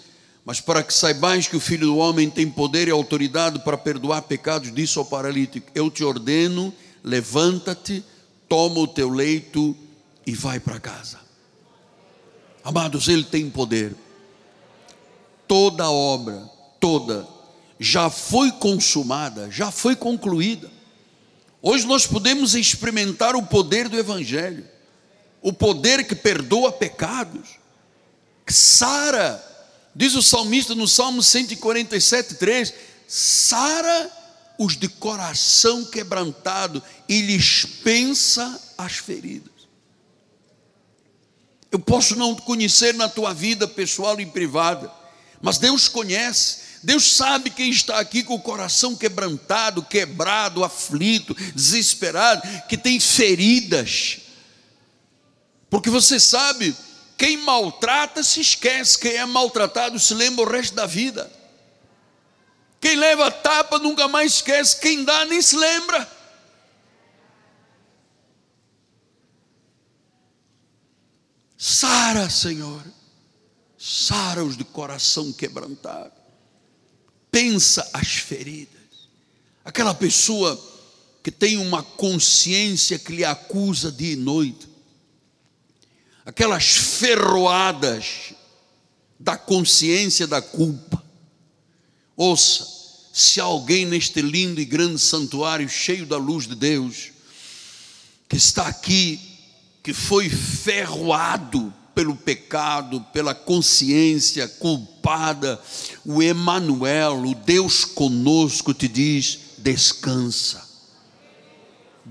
mas 0.45 0.59
para 0.59 0.83
que 0.83 0.93
saibais 0.93 1.47
que 1.47 1.55
o 1.55 1.59
Filho 1.59 1.87
do 1.87 1.97
Homem 1.97 2.29
tem 2.29 2.49
poder 2.49 2.87
e 2.87 2.91
autoridade 2.91 3.59
para 3.59 3.77
perdoar 3.77 4.23
pecados, 4.23 4.73
disse 4.73 4.97
ao 4.97 5.05
paralítico: 5.05 5.71
Eu 5.73 5.89
te 5.89 6.03
ordeno, 6.03 6.73
levanta-te, 7.03 8.03
toma 8.49 8.79
o 8.79 8.87
teu 8.87 9.09
leito 9.09 9.75
e 10.27 10.33
vai 10.33 10.59
para 10.59 10.79
casa. 10.79 11.19
Amados, 12.63 13.07
Ele 13.07 13.23
tem 13.23 13.49
poder. 13.49 13.95
Toda 15.47 15.89
obra, 15.89 16.49
toda, 16.79 17.27
já 17.79 18.09
foi 18.09 18.51
consumada, 18.51 19.49
já 19.49 19.71
foi 19.71 19.95
concluída. 19.95 20.69
Hoje 21.61 21.87
nós 21.87 22.05
podemos 22.05 22.55
experimentar 22.55 23.35
o 23.35 23.43
poder 23.43 23.87
do 23.87 23.97
Evangelho, 23.97 24.65
o 25.41 25.53
poder 25.53 26.05
que 26.05 26.15
perdoa 26.15 26.71
pecados, 26.71 27.57
que 28.45 28.51
sara, 28.51 29.52
diz 29.95 30.15
o 30.15 30.21
salmista 30.21 30.73
no 30.75 30.87
Salmo 30.87 31.21
147, 31.21 32.35
3: 32.35 32.73
sara 33.07 34.11
os 34.57 34.77
de 34.77 34.87
coração 34.87 35.85
quebrantado 35.85 36.81
e 37.07 37.21
lhes 37.21 37.65
pensa 37.83 38.61
as 38.77 38.93
feridas. 38.93 39.51
Eu 41.71 41.79
posso 41.79 42.15
não 42.15 42.35
conhecer 42.35 42.93
na 42.93 43.09
tua 43.09 43.33
vida 43.33 43.67
pessoal 43.67 44.19
e 44.19 44.25
privada, 44.25 44.91
mas 45.41 45.57
Deus 45.57 45.87
conhece. 45.87 46.61
Deus 46.83 47.15
sabe 47.15 47.49
quem 47.49 47.69
está 47.69 47.97
aqui 47.99 48.23
com 48.23 48.35
o 48.35 48.41
coração 48.41 48.95
quebrantado, 48.95 49.81
quebrado, 49.81 50.63
aflito, 50.63 51.33
desesperado, 51.55 52.41
que 52.67 52.77
tem 52.77 52.99
feridas. 52.99 54.19
Porque 55.69 55.89
você 55.89 56.19
sabe, 56.19 56.75
quem 57.17 57.37
maltrata 57.37 58.23
se 58.23 58.41
esquece, 58.41 58.97
quem 58.97 59.13
é 59.13 59.25
maltratado 59.25 59.99
se 59.99 60.13
lembra 60.13 60.45
o 60.45 60.49
resto 60.49 60.75
da 60.75 60.85
vida. 60.85 61.31
Quem 62.79 62.95
leva 62.95 63.31
tapa 63.31 63.79
nunca 63.79 64.07
mais 64.07 64.33
esquece, 64.33 64.79
quem 64.79 65.03
dá 65.03 65.23
nem 65.25 65.41
se 65.41 65.55
lembra. 65.55 66.05
Sara, 71.57 72.29
Senhor, 72.29 72.83
sara-os 73.77 74.57
de 74.57 74.65
coração 74.65 75.31
quebrantado. 75.31 76.11
Pensa 77.31 77.89
as 77.93 78.15
feridas. 78.15 78.81
Aquela 79.63 79.93
pessoa 79.93 80.61
que 81.23 81.31
tem 81.31 81.55
uma 81.57 81.81
consciência 81.81 82.99
que 82.99 83.13
lhe 83.13 83.23
acusa 83.23 83.89
dia 83.89 84.11
e 84.11 84.17
noite. 84.17 84.67
Aquelas 86.25 86.65
ferroadas 86.65 88.33
da 89.19 89.37
consciência 89.37 90.25
da 90.27 90.41
culpa. 90.41 91.03
Ouça, 92.15 92.67
se 93.13 93.39
alguém 93.39 93.85
neste 93.85 94.21
lindo 94.21 94.59
e 94.59 94.65
grande 94.65 94.99
santuário 94.99 95.67
cheio 95.67 96.05
da 96.05 96.17
luz 96.17 96.47
de 96.47 96.55
Deus, 96.55 97.11
que 98.27 98.37
está 98.37 98.67
aqui 98.67 99.19
que 99.83 99.93
foi 99.93 100.29
ferroado 100.29 101.73
pelo 101.93 102.15
pecado, 102.15 103.01
pela 103.13 103.35
consciência 103.35 104.47
culpada, 104.47 105.61
o 106.05 106.23
Emanuel, 106.23 107.21
o 107.23 107.35
Deus 107.35 107.85
conosco 107.85 108.73
te 108.73 108.87
diz: 108.87 109.39
descansa. 109.57 110.62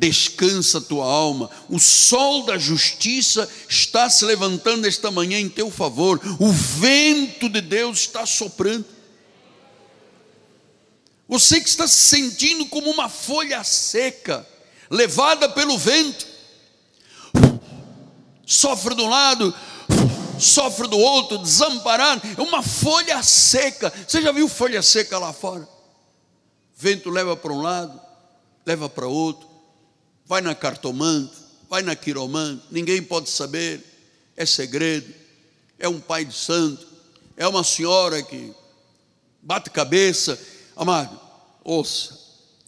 Descansa 0.02 0.80
tua 0.80 1.06
alma. 1.06 1.48
O 1.68 1.78
sol 1.78 2.44
da 2.44 2.58
justiça 2.58 3.48
está 3.68 4.10
se 4.10 4.24
levantando 4.24 4.84
esta 4.84 5.12
manhã 5.12 5.38
em 5.38 5.48
teu 5.48 5.70
favor. 5.70 6.20
O 6.40 6.50
vento 6.50 7.48
de 7.48 7.60
Deus 7.60 8.00
está 8.00 8.26
soprando. 8.26 8.84
Você 11.28 11.60
que 11.60 11.68
está 11.68 11.86
se 11.86 11.98
sentindo 11.98 12.66
como 12.66 12.90
uma 12.90 13.08
folha 13.08 13.62
seca, 13.62 14.44
levada 14.90 15.48
pelo 15.48 15.78
vento, 15.78 16.26
sofre 18.44 18.96
de 18.96 19.02
um 19.02 19.08
lado, 19.08 19.54
sofre 20.36 20.88
do 20.88 20.98
outro, 20.98 21.38
desamparado, 21.38 22.22
é 22.36 22.42
uma 22.42 22.60
folha 22.60 23.22
seca. 23.22 23.92
Você 24.04 24.20
já 24.20 24.32
viu 24.32 24.48
folha 24.48 24.82
seca 24.82 25.16
lá 25.16 25.32
fora? 25.32 25.68
Vento 26.76 27.08
leva 27.08 27.36
para 27.36 27.52
um 27.52 27.62
lado, 27.62 28.00
leva 28.66 28.88
para 28.88 29.06
outro, 29.06 29.51
vai 30.32 30.40
na 30.40 30.54
cartomante, 30.54 31.30
vai 31.68 31.82
na 31.82 31.94
quiromante, 31.94 32.64
ninguém 32.70 33.02
pode 33.02 33.28
saber, 33.28 33.84
é 34.34 34.46
segredo, 34.46 35.12
é 35.78 35.86
um 35.86 36.00
pai 36.00 36.24
de 36.24 36.32
santo, 36.32 36.86
é 37.36 37.46
uma 37.46 37.62
senhora 37.62 38.22
que 38.22 38.50
bate 39.42 39.68
cabeça. 39.68 40.40
Amado, 40.74 41.20
ouça, 41.62 42.18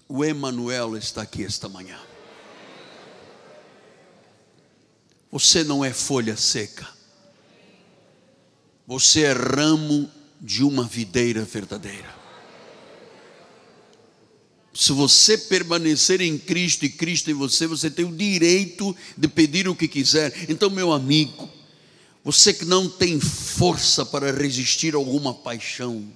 o 0.07 0.23
Emanuel 0.23 0.95
está 0.95 1.23
aqui 1.23 1.43
esta 1.43 1.67
manhã. 1.67 1.99
Você 5.33 5.65
não 5.65 5.83
é 5.83 5.91
folha 5.91 6.37
seca. 6.37 6.87
Você 8.87 9.23
é 9.23 9.33
ramo 9.33 10.11
de 10.39 10.63
uma 10.63 10.85
videira 10.85 11.41
verdadeira. 11.47 12.24
Se 14.75 14.93
você 14.93 15.39
permanecer 15.39 16.21
em 16.21 16.37
Cristo 16.37 16.85
e 16.85 16.89
Cristo 16.89 17.31
em 17.31 17.35
você, 17.35 17.67
você 17.67 17.89
tem 17.89 18.05
o 18.05 18.15
direito 18.15 18.95
de 19.17 19.29
pedir 19.29 19.69
o 19.69 19.75
que 19.75 19.87
quiser. 19.87 20.35
Então, 20.49 20.69
meu 20.69 20.93
amigo, 20.93 21.49
você 22.25 22.53
que 22.53 22.65
não 22.65 22.89
tem 22.89 23.21
força 23.21 24.05
para 24.05 24.33
resistir 24.33 24.95
a 24.95 24.99
alguma 24.99 25.33
paixão, 25.33 26.13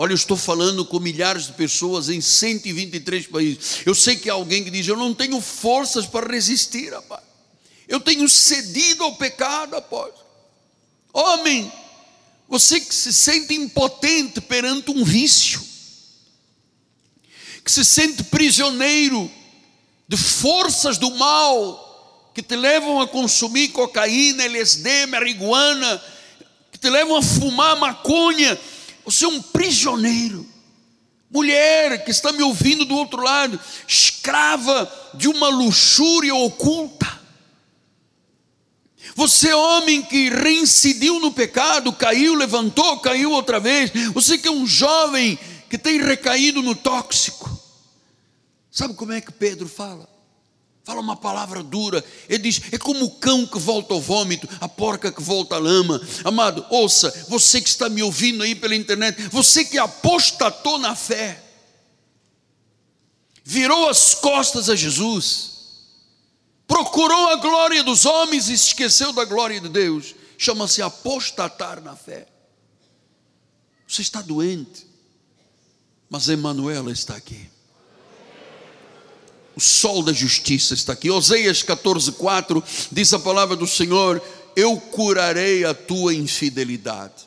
Olha, 0.00 0.12
eu 0.12 0.14
estou 0.14 0.36
falando 0.36 0.84
com 0.84 1.00
milhares 1.00 1.48
de 1.48 1.54
pessoas 1.54 2.08
em 2.08 2.20
123 2.20 3.26
países. 3.26 3.80
Eu 3.84 3.96
sei 3.96 4.14
que 4.14 4.30
há 4.30 4.34
alguém 4.34 4.62
que 4.62 4.70
diz: 4.70 4.86
Eu 4.86 4.96
não 4.96 5.12
tenho 5.12 5.40
forças 5.40 6.06
para 6.06 6.32
resistir, 6.32 6.92
rapaz. 6.92 7.24
Eu 7.88 7.98
tenho 7.98 8.28
cedido 8.28 9.02
ao 9.02 9.16
pecado, 9.16 9.74
após. 9.74 10.14
Homem, 11.12 11.72
você 12.48 12.80
que 12.80 12.94
se 12.94 13.12
sente 13.12 13.54
impotente 13.54 14.40
perante 14.40 14.92
um 14.92 15.02
vício, 15.02 15.60
que 17.68 17.72
se 17.72 17.84
sente 17.84 18.24
prisioneiro 18.24 19.30
de 20.08 20.16
forças 20.16 20.96
do 20.96 21.10
mal 21.16 22.32
que 22.32 22.42
te 22.42 22.56
levam 22.56 22.98
a 22.98 23.06
consumir 23.06 23.68
cocaína, 23.68 24.44
LSD, 24.44 25.04
marihuana, 25.04 26.02
que 26.72 26.78
te 26.78 26.88
levam 26.88 27.18
a 27.18 27.22
fumar 27.22 27.76
maconha, 27.76 28.58
você 29.04 29.26
é 29.26 29.28
um 29.28 29.42
prisioneiro. 29.42 30.46
Mulher 31.30 32.06
que 32.06 32.10
está 32.10 32.32
me 32.32 32.42
ouvindo 32.42 32.86
do 32.86 32.96
outro 32.96 33.20
lado, 33.20 33.60
escrava 33.86 34.90
de 35.12 35.28
uma 35.28 35.50
luxúria 35.50 36.34
oculta. 36.34 37.20
Você, 39.14 39.52
homem 39.52 40.00
que 40.00 40.30
reincidiu 40.30 41.20
no 41.20 41.32
pecado, 41.32 41.92
caiu, 41.92 42.34
levantou, 42.34 42.98
caiu 43.00 43.30
outra 43.30 43.60
vez. 43.60 43.90
Você 44.14 44.38
que 44.38 44.48
é 44.48 44.50
um 44.50 44.66
jovem 44.66 45.38
que 45.68 45.76
tem 45.76 46.00
recaído 46.00 46.62
no 46.62 46.74
tóxico. 46.74 47.57
Sabe 48.70 48.94
como 48.94 49.12
é 49.12 49.20
que 49.20 49.32
Pedro 49.32 49.68
fala? 49.68 50.08
Fala 50.84 51.00
uma 51.00 51.16
palavra 51.16 51.62
dura. 51.62 52.04
Ele 52.28 52.44
diz: 52.44 52.62
é 52.72 52.78
como 52.78 53.04
o 53.04 53.10
cão 53.18 53.46
que 53.46 53.58
volta 53.58 53.94
ao 53.94 54.00
vômito, 54.00 54.48
a 54.60 54.68
porca 54.68 55.12
que 55.12 55.22
volta 55.22 55.56
à 55.56 55.58
lama. 55.58 56.00
Amado, 56.24 56.64
ouça, 56.70 57.26
você 57.28 57.60
que 57.60 57.68
está 57.68 57.88
me 57.88 58.02
ouvindo 58.02 58.42
aí 58.42 58.54
pela 58.54 58.74
internet, 58.74 59.20
você 59.28 59.64
que 59.64 59.78
apostatou 59.78 60.78
na 60.78 60.94
fé, 60.94 61.42
virou 63.44 63.88
as 63.88 64.14
costas 64.14 64.68
a 64.68 64.76
Jesus 64.76 65.58
procurou 66.68 67.30
a 67.30 67.36
glória 67.36 67.82
dos 67.82 68.04
homens 68.04 68.50
e 68.50 68.52
esqueceu 68.52 69.10
da 69.12 69.24
glória 69.24 69.58
de 69.58 69.70
Deus. 69.70 70.14
chama-se 70.36 70.80
apostatar 70.80 71.82
na 71.82 71.96
fé. 71.96 72.28
Você 73.88 74.02
está 74.02 74.22
doente, 74.22 74.86
mas 76.08 76.28
Emmanuel 76.28 76.88
está 76.90 77.16
aqui. 77.16 77.50
O 79.58 79.60
sol 79.60 80.04
da 80.04 80.12
justiça 80.12 80.72
está 80.72 80.92
aqui. 80.92 81.10
Oseias 81.10 81.64
14:4 81.64 82.62
diz 82.92 83.12
a 83.12 83.18
palavra 83.18 83.56
do 83.56 83.66
Senhor: 83.66 84.22
Eu 84.54 84.76
curarei 84.76 85.64
a 85.64 85.74
tua 85.74 86.14
infidelidade. 86.14 87.26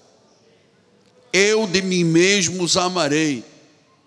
Eu 1.34 1.68
de 1.68 1.82
mim 1.82 2.06
mesmo 2.06 2.64
os 2.64 2.78
amarei, 2.78 3.44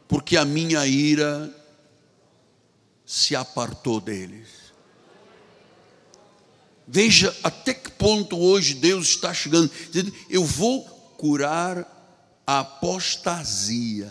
porque 0.08 0.38
a 0.38 0.44
minha 0.46 0.86
ira 0.86 1.54
se 3.04 3.36
apartou 3.36 4.00
deles. 4.00 4.48
Veja 6.88 7.36
até 7.42 7.74
que 7.74 7.90
ponto 7.90 8.38
hoje 8.38 8.72
Deus 8.72 9.08
está 9.08 9.34
chegando, 9.34 9.70
Eu 10.30 10.46
vou 10.46 10.82
curar 11.18 12.40
a 12.46 12.60
apostasia, 12.60 14.10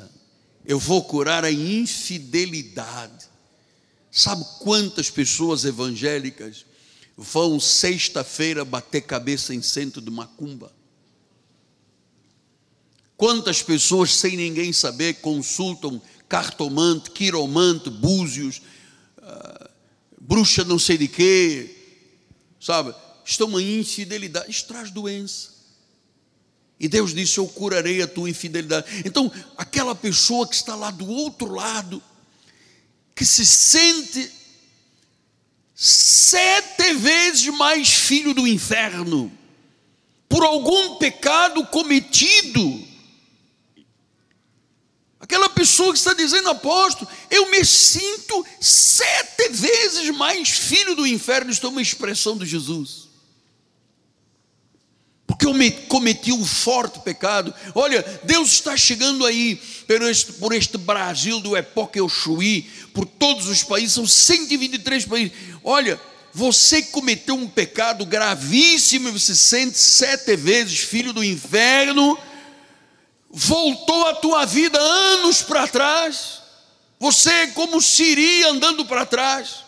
eu 0.64 0.78
vou 0.78 1.04
curar 1.04 1.44
a 1.44 1.52
infidelidade. 1.52 3.33
Sabe 4.16 4.46
quantas 4.60 5.10
pessoas 5.10 5.66
evangélicas 5.66 6.68
vão 7.18 7.60
sexta-feira 7.60 8.64
bater 8.64 9.02
cabeça 9.02 9.56
em 9.56 9.62
centro 9.64 10.00
de 10.00 10.12
macumba? 10.12 10.72
Quantas 13.18 13.64
pessoas, 13.64 14.14
sem 14.14 14.38
ninguém 14.38 14.72
saber, 14.72 15.16
consultam 15.16 16.00
cartomante, 16.30 17.10
quiromante, 17.10 17.90
búzios, 17.90 18.62
uh, 19.18 19.70
bruxa 20.22 20.64
não 20.64 20.78
sei 20.78 21.00
de 21.00 21.08
quê, 21.08 21.76
sabe? 22.62 22.94
Estão 23.26 23.48
uma 23.48 23.64
infidelidade, 23.64 24.52
isso 24.52 24.68
traz 24.68 24.92
doença. 24.92 25.54
E 26.80 26.88
Deus 26.88 27.16
disse: 27.16 27.40
Eu 27.40 27.48
curarei 27.48 28.04
a 28.04 28.08
tua 28.08 28.30
infidelidade. 28.30 28.86
Então, 29.06 29.32
aquela 29.58 29.96
pessoa 29.96 30.48
que 30.48 30.54
está 30.54 30.76
lá 30.76 30.92
do 30.92 31.08
outro 31.08 31.52
lado, 31.52 32.00
que 33.16 33.26
se 33.26 33.46
sente 33.46 34.32
sete 35.74 36.94
vezes 36.94 37.48
mais 37.48 37.90
filho 37.90 38.34
do 38.34 38.48
inferno, 38.48 39.32
por 40.28 40.44
algum 40.44 40.96
pecado 40.96 41.66
cometido. 41.68 42.88
Aquela 45.20 45.50
pessoa 45.50 45.94
que 45.94 46.00
está 46.00 46.14
dizendo, 46.14 46.50
apóstolo, 46.50 47.10
eu 47.30 47.50
me 47.50 47.64
sinto 47.64 48.46
sete 48.60 49.50
vezes 49.50 50.10
mais 50.16 50.50
filho 50.50 50.96
do 50.96 51.08
inferno, 51.08 51.52
estou 51.52 51.72
uma 51.72 51.82
expressão 51.82 52.38
de 52.38 52.46
Jesus 52.46 53.03
porque 55.26 55.46
eu 55.46 55.54
cometi 55.88 56.32
um 56.32 56.46
forte 56.46 57.00
pecado. 57.00 57.54
Olha, 57.74 58.04
Deus 58.24 58.52
está 58.52 58.76
chegando 58.76 59.26
aí 59.26 59.56
por 59.88 60.02
este, 60.04 60.34
por 60.34 60.54
este 60.54 60.78
Brasil 60.78 61.40
do 61.40 61.56
Epoque 61.56 62.02
Oxuí, 62.02 62.64
por 62.94 63.06
todos 63.06 63.48
os 63.48 63.64
países, 63.64 63.94
são 63.94 64.06
123 64.06 65.06
países. 65.06 65.32
Olha, 65.64 66.00
você 66.34 66.82
cometeu 66.82 67.36
um 67.36 67.48
pecado 67.48 68.06
gravíssimo 68.06 69.08
e 69.08 69.12
você 69.12 69.36
sente 69.36 69.78
sete 69.78 70.36
vezes 70.36 70.80
filho 70.80 71.14
do 71.14 71.24
inferno, 71.24 72.18
voltou 73.30 74.08
a 74.08 74.16
tua 74.16 74.46
vida 74.46 74.80
anos 74.80 75.42
para 75.42 75.68
trás, 75.68 76.42
você 77.00 77.30
é 77.30 77.48
como 77.48 77.82
Siri 77.82 78.44
andando 78.44 78.86
para 78.86 79.06
trás. 79.06 79.64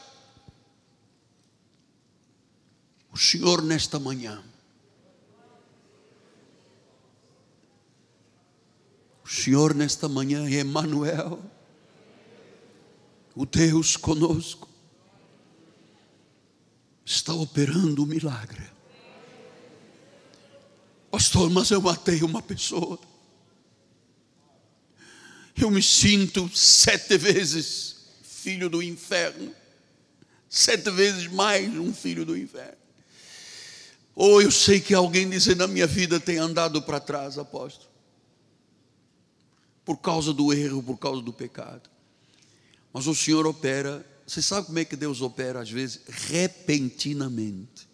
O 3.12 3.18
Senhor, 3.18 3.62
nesta 3.62 3.98
manhã, 3.98 4.44
O 9.26 9.28
Senhor 9.28 9.74
nesta 9.74 10.08
manhã 10.08 10.48
é 10.48 10.60
Emmanuel, 10.60 11.44
o 13.36 13.44
Deus 13.44 13.98
conosco, 13.98 14.70
está 17.04 17.34
operando 17.34 18.04
o 18.04 18.06
um 18.06 18.08
milagre. 18.08 18.70
Pastor, 21.10 21.50
mas 21.50 21.72
eu 21.72 21.82
matei 21.82 22.22
uma 22.22 22.40
pessoa. 22.40 23.00
Eu 25.58 25.72
me 25.72 25.82
sinto 25.82 26.48
sete 26.56 27.18
vezes 27.18 27.96
filho 28.22 28.70
do 28.70 28.84
inferno, 28.84 29.52
sete 30.48 30.92
vezes 30.92 31.26
mais 31.32 31.68
um 31.76 31.92
filho 31.92 32.26
do 32.26 32.38
inferno. 32.38 32.78
Ou 34.14 34.40
eu 34.44 34.52
sei 34.52 34.80
que 34.80 34.94
alguém 34.94 35.28
dizendo 35.28 35.60
na 35.60 35.68
minha 35.68 35.88
vida 35.88 36.20
tem 36.20 36.38
andado 36.38 36.80
para 36.80 37.00
trás, 37.00 37.40
apóstolo 37.40 37.95
por 39.86 39.98
causa 39.98 40.34
do 40.34 40.52
erro, 40.52 40.82
por 40.82 40.98
causa 40.98 41.22
do 41.22 41.32
pecado. 41.32 41.90
Mas 42.92 43.06
o 43.08 43.14
Senhor 43.14 43.46
opera, 43.46 44.06
você 44.26 44.42
sabe 44.42 44.68
como 44.68 44.80
é 44.80 44.86
que 44.86 44.96
Deus 44.96 45.22
opera 45.22 45.62
às 45.62 45.70
vezes? 45.70 46.02
Repentinamente. 46.08 47.88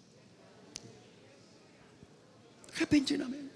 Repentinamente. 2.73 3.51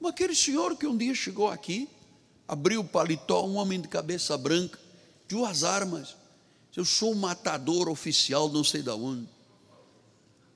Mas 0.00 0.12
aquele 0.12 0.34
senhor 0.34 0.76
que 0.76 0.86
um 0.86 0.96
dia 0.96 1.14
chegou 1.14 1.48
aqui, 1.48 1.88
abriu 2.48 2.80
o 2.80 2.84
paletó, 2.84 3.46
um 3.46 3.56
homem 3.56 3.80
de 3.80 3.88
cabeça 3.88 4.36
branca, 4.36 4.78
duas 5.28 5.62
armas. 5.62 6.16
Eu 6.74 6.84
sou 6.84 7.12
um 7.12 7.16
matador 7.16 7.88
oficial, 7.88 8.48
não 8.48 8.64
sei 8.64 8.82
de 8.82 8.90
onde. 8.90 9.28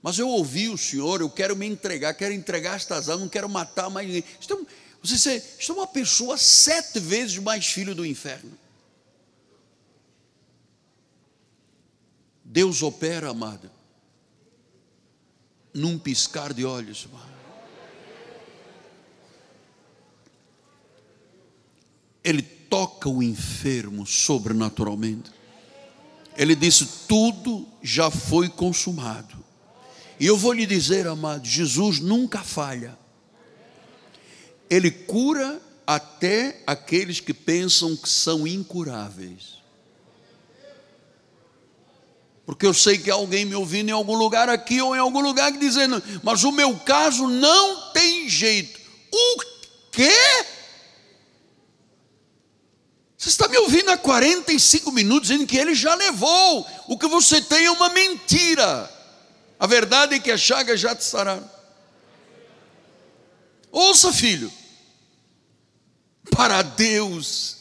Mas 0.04 0.18
eu 0.18 0.28
ouvi 0.28 0.68
o 0.68 0.76
Senhor, 0.76 1.22
eu 1.22 1.30
quero 1.30 1.56
me 1.56 1.64
entregar, 1.66 2.12
quero 2.12 2.34
entregar 2.34 2.76
estas 2.76 3.08
almas, 3.08 3.22
não 3.22 3.28
quero 3.30 3.48
matar 3.48 3.88
mais 3.88 4.06
ninguém. 4.06 4.22
Então, 4.44 4.66
você, 5.02 5.42
é 5.66 5.72
uma 5.72 5.86
pessoa 5.86 6.36
sete 6.36 7.00
vezes 7.00 7.38
mais 7.38 7.64
filho 7.68 7.94
do 7.94 8.04
inferno. 8.04 8.52
Deus 12.44 12.82
opera, 12.82 13.30
amada, 13.30 13.72
num 15.72 15.98
piscar 15.98 16.52
de 16.52 16.66
olhos. 16.66 17.08
Ele 22.22 22.42
toca 22.42 23.08
o 23.08 23.22
enfermo 23.22 24.04
sobrenaturalmente. 24.04 25.32
Ele 26.36 26.54
disse: 26.54 26.86
tudo 27.08 27.66
já 27.82 28.10
foi 28.10 28.50
consumado. 28.50 29.43
E 30.18 30.26
eu 30.26 30.36
vou 30.36 30.52
lhe 30.52 30.66
dizer, 30.66 31.06
amado, 31.06 31.46
Jesus 31.46 32.00
nunca 32.00 32.42
falha. 32.42 32.96
Ele 34.70 34.90
cura 34.90 35.60
até 35.86 36.62
aqueles 36.66 37.20
que 37.20 37.34
pensam 37.34 37.96
que 37.96 38.08
são 38.08 38.46
incuráveis. 38.46 39.54
Porque 42.46 42.66
eu 42.66 42.74
sei 42.74 42.98
que 42.98 43.10
alguém 43.10 43.44
me 43.44 43.54
ouvindo 43.54 43.88
em 43.88 43.92
algum 43.92 44.16
lugar 44.16 44.48
aqui 44.48 44.80
ou 44.80 44.94
em 44.94 44.98
algum 44.98 45.20
lugar 45.20 45.50
dizendo, 45.52 46.02
mas 46.22 46.44
o 46.44 46.52
meu 46.52 46.76
caso 46.76 47.26
não 47.26 47.92
tem 47.92 48.28
jeito. 48.28 48.80
O 49.10 49.42
quê? 49.90 50.12
Você 53.16 53.30
está 53.30 53.48
me 53.48 53.56
ouvindo 53.56 53.90
há 53.90 53.96
45 53.96 54.92
minutos 54.92 55.28
dizendo 55.28 55.46
que 55.46 55.56
ele 55.56 55.74
já 55.74 55.94
levou. 55.94 56.66
O 56.86 56.98
que 56.98 57.06
você 57.06 57.40
tem 57.40 57.64
é 57.64 57.70
uma 57.70 57.88
mentira. 57.88 58.93
A 59.64 59.66
verdade 59.66 60.16
é 60.16 60.18
que 60.18 60.30
a 60.30 60.36
chaga 60.36 60.76
já 60.76 60.94
te 60.94 61.02
sararam. 61.02 61.50
Ouça, 63.72 64.12
filho. 64.12 64.52
Para 66.30 66.60
Deus, 66.60 67.56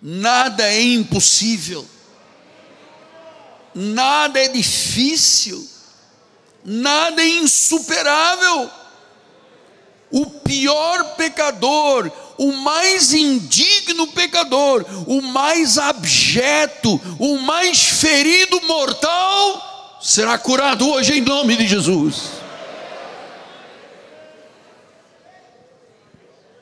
nada 0.00 0.66
é 0.66 0.80
impossível, 0.80 1.86
nada 3.74 4.40
é 4.40 4.48
difícil, 4.48 5.68
nada 6.64 7.20
é 7.20 7.28
insuperável. 7.28 8.70
O 10.10 10.24
pior 10.24 11.14
pecador, 11.16 12.10
o 12.38 12.52
mais 12.52 13.12
indigno 13.12 14.06
pecador, 14.06 14.86
o 15.06 15.20
mais 15.20 15.76
abjeto, 15.76 16.98
o 17.18 17.36
mais 17.36 17.82
ferido 17.82 18.62
mortal, 18.62 19.71
será 20.02 20.36
curado 20.36 20.88
hoje 20.90 21.14
em 21.14 21.20
nome 21.20 21.56
de 21.56 21.66
Jesus. 21.66 22.32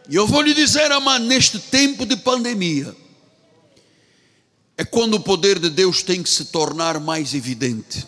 E 0.09 0.15
eu 0.15 0.27
vou 0.27 0.43
lhe 0.43 0.53
dizer, 0.53 0.93
amado, 0.93 1.25
neste 1.25 1.59
tempo 1.59 2.05
de 2.05 2.17
pandemia, 2.17 2.95
é 4.77 4.85
quando 4.85 5.15
o 5.15 5.21
poder 5.21 5.59
de 5.59 5.71
Deus 5.71 6.03
tem 6.03 6.23
que 6.23 6.29
se 6.29 6.47
tornar 6.47 7.01
mais 7.01 7.33
evidente. 7.33 8.07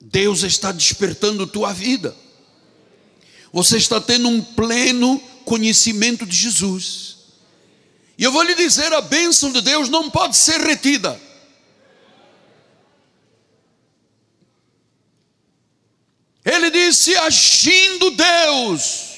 Deus 0.00 0.42
está 0.42 0.72
despertando 0.72 1.46
tua 1.46 1.72
vida. 1.72 2.16
Você 3.52 3.76
está 3.76 4.00
tendo 4.00 4.28
um 4.28 4.40
pleno 4.40 5.20
conhecimento 5.44 6.24
de 6.24 6.34
Jesus. 6.34 7.16
E 8.16 8.24
eu 8.24 8.32
vou 8.32 8.42
lhe 8.42 8.54
dizer: 8.54 8.92
a 8.92 9.00
bênção 9.00 9.52
de 9.52 9.60
Deus 9.60 9.88
não 9.88 10.08
pode 10.10 10.36
ser 10.36 10.60
retida. 10.60 11.20
Ele 16.44 16.70
disse: 16.70 17.16
agindo 17.16 18.10
Deus. 18.10 19.08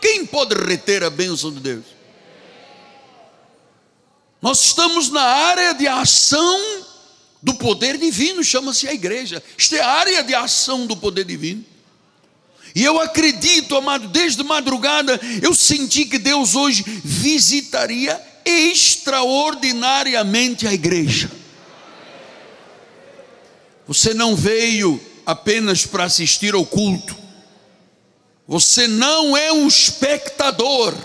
Quem 0.00 0.26
pode 0.26 0.54
reter 0.54 1.04
a 1.04 1.10
bênção 1.10 1.52
de 1.52 1.60
Deus? 1.60 1.84
Nós 4.40 4.66
estamos 4.66 5.10
na 5.10 5.22
área 5.22 5.72
de 5.72 5.86
ação 5.86 6.84
do 7.40 7.54
poder 7.54 7.96
divino, 7.96 8.42
chama-se 8.42 8.88
a 8.88 8.92
igreja. 8.92 9.40
Isto 9.56 9.76
é 9.76 9.80
a 9.80 9.88
área 9.88 10.24
de 10.24 10.34
ação 10.34 10.84
do 10.86 10.96
poder 10.96 11.24
divino. 11.24 11.64
E 12.74 12.82
eu 12.82 13.00
acredito, 13.00 13.76
amado, 13.76 14.08
desde 14.08 14.42
madrugada 14.42 15.20
eu 15.40 15.54
senti 15.54 16.06
que 16.06 16.18
Deus 16.18 16.56
hoje 16.56 16.82
visitaria 17.04 18.20
extraordinariamente 18.44 20.66
a 20.66 20.72
igreja. 20.72 21.30
Você 23.92 24.14
não 24.14 24.34
veio 24.34 24.98
apenas 25.26 25.84
para 25.84 26.04
assistir 26.04 26.54
ao 26.54 26.64
culto. 26.64 27.14
Você 28.48 28.88
não 28.88 29.36
é 29.36 29.52
um 29.52 29.68
espectador. 29.68 30.96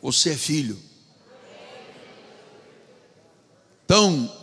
Você 0.00 0.30
é 0.30 0.36
filho. 0.38 0.80
Então, 3.84 4.34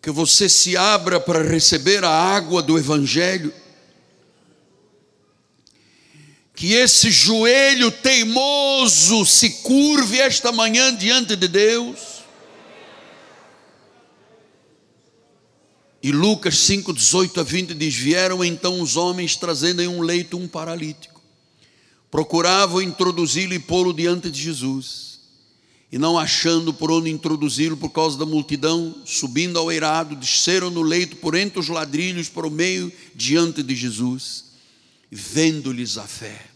que 0.00 0.12
você 0.12 0.48
se 0.48 0.76
abra 0.76 1.18
para 1.18 1.42
receber 1.42 2.04
a 2.04 2.10
água 2.10 2.62
do 2.62 2.78
Evangelho, 2.78 3.52
que 6.54 6.74
esse 6.74 7.10
joelho 7.10 7.90
teimoso 7.90 9.26
se 9.26 9.50
curve 9.64 10.20
esta 10.20 10.52
manhã 10.52 10.94
diante 10.94 11.34
de 11.34 11.48
Deus. 11.48 12.17
E 16.02 16.12
Lucas 16.12 16.58
5, 16.58 16.92
18 16.92 17.40
a 17.40 17.42
20 17.42 17.74
diz: 17.74 17.94
Vieram 17.94 18.44
então 18.44 18.80
os 18.80 18.96
homens 18.96 19.36
trazendo 19.36 19.82
em 19.82 19.88
um 19.88 20.00
leito 20.00 20.36
um 20.36 20.46
paralítico, 20.46 21.20
procuravam 22.10 22.80
introduzi-lo 22.80 23.54
e 23.54 23.58
pô-lo 23.58 23.92
diante 23.92 24.30
de 24.30 24.40
Jesus 24.40 25.08
e 25.90 25.98
não 25.98 26.18
achando 26.18 26.72
por 26.72 26.90
onde 26.90 27.10
introduzi-lo 27.10 27.76
por 27.76 27.90
causa 27.90 28.18
da 28.18 28.26
multidão, 28.26 28.94
subindo 29.06 29.58
ao 29.58 29.72
eirado, 29.72 30.14
desceram 30.14 30.70
no 30.70 30.82
leito 30.82 31.16
por 31.16 31.34
entre 31.34 31.58
os 31.58 31.68
ladrilhos 31.68 32.28
para 32.28 32.46
o 32.46 32.50
meio 32.50 32.92
diante 33.14 33.62
de 33.62 33.74
Jesus, 33.74 34.44
vendo-lhes 35.10 35.96
a 35.96 36.06
fé. 36.06 36.46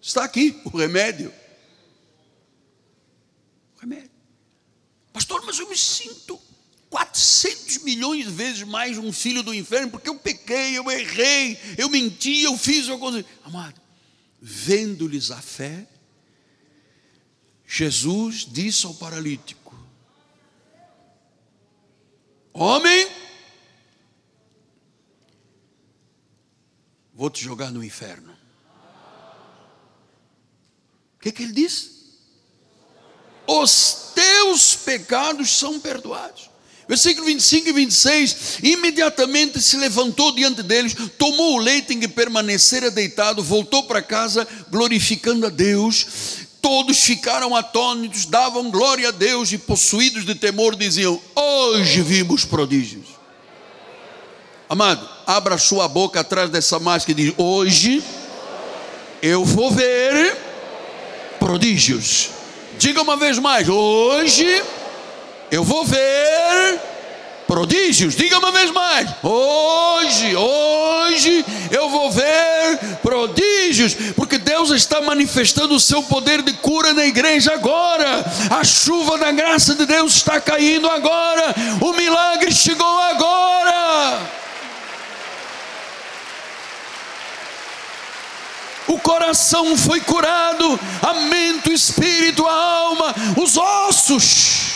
Está 0.00 0.24
aqui 0.24 0.60
o 0.64 0.76
remédio. 0.76 1.32
O 3.76 3.80
remédio. 3.80 4.15
Pastor, 5.16 5.42
mas 5.46 5.58
eu 5.58 5.66
me 5.66 5.78
sinto 5.78 6.38
400 6.90 7.78
milhões 7.78 8.26
de 8.26 8.30
vezes 8.30 8.62
mais 8.64 8.98
um 8.98 9.10
filho 9.10 9.42
do 9.42 9.54
inferno, 9.54 9.90
porque 9.90 10.10
eu 10.10 10.18
pequei, 10.18 10.76
eu 10.76 10.90
errei, 10.90 11.58
eu 11.78 11.88
menti, 11.88 12.42
eu 12.42 12.54
fiz, 12.58 12.86
eu 12.86 12.98
consegui. 12.98 13.26
Amado, 13.42 13.80
vendo-lhes 14.42 15.30
a 15.30 15.40
fé, 15.40 15.88
Jesus 17.66 18.44
disse 18.44 18.84
ao 18.84 18.92
paralítico: 18.92 19.74
Homem, 22.52 23.08
vou 27.14 27.30
te 27.30 27.42
jogar 27.42 27.70
no 27.70 27.82
inferno. 27.82 28.36
O 31.14 31.20
que, 31.20 31.32
que 31.32 31.42
ele 31.42 31.54
disse? 31.54 31.95
Os 33.46 34.12
teus 34.14 34.74
pecados 34.74 35.50
são 35.50 35.78
perdoados. 35.78 36.50
Versículo 36.88 37.26
25 37.26 37.68
e 37.68 37.72
26: 37.72 38.58
imediatamente 38.62 39.60
se 39.60 39.76
levantou 39.76 40.32
diante 40.32 40.62
deles, 40.62 40.94
tomou 41.18 41.56
o 41.56 41.58
leite 41.58 41.94
em 41.94 42.00
que 42.00 42.08
permanecera 42.08 42.90
deitado, 42.90 43.42
voltou 43.42 43.82
para 43.84 44.00
casa, 44.00 44.46
glorificando 44.70 45.46
a 45.46 45.50
Deus. 45.50 46.06
Todos 46.62 46.98
ficaram 46.98 47.54
atônitos, 47.54 48.26
davam 48.26 48.70
glória 48.70 49.08
a 49.08 49.12
Deus 49.12 49.52
e, 49.52 49.58
possuídos 49.58 50.24
de 50.24 50.34
temor, 50.34 50.76
diziam: 50.76 51.20
Hoje 51.34 52.02
vimos 52.02 52.44
prodígios. 52.44 53.06
Amado, 54.68 55.08
abra 55.26 55.58
sua 55.58 55.86
boca 55.86 56.20
atrás 56.20 56.50
dessa 56.50 56.78
máscara 56.78 57.20
e 57.20 57.24
diz: 57.24 57.34
Hoje 57.36 58.02
eu 59.20 59.44
vou 59.44 59.72
ver 59.72 60.36
prodígios. 61.38 62.35
Diga 62.78 63.02
uma 63.02 63.16
vez 63.16 63.38
mais: 63.38 63.68
Hoje 63.68 64.62
eu 65.50 65.64
vou 65.64 65.84
ver 65.84 66.80
prodígios. 67.46 68.14
Diga 68.14 68.38
uma 68.38 68.50
vez 68.50 68.70
mais. 68.70 69.08
Hoje, 69.22 70.36
hoje 70.36 71.44
eu 71.70 71.88
vou 71.88 72.10
ver 72.10 72.78
prodígios, 73.02 73.94
porque 74.14 74.38
Deus 74.38 74.70
está 74.70 75.00
manifestando 75.00 75.74
o 75.74 75.80
seu 75.80 76.02
poder 76.02 76.42
de 76.42 76.52
cura 76.54 76.92
na 76.92 77.06
igreja 77.06 77.54
agora. 77.54 78.24
A 78.50 78.64
chuva 78.64 79.16
da 79.18 79.30
graça 79.30 79.74
de 79.74 79.86
Deus 79.86 80.16
está 80.16 80.40
caindo 80.40 80.88
agora. 80.90 81.54
O 81.80 81.92
milagre 81.92 82.52
chegou 82.52 82.98
agora. 82.98 84.45
O 88.88 88.98
coração 88.98 89.76
foi 89.76 90.00
curado, 90.00 90.78
a 91.02 91.14
mente, 91.28 91.70
o 91.70 91.72
espírito, 91.72 92.46
a 92.46 92.52
alma, 92.52 93.14
os 93.40 93.56
ossos. 93.56 94.66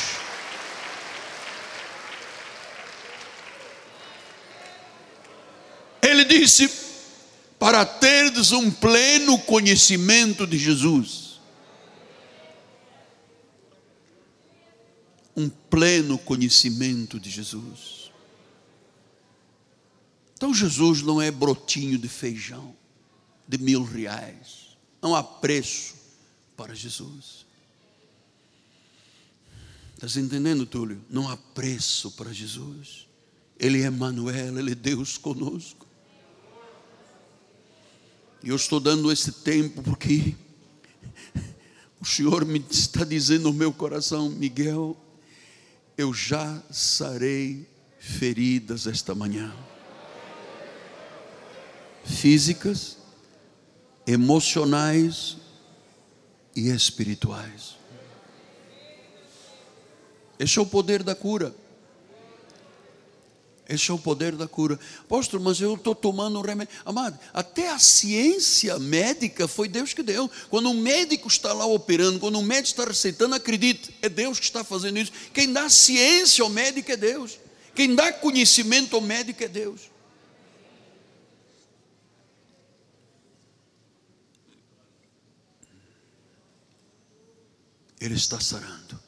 Ele 6.02 6.24
disse: 6.24 6.68
para 7.58 7.84
terdes 7.84 8.52
um 8.52 8.70
pleno 8.70 9.38
conhecimento 9.38 10.46
de 10.46 10.58
Jesus. 10.58 11.38
Um 15.36 15.48
pleno 15.48 16.18
conhecimento 16.18 17.20
de 17.20 17.30
Jesus. 17.30 18.11
Então 20.34 20.52
Jesus 20.52 21.02
não 21.02 21.20
é 21.20 21.30
brotinho 21.30 21.96
de 21.96 22.08
feijão 22.08 22.79
de 23.51 23.59
mil 23.59 23.82
reais. 23.82 24.76
Não 25.03 25.16
há 25.16 25.24
preço 25.24 25.94
para 26.57 26.72
Jesus. 26.72 27.44
Estás 29.94 30.16
entendendo, 30.16 30.64
Túlio? 30.64 31.05
Não 31.11 31.28
há 31.28 31.36
preço 31.36 32.12
para 32.12 32.32
Jesus. 32.32 33.09
Ele 33.59 33.82
é 33.82 33.90
Manuel, 33.90 34.57
Ele 34.57 34.70
é 34.70 34.74
Deus 34.74 35.18
conosco. 35.18 35.84
E 38.42 38.51
eu 38.51 38.57
estou 38.57 38.78
dando 38.78 39.11
esse 39.11 39.32
tempo 39.32 39.82
porque 39.82 40.36
o 42.01 42.07
Senhor 42.07 42.44
me 42.44 42.64
está 42.70 43.05
dizendo 43.05 43.51
no 43.51 43.53
meu 43.53 43.72
coração, 43.72 44.30
Miguel, 44.30 44.96
eu 45.98 46.14
já 46.14 46.62
sarei 46.70 47.68
feridas 47.98 48.86
esta 48.86 49.12
manhã. 49.12 49.53
Físicas, 52.05 52.99
emocionais 54.11 55.36
e 56.56 56.68
espirituais. 56.68 57.76
Esse 60.36 60.58
é 60.58 60.62
o 60.62 60.66
poder 60.66 61.02
da 61.02 61.14
cura. 61.14 61.54
Esse 63.68 63.92
é 63.92 63.94
o 63.94 63.98
poder 63.98 64.34
da 64.34 64.48
cura. 64.48 64.80
Apóstolo, 65.02 65.44
mas 65.44 65.61
eu 65.61 65.74
estou 65.74 65.94
tomando 65.94 66.40
um 66.40 66.42
remédio. 66.42 66.74
Amado, 66.84 67.16
até 67.32 67.70
a 67.70 67.78
ciência 67.78 68.76
médica 68.80 69.46
foi 69.46 69.68
Deus 69.68 69.92
que 69.92 70.02
deu. 70.02 70.28
Quando 70.48 70.70
um 70.70 70.80
médico 70.80 71.28
está 71.28 71.52
lá 71.52 71.66
operando, 71.66 72.18
quando 72.18 72.36
um 72.36 72.42
médico 72.42 72.80
está 72.80 72.84
receitando, 72.84 73.36
acredite, 73.36 73.94
é 74.02 74.08
Deus 74.08 74.40
que 74.40 74.44
está 74.44 74.64
fazendo 74.64 74.98
isso. 74.98 75.12
Quem 75.32 75.52
dá 75.52 75.68
ciência 75.68 76.42
ao 76.42 76.50
médico 76.50 76.90
é 76.90 76.96
Deus. 76.96 77.38
Quem 77.76 77.94
dá 77.94 78.12
conhecimento 78.12 78.96
ao 78.96 79.02
médico 79.02 79.44
é 79.44 79.48
Deus. 79.48 79.89
Ele 88.01 88.14
está 88.14 88.40
sarando. 88.40 88.98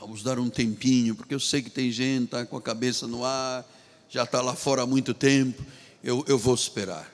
Vamos 0.00 0.22
dar 0.22 0.38
um 0.38 0.50
tempinho, 0.50 1.14
porque 1.14 1.34
eu 1.34 1.38
sei 1.38 1.62
que 1.62 1.70
tem 1.70 1.92
gente 1.92 2.24
está 2.24 2.44
com 2.44 2.56
a 2.56 2.62
cabeça 2.62 3.06
no 3.06 3.24
ar, 3.24 3.64
já 4.08 4.24
está 4.24 4.40
lá 4.40 4.56
fora 4.56 4.82
há 4.82 4.86
muito 4.86 5.14
tempo. 5.14 5.62
Eu, 6.02 6.24
eu 6.26 6.38
vou 6.38 6.54
esperar. 6.54 7.08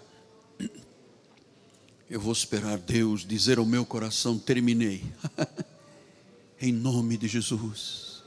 Eu 2.08 2.20
vou 2.20 2.32
esperar 2.32 2.78
Deus 2.78 3.26
dizer 3.26 3.58
ao 3.58 3.66
meu 3.66 3.84
coração: 3.84 4.38
terminei. 4.38 5.04
em 6.62 6.72
nome 6.72 7.16
de 7.16 7.26
Jesus. 7.28 8.22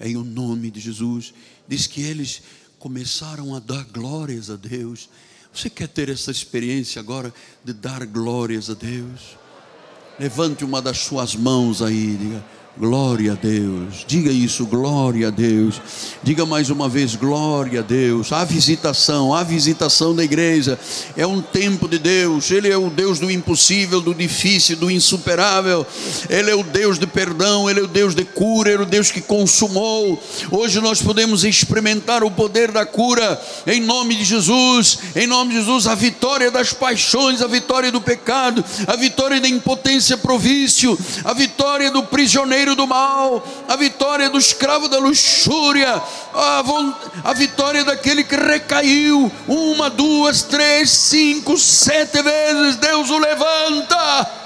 Em 0.00 0.16
o 0.16 0.24
nome 0.24 0.70
de 0.70 0.80
Jesus. 0.80 1.34
Diz 1.68 1.86
que 1.86 2.00
eles 2.00 2.42
começaram 2.78 3.54
a 3.54 3.60
dar 3.60 3.84
glórias 3.84 4.48
a 4.48 4.56
Deus. 4.56 5.10
Você 5.52 5.68
quer 5.68 5.88
ter 5.88 6.08
essa 6.08 6.30
experiência 6.30 6.98
agora 7.00 7.32
de 7.62 7.74
dar 7.74 8.06
glórias 8.06 8.70
a 8.70 8.74
Deus? 8.74 9.36
Levante 10.20 10.66
uma 10.66 10.82
das 10.82 10.98
suas 10.98 11.34
mãos 11.34 11.80
aí, 11.80 12.14
diga: 12.14 12.44
Glória 12.80 13.32
a 13.32 13.34
Deus. 13.34 14.06
Diga 14.06 14.32
isso, 14.32 14.64
glória 14.64 15.28
a 15.28 15.30
Deus. 15.30 15.82
Diga 16.22 16.46
mais 16.46 16.70
uma 16.70 16.88
vez, 16.88 17.14
glória 17.14 17.80
a 17.80 17.82
Deus. 17.82 18.32
A 18.32 18.42
visitação, 18.42 19.34
a 19.34 19.42
visitação 19.42 20.16
da 20.16 20.24
igreja 20.24 20.78
é 21.14 21.26
um 21.26 21.42
tempo 21.42 21.86
de 21.86 21.98
Deus. 21.98 22.50
Ele 22.50 22.70
é 22.70 22.78
o 22.78 22.88
Deus 22.88 23.18
do 23.18 23.30
impossível, 23.30 24.00
do 24.00 24.14
difícil, 24.14 24.76
do 24.76 24.90
insuperável. 24.90 25.86
Ele 26.30 26.50
é 26.50 26.54
o 26.54 26.62
Deus 26.62 26.98
de 26.98 27.06
perdão, 27.06 27.68
ele 27.68 27.80
é 27.80 27.82
o 27.82 27.86
Deus 27.86 28.14
de 28.14 28.24
cura, 28.24 28.70
ele 28.70 28.82
é 28.82 28.86
o 28.86 28.88
Deus 28.88 29.10
que 29.10 29.20
consumou. 29.20 30.18
Hoje 30.50 30.80
nós 30.80 31.02
podemos 31.02 31.44
experimentar 31.44 32.24
o 32.24 32.30
poder 32.30 32.70
da 32.70 32.86
cura 32.86 33.38
em 33.66 33.82
nome 33.82 34.16
de 34.16 34.24
Jesus. 34.24 35.00
Em 35.14 35.26
nome 35.26 35.50
de 35.50 35.58
Jesus, 35.58 35.86
a 35.86 35.94
vitória 35.94 36.50
das 36.50 36.72
paixões, 36.72 37.42
a 37.42 37.46
vitória 37.46 37.92
do 37.92 38.00
pecado, 38.00 38.64
a 38.86 38.96
vitória 38.96 39.38
da 39.38 39.48
impotência 39.48 40.16
provício, 40.16 40.98
a 41.22 41.34
vitória 41.34 41.90
do 41.90 42.02
prisioneiro 42.04 42.69
do 42.74 42.86
mal, 42.86 43.46
a 43.68 43.76
vitória 43.76 44.30
do 44.30 44.38
escravo 44.38 44.88
da 44.88 44.98
luxúria, 44.98 46.00
a, 46.34 46.62
a 47.24 47.32
vitória 47.32 47.84
daquele 47.84 48.24
que 48.24 48.36
recaiu 48.36 49.30
uma, 49.46 49.88
duas, 49.90 50.42
três, 50.42 50.90
cinco, 50.90 51.56
sete 51.58 52.22
vezes. 52.22 52.76
Deus 52.76 53.10
o 53.10 53.18
levanta. 53.18 54.40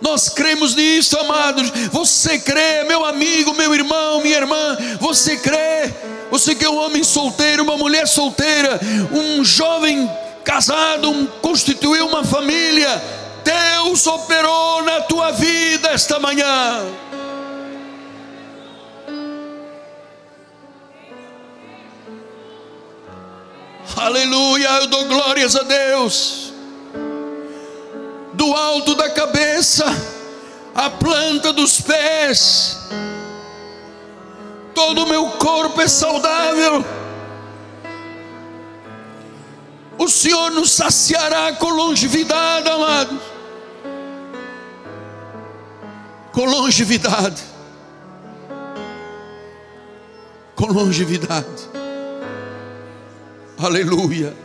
Nós 0.00 0.28
cremos 0.28 0.74
nisso, 0.74 1.18
amados. 1.18 1.70
Você 1.90 2.38
crê, 2.38 2.84
meu 2.84 3.04
amigo, 3.04 3.54
meu 3.54 3.74
irmão, 3.74 4.20
minha 4.20 4.36
irmã. 4.36 4.76
Você 5.00 5.36
crê? 5.36 5.92
Você 6.30 6.54
que 6.54 6.64
é 6.64 6.70
um 6.70 6.76
homem 6.76 7.02
solteiro, 7.02 7.62
uma 7.62 7.76
mulher 7.76 8.06
solteira, 8.06 8.80
um 9.12 9.44
jovem 9.44 10.10
casado, 10.44 11.10
um, 11.10 11.26
constituiu 11.26 12.06
uma 12.06 12.24
família 12.24 13.02
Deus 13.46 14.04
operou 14.08 14.82
na 14.82 15.02
tua 15.02 15.30
vida 15.30 15.90
esta 15.90 16.18
manhã. 16.18 16.84
Aleluia, 23.96 24.68
eu 24.80 24.88
dou 24.88 25.04
glórias 25.04 25.54
a 25.54 25.62
Deus. 25.62 26.52
Do 28.32 28.52
alto 28.52 28.96
da 28.96 29.08
cabeça, 29.10 29.84
a 30.74 30.90
planta 30.90 31.52
dos 31.52 31.80
pés, 31.80 32.78
todo 34.74 35.04
o 35.04 35.08
meu 35.08 35.30
corpo 35.30 35.80
é 35.80 35.86
saudável. 35.86 36.84
O 39.96 40.08
Senhor 40.08 40.50
nos 40.50 40.72
saciará 40.72 41.52
com 41.52 41.68
longevidade, 41.68 42.68
amados 42.68 43.35
com 46.36 46.44
longevidade. 46.44 47.42
Com 50.54 50.66
longevidade. 50.66 51.46
Aleluia. 53.56 54.36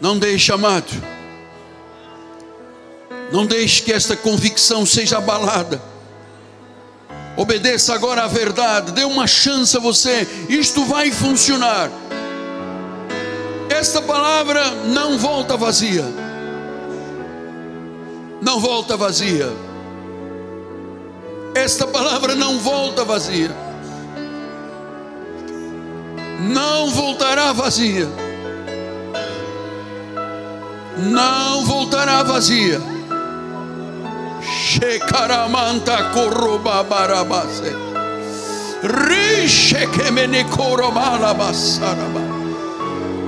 Não 0.00 0.16
deixe, 0.16 0.52
amado. 0.52 0.92
Não 3.32 3.44
deixe 3.44 3.82
que 3.82 3.92
esta 3.92 4.16
convicção 4.16 4.86
seja 4.86 5.18
abalada. 5.18 5.82
Obedeça 7.36 7.92
agora 7.92 8.22
à 8.22 8.28
verdade. 8.28 8.92
Dê 8.92 9.02
uma 9.02 9.26
chance 9.26 9.76
a 9.76 9.80
você. 9.80 10.24
Isto 10.48 10.84
vai 10.84 11.10
funcionar. 11.10 11.90
Esta 13.74 14.00
palavra 14.00 14.70
não 14.86 15.18
volta 15.18 15.56
vazia. 15.56 16.04
Não 18.40 18.60
volta 18.60 18.96
vazia. 18.96 19.52
Esta 21.56 21.84
palavra 21.84 22.36
não 22.36 22.56
volta 22.58 23.04
vazia. 23.04 23.50
Não 26.40 26.90
voltará 26.90 27.52
vazia. 27.52 28.08
Não 30.96 31.64
voltará 31.64 32.22
vazia. 32.22 32.80
Shekaramanta 34.40 36.10
me 40.12 40.44
basaraba. 41.34 42.33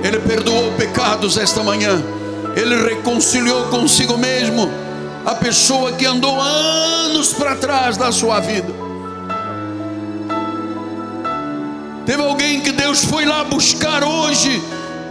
Ele 0.07 0.19
perdoou 0.19 0.71
pecados 0.71 1.37
esta 1.37 1.61
manhã. 1.61 2.01
Ele 2.55 2.95
reconciliou 2.95 3.65
consigo 3.65 4.17
mesmo 4.17 4.71
a 5.25 5.35
pessoa 5.35 5.91
que 5.91 6.05
andou 6.05 6.39
anos 6.39 7.33
para 7.33 7.57
trás 7.57 7.97
da 7.97 8.09
sua 8.09 8.39
vida. 8.39 8.73
Teve 12.05 12.23
alguém 12.23 12.61
que 12.61 12.71
Deus 12.71 13.03
foi 13.03 13.25
lá 13.25 13.43
buscar 13.43 14.01
hoje 14.01 14.63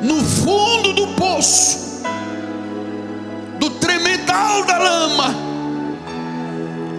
no 0.03 0.25
fundo 0.25 0.95
do 0.95 1.09
poço, 1.09 2.03
do 3.59 3.69
tremedal 3.69 4.65
da 4.65 4.79
lama, 4.79 5.35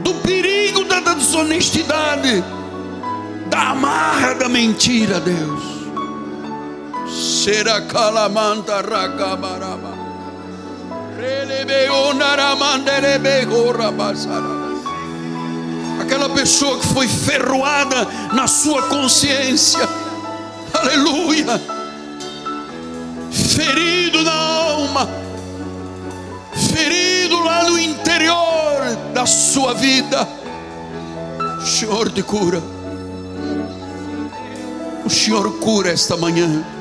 do 0.04 0.14
perigo 0.22 0.84
da 0.84 1.00
desonestidade, 1.00 2.44
da 3.50 3.72
amarra 3.72 4.36
da 4.36 4.48
mentira, 4.48 5.20
Deus. 5.20 5.77
Será 7.48 7.80
calamanta 7.80 8.82
ragabaraba. 8.82 9.94
Aquela 16.02 16.28
pessoa 16.28 16.78
que 16.78 16.88
foi 16.88 17.08
ferroada 17.08 18.06
na 18.34 18.48
sua 18.48 18.82
consciência, 18.90 19.88
aleluia, 20.74 21.62
ferido 23.32 24.24
na 24.24 24.36
alma, 24.36 25.10
ferido 26.74 27.42
lá 27.46 27.64
no 27.64 27.80
interior 27.80 28.94
da 29.14 29.26
sua 29.26 29.74
vida, 29.74 30.28
o 31.64 31.66
Senhor 31.66 32.12
te 32.12 32.24
cura, 32.24 32.62
o 35.06 35.10
Senhor 35.10 35.50
cura 35.60 35.94
esta 35.94 36.18
manhã 36.18 36.76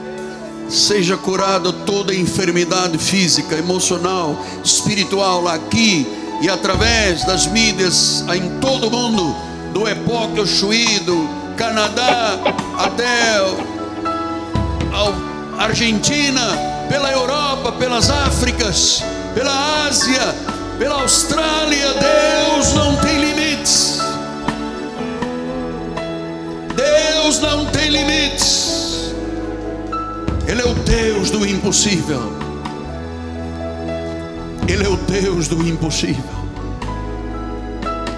seja 0.68 1.16
curada 1.16 1.72
toda 1.72 2.14
enfermidade 2.14 2.98
física, 2.98 3.56
emocional, 3.56 4.44
espiritual 4.64 5.46
aqui 5.48 6.06
e 6.40 6.48
através 6.48 7.24
das 7.24 7.46
mídias 7.46 8.24
em 8.34 8.58
todo 8.60 8.88
o 8.88 8.90
mundo, 8.90 9.36
do 9.72 9.88
Epoque 9.88 10.40
ao 10.40 10.46
do 11.00 11.28
Canadá 11.56 12.38
até 12.78 13.38
a 15.58 15.64
Argentina, 15.64 16.42
pela 16.88 17.10
Europa, 17.10 17.72
pelas 17.72 18.10
Áfricas, 18.10 19.02
pela 19.34 19.86
Ásia, 19.86 20.34
pela 20.78 21.02
Austrália, 21.02 21.94
Deus 21.94 22.35
Ele 30.56 30.66
é 30.66 30.70
o 30.70 30.74
Deus 30.74 31.30
do 31.30 31.46
impossível. 31.46 32.32
Ele 34.66 34.86
é 34.86 34.88
o 34.88 34.96
Deus 34.96 35.48
do 35.48 35.62
impossível. 35.68 36.24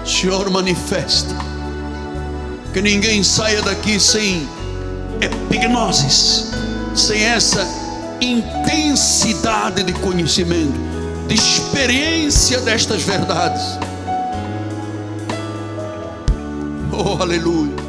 Senhor, 0.05 0.49
manifesta. 0.49 1.35
Que 2.73 2.81
ninguém 2.81 3.25
saia 3.25 3.61
daqui 3.61 3.99
sem 3.99 4.47
epignosis, 5.19 6.51
sem 6.95 7.21
essa 7.25 7.67
intensidade 8.21 9.83
de 9.83 9.91
conhecimento, 9.91 10.79
de 11.27 11.35
experiência 11.35 12.61
destas 12.61 13.01
verdades. 13.01 13.77
Oh, 16.93 17.21
aleluia. 17.21 17.88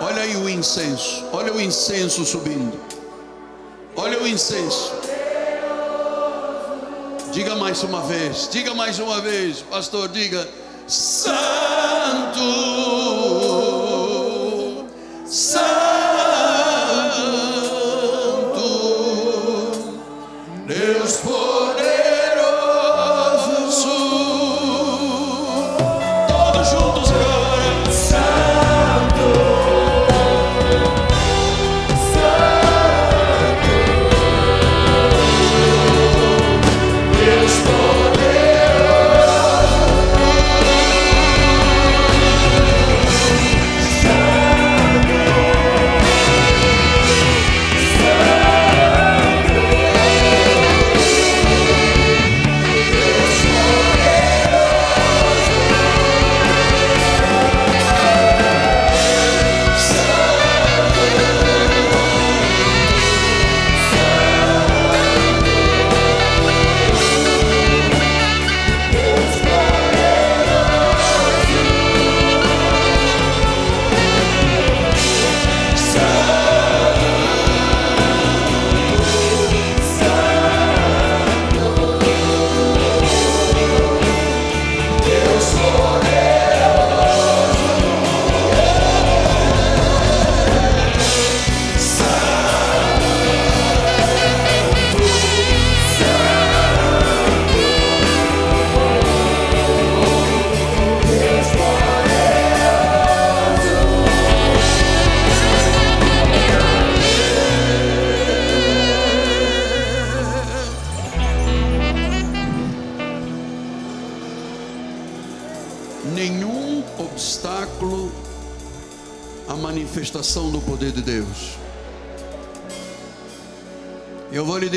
Olha 0.00 0.22
aí 0.22 0.36
o 0.36 0.48
incenso. 0.48 1.24
Olha 1.32 1.52
o 1.52 1.60
incenso 1.60 2.24
subindo. 2.24 2.78
Olha 3.96 4.22
o 4.22 4.26
incenso. 4.26 4.92
Diga 7.32 7.54
mais 7.54 7.82
uma 7.82 8.00
vez, 8.02 8.48
diga 8.50 8.72
mais 8.74 8.98
uma 8.98 9.20
vez, 9.20 9.60
pastor, 9.60 10.08
diga: 10.08 10.48
Santo, 10.86 11.36
Santo, 15.26 15.85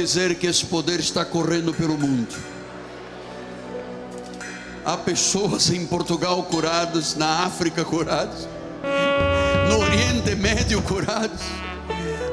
dizer 0.09 0.33
que 0.39 0.47
esse 0.47 0.65
poder 0.65 0.99
está 0.99 1.23
correndo 1.23 1.71
pelo 1.71 1.95
mundo. 1.95 2.35
Há 4.83 4.97
pessoas 4.97 5.69
em 5.69 5.85
Portugal 5.85 6.41
curadas, 6.41 7.15
na 7.15 7.43
África 7.45 7.85
curadas, 7.85 8.47
no 9.69 9.77
Oriente 9.77 10.33
Médio 10.33 10.81
curadas, 10.81 11.39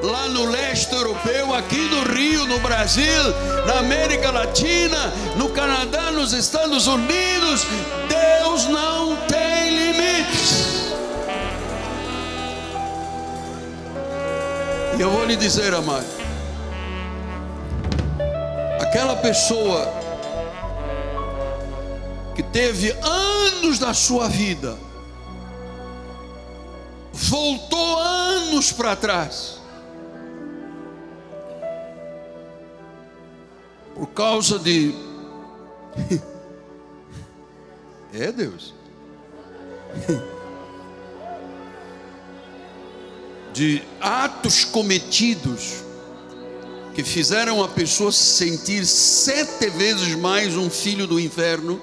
lá 0.03 0.27
no 0.27 0.47
leste 0.47 0.95
europeu, 0.95 1.55
aqui 1.55 1.77
no 1.77 2.15
Rio, 2.15 2.47
no 2.47 2.59
Brasil, 2.61 3.23
na 3.67 3.81
América 3.81 4.31
Latina, 4.31 5.13
no 5.37 5.51
Canadá, 5.51 6.11
nos 6.11 6.33
Estados 6.33 6.87
Unidos. 6.87 7.67
Deus 8.09 8.65
não 8.69 9.17
tem 9.27 9.93
limites. 9.93 10.95
E 14.97 15.01
eu 15.03 15.11
vou 15.11 15.27
lhe 15.27 15.37
dizer, 15.37 15.75
amado, 15.75 16.26
aquela 18.97 19.17
pessoa 19.17 19.93
que 22.35 22.43
teve 22.43 22.93
anos 23.03 23.79
da 23.79 23.93
sua 23.93 24.27
vida, 24.27 24.75
voltou 27.13 27.99
anos 27.99 28.73
para 28.73 28.97
trás, 28.97 29.61
por 33.95 34.07
causa 34.09 34.59
de. 34.59 34.95
É 38.15 38.33
Deus. 38.33 38.73
De 43.53 43.83
atos 44.01 44.65
cometidos 44.65 45.86
que 46.97 47.05
fizeram 47.05 47.63
a 47.63 47.69
pessoa 47.69 48.11
se 48.11 48.39
sentir 48.39 48.87
sete 48.87 49.69
vezes 49.69 50.15
mais 50.15 50.57
um 50.57 50.71
filho 50.71 51.07
do 51.07 51.21
inferno. 51.21 51.79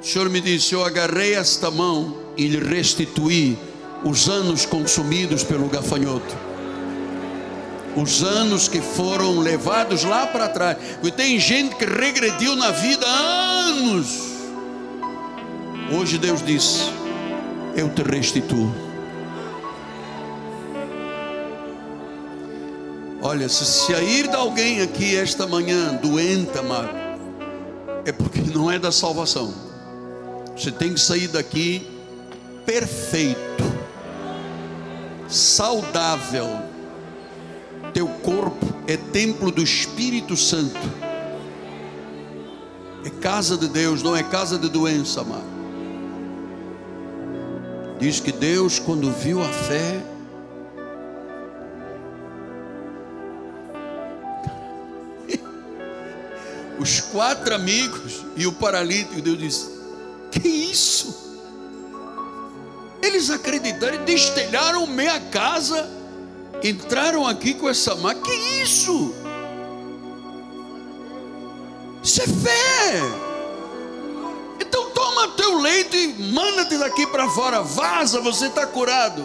O 0.00 0.02
Senhor 0.02 0.30
me 0.30 0.40
disse: 0.40 0.72
Eu 0.72 0.82
agarrei 0.82 1.34
esta 1.34 1.70
mão 1.70 2.16
e 2.34 2.48
lhe 2.48 2.58
restituí 2.58 3.58
os 4.02 4.30
anos 4.30 4.64
consumidos 4.64 5.44
pelo 5.44 5.68
gafanhoto 5.68 6.34
os 7.94 8.22
anos 8.22 8.68
que 8.68 8.80
foram 8.80 9.38
levados 9.38 10.02
lá 10.02 10.26
para 10.26 10.48
trás. 10.48 10.78
Porque 10.94 11.10
tem 11.10 11.38
gente 11.38 11.76
que 11.76 11.84
regrediu 11.84 12.56
na 12.56 12.70
vida 12.70 13.06
há 13.06 13.66
anos. 13.66 14.32
Hoje 15.92 16.16
Deus 16.16 16.42
disse: 16.42 16.90
Eu 17.76 17.90
te 17.90 18.02
restituo. 18.02 18.91
Olha, 23.22 23.48
se 23.48 23.64
sair 23.64 24.28
de 24.28 24.34
alguém 24.34 24.80
aqui 24.82 25.16
esta 25.16 25.46
manhã 25.46 25.94
doente, 25.94 26.58
amado, 26.58 26.90
é 28.04 28.10
porque 28.10 28.40
não 28.40 28.70
é 28.70 28.78
da 28.78 28.90
salvação. 28.90 29.54
Você 30.56 30.70
tem 30.72 30.92
que 30.92 31.00
sair 31.00 31.28
daqui 31.28 31.86
perfeito, 32.66 33.62
saudável 35.28 36.72
teu 37.92 38.08
corpo 38.08 38.66
é 38.86 38.96
templo 38.96 39.50
do 39.50 39.62
Espírito 39.62 40.36
Santo. 40.36 40.80
É 43.04 43.10
casa 43.10 43.56
de 43.56 43.68
Deus, 43.68 44.02
não 44.02 44.16
é 44.16 44.22
casa 44.22 44.58
de 44.58 44.68
doença, 44.68 45.20
amado. 45.20 45.52
Diz 47.98 48.18
que 48.18 48.32
Deus, 48.32 48.78
quando 48.78 49.10
viu 49.12 49.42
a 49.42 49.48
fé, 49.48 50.00
os 56.82 57.00
quatro 57.00 57.54
amigos 57.54 58.24
e 58.36 58.46
o 58.46 58.52
paralítico, 58.52 59.22
Deus 59.22 59.38
disse: 59.38 59.70
Que 60.30 60.46
isso? 60.46 61.22
Eles 63.00 63.30
acreditaram, 63.30 64.04
destelharam 64.04 64.86
meia 64.86 65.18
casa 65.18 66.02
entraram 66.62 67.26
aqui 67.26 67.54
com 67.54 67.68
essa 67.68 67.94
máquina. 67.96 68.24
Que 68.24 68.62
isso? 68.62 69.14
Isso 72.02 72.22
é 72.22 72.26
fé. 72.26 73.02
Então 74.60 74.90
toma 74.90 75.28
teu 75.36 75.58
leito 75.58 75.96
e 75.96 76.08
manda-te 76.32 76.78
daqui 76.78 77.06
para 77.06 77.28
fora. 77.28 77.62
Vaza, 77.62 78.20
você 78.20 78.46
está 78.46 78.66
curado. 78.66 79.24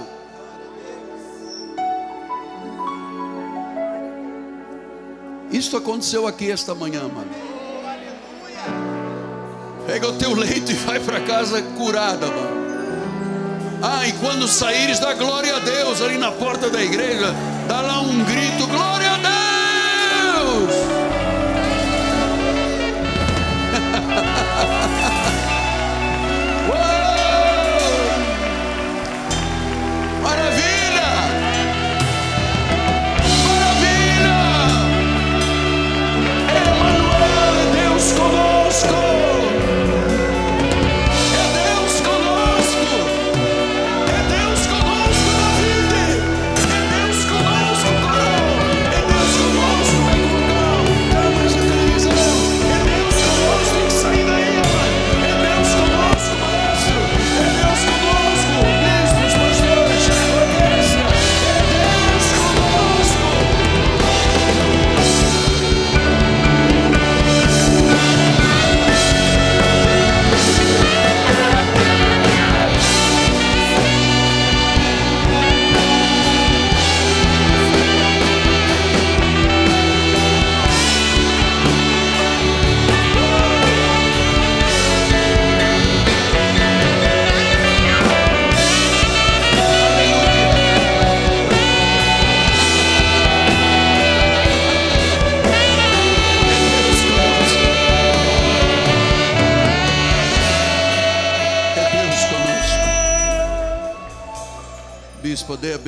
Isso 5.52 5.78
aconteceu 5.78 6.28
aqui 6.28 6.52
esta 6.52 6.76
manhã, 6.76 7.08
mano. 7.08 7.47
Pega 9.88 10.10
o 10.10 10.14
teu 10.14 10.34
leito 10.34 10.70
e 10.70 10.76
vai 10.76 11.00
para 11.00 11.22
casa 11.22 11.62
curada, 11.62 12.28
mano. 12.28 12.68
Ah, 13.82 14.06
e 14.06 14.12
quando 14.14 14.46
saíres, 14.46 15.00
dá 15.00 15.14
glória 15.14 15.56
a 15.56 15.60
Deus 15.60 16.02
ali 16.02 16.18
na 16.18 16.30
porta 16.30 16.70
da 16.70 16.84
igreja. 16.84 17.34
Dá 17.70 17.80
lá 17.80 18.02
um 18.02 18.24
grito: 18.26 18.68
glória 18.68 19.12
a 19.14 19.18
Deus! 19.18 19.47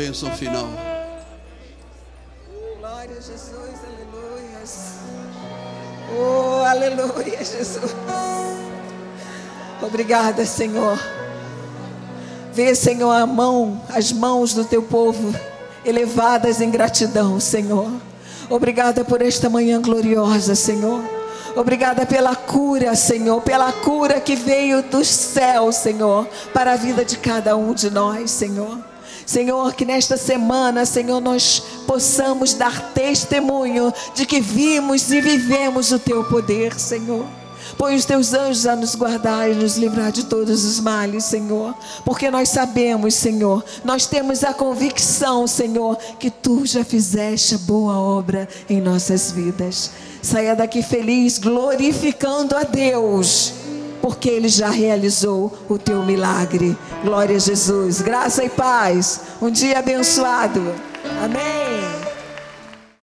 Bênção 0.09 0.31
final. 0.31 0.67
Glória 2.79 3.15
a 3.15 3.21
Jesus, 3.21 3.53
aleluia. 3.85 4.63
Oh, 6.17 6.63
aleluia, 6.65 7.37
Jesus. 7.37 7.95
Obrigada, 9.83 10.47
Senhor. 10.47 10.99
Vê, 12.51 12.73
Senhor, 12.73 13.11
a 13.11 13.27
mão, 13.27 13.79
as 13.89 14.11
mãos 14.11 14.55
do 14.55 14.65
teu 14.65 14.81
povo 14.81 15.31
elevadas 15.85 16.59
em 16.59 16.71
gratidão, 16.71 17.39
Senhor. 17.39 17.91
Obrigada 18.49 19.05
por 19.05 19.21
esta 19.21 19.47
manhã 19.47 19.79
gloriosa, 19.79 20.55
Senhor. 20.55 21.03
Obrigada 21.55 22.03
pela 22.07 22.35
cura, 22.35 22.95
Senhor, 22.95 23.41
pela 23.41 23.71
cura 23.71 24.19
que 24.19 24.35
veio 24.35 24.81
do 24.81 25.05
céu, 25.05 25.71
Senhor, 25.71 26.27
para 26.51 26.73
a 26.73 26.75
vida 26.75 27.05
de 27.05 27.15
cada 27.19 27.55
um 27.55 27.75
de 27.75 27.91
nós, 27.91 28.31
Senhor. 28.31 28.89
Senhor, 29.29 29.75
que 29.75 29.85
nesta 29.85 30.17
semana, 30.17 30.87
Senhor, 30.87 31.21
nós 31.21 31.61
possamos 31.85 32.55
dar 32.55 32.93
testemunho 32.95 33.93
de 34.15 34.25
que 34.25 34.41
vimos 34.41 35.11
e 35.11 35.21
vivemos 35.21 35.91
o 35.91 35.99
teu 35.99 36.23
poder, 36.23 36.79
Senhor. 36.79 37.27
Põe 37.77 37.95
os 37.95 38.05
teus 38.05 38.33
anjos 38.33 38.65
a 38.65 38.75
nos 38.75 38.95
guardar 38.95 39.47
e 39.47 39.53
nos 39.53 39.77
livrar 39.77 40.11
de 40.11 40.25
todos 40.25 40.65
os 40.65 40.79
males, 40.79 41.25
Senhor. 41.25 41.75
Porque 42.03 42.31
nós 42.31 42.49
sabemos, 42.49 43.13
Senhor, 43.13 43.63
nós 43.85 44.07
temos 44.07 44.43
a 44.43 44.51
convicção, 44.51 45.45
Senhor, 45.45 45.95
que 46.17 46.31
tu 46.31 46.65
já 46.65 46.83
fizeste 46.83 47.55
boa 47.55 47.99
obra 47.99 48.49
em 48.67 48.81
nossas 48.81 49.31
vidas. 49.31 49.91
Saia 50.23 50.55
daqui 50.55 50.81
feliz, 50.81 51.37
glorificando 51.37 52.57
a 52.57 52.63
Deus, 52.63 53.53
porque 54.01 54.29
Ele 54.29 54.47
já 54.47 54.69
realizou 54.69 55.51
o 55.69 55.77
teu 55.77 56.03
milagre. 56.03 56.77
Glória 57.03 57.35
a 57.35 57.39
Jesus. 57.39 58.01
Graça 58.01 58.43
e 58.43 58.49
paz. 58.49 59.21
Um 59.41 59.49
dia 59.49 59.79
abençoado. 59.79 60.61
Amém. 61.23 61.98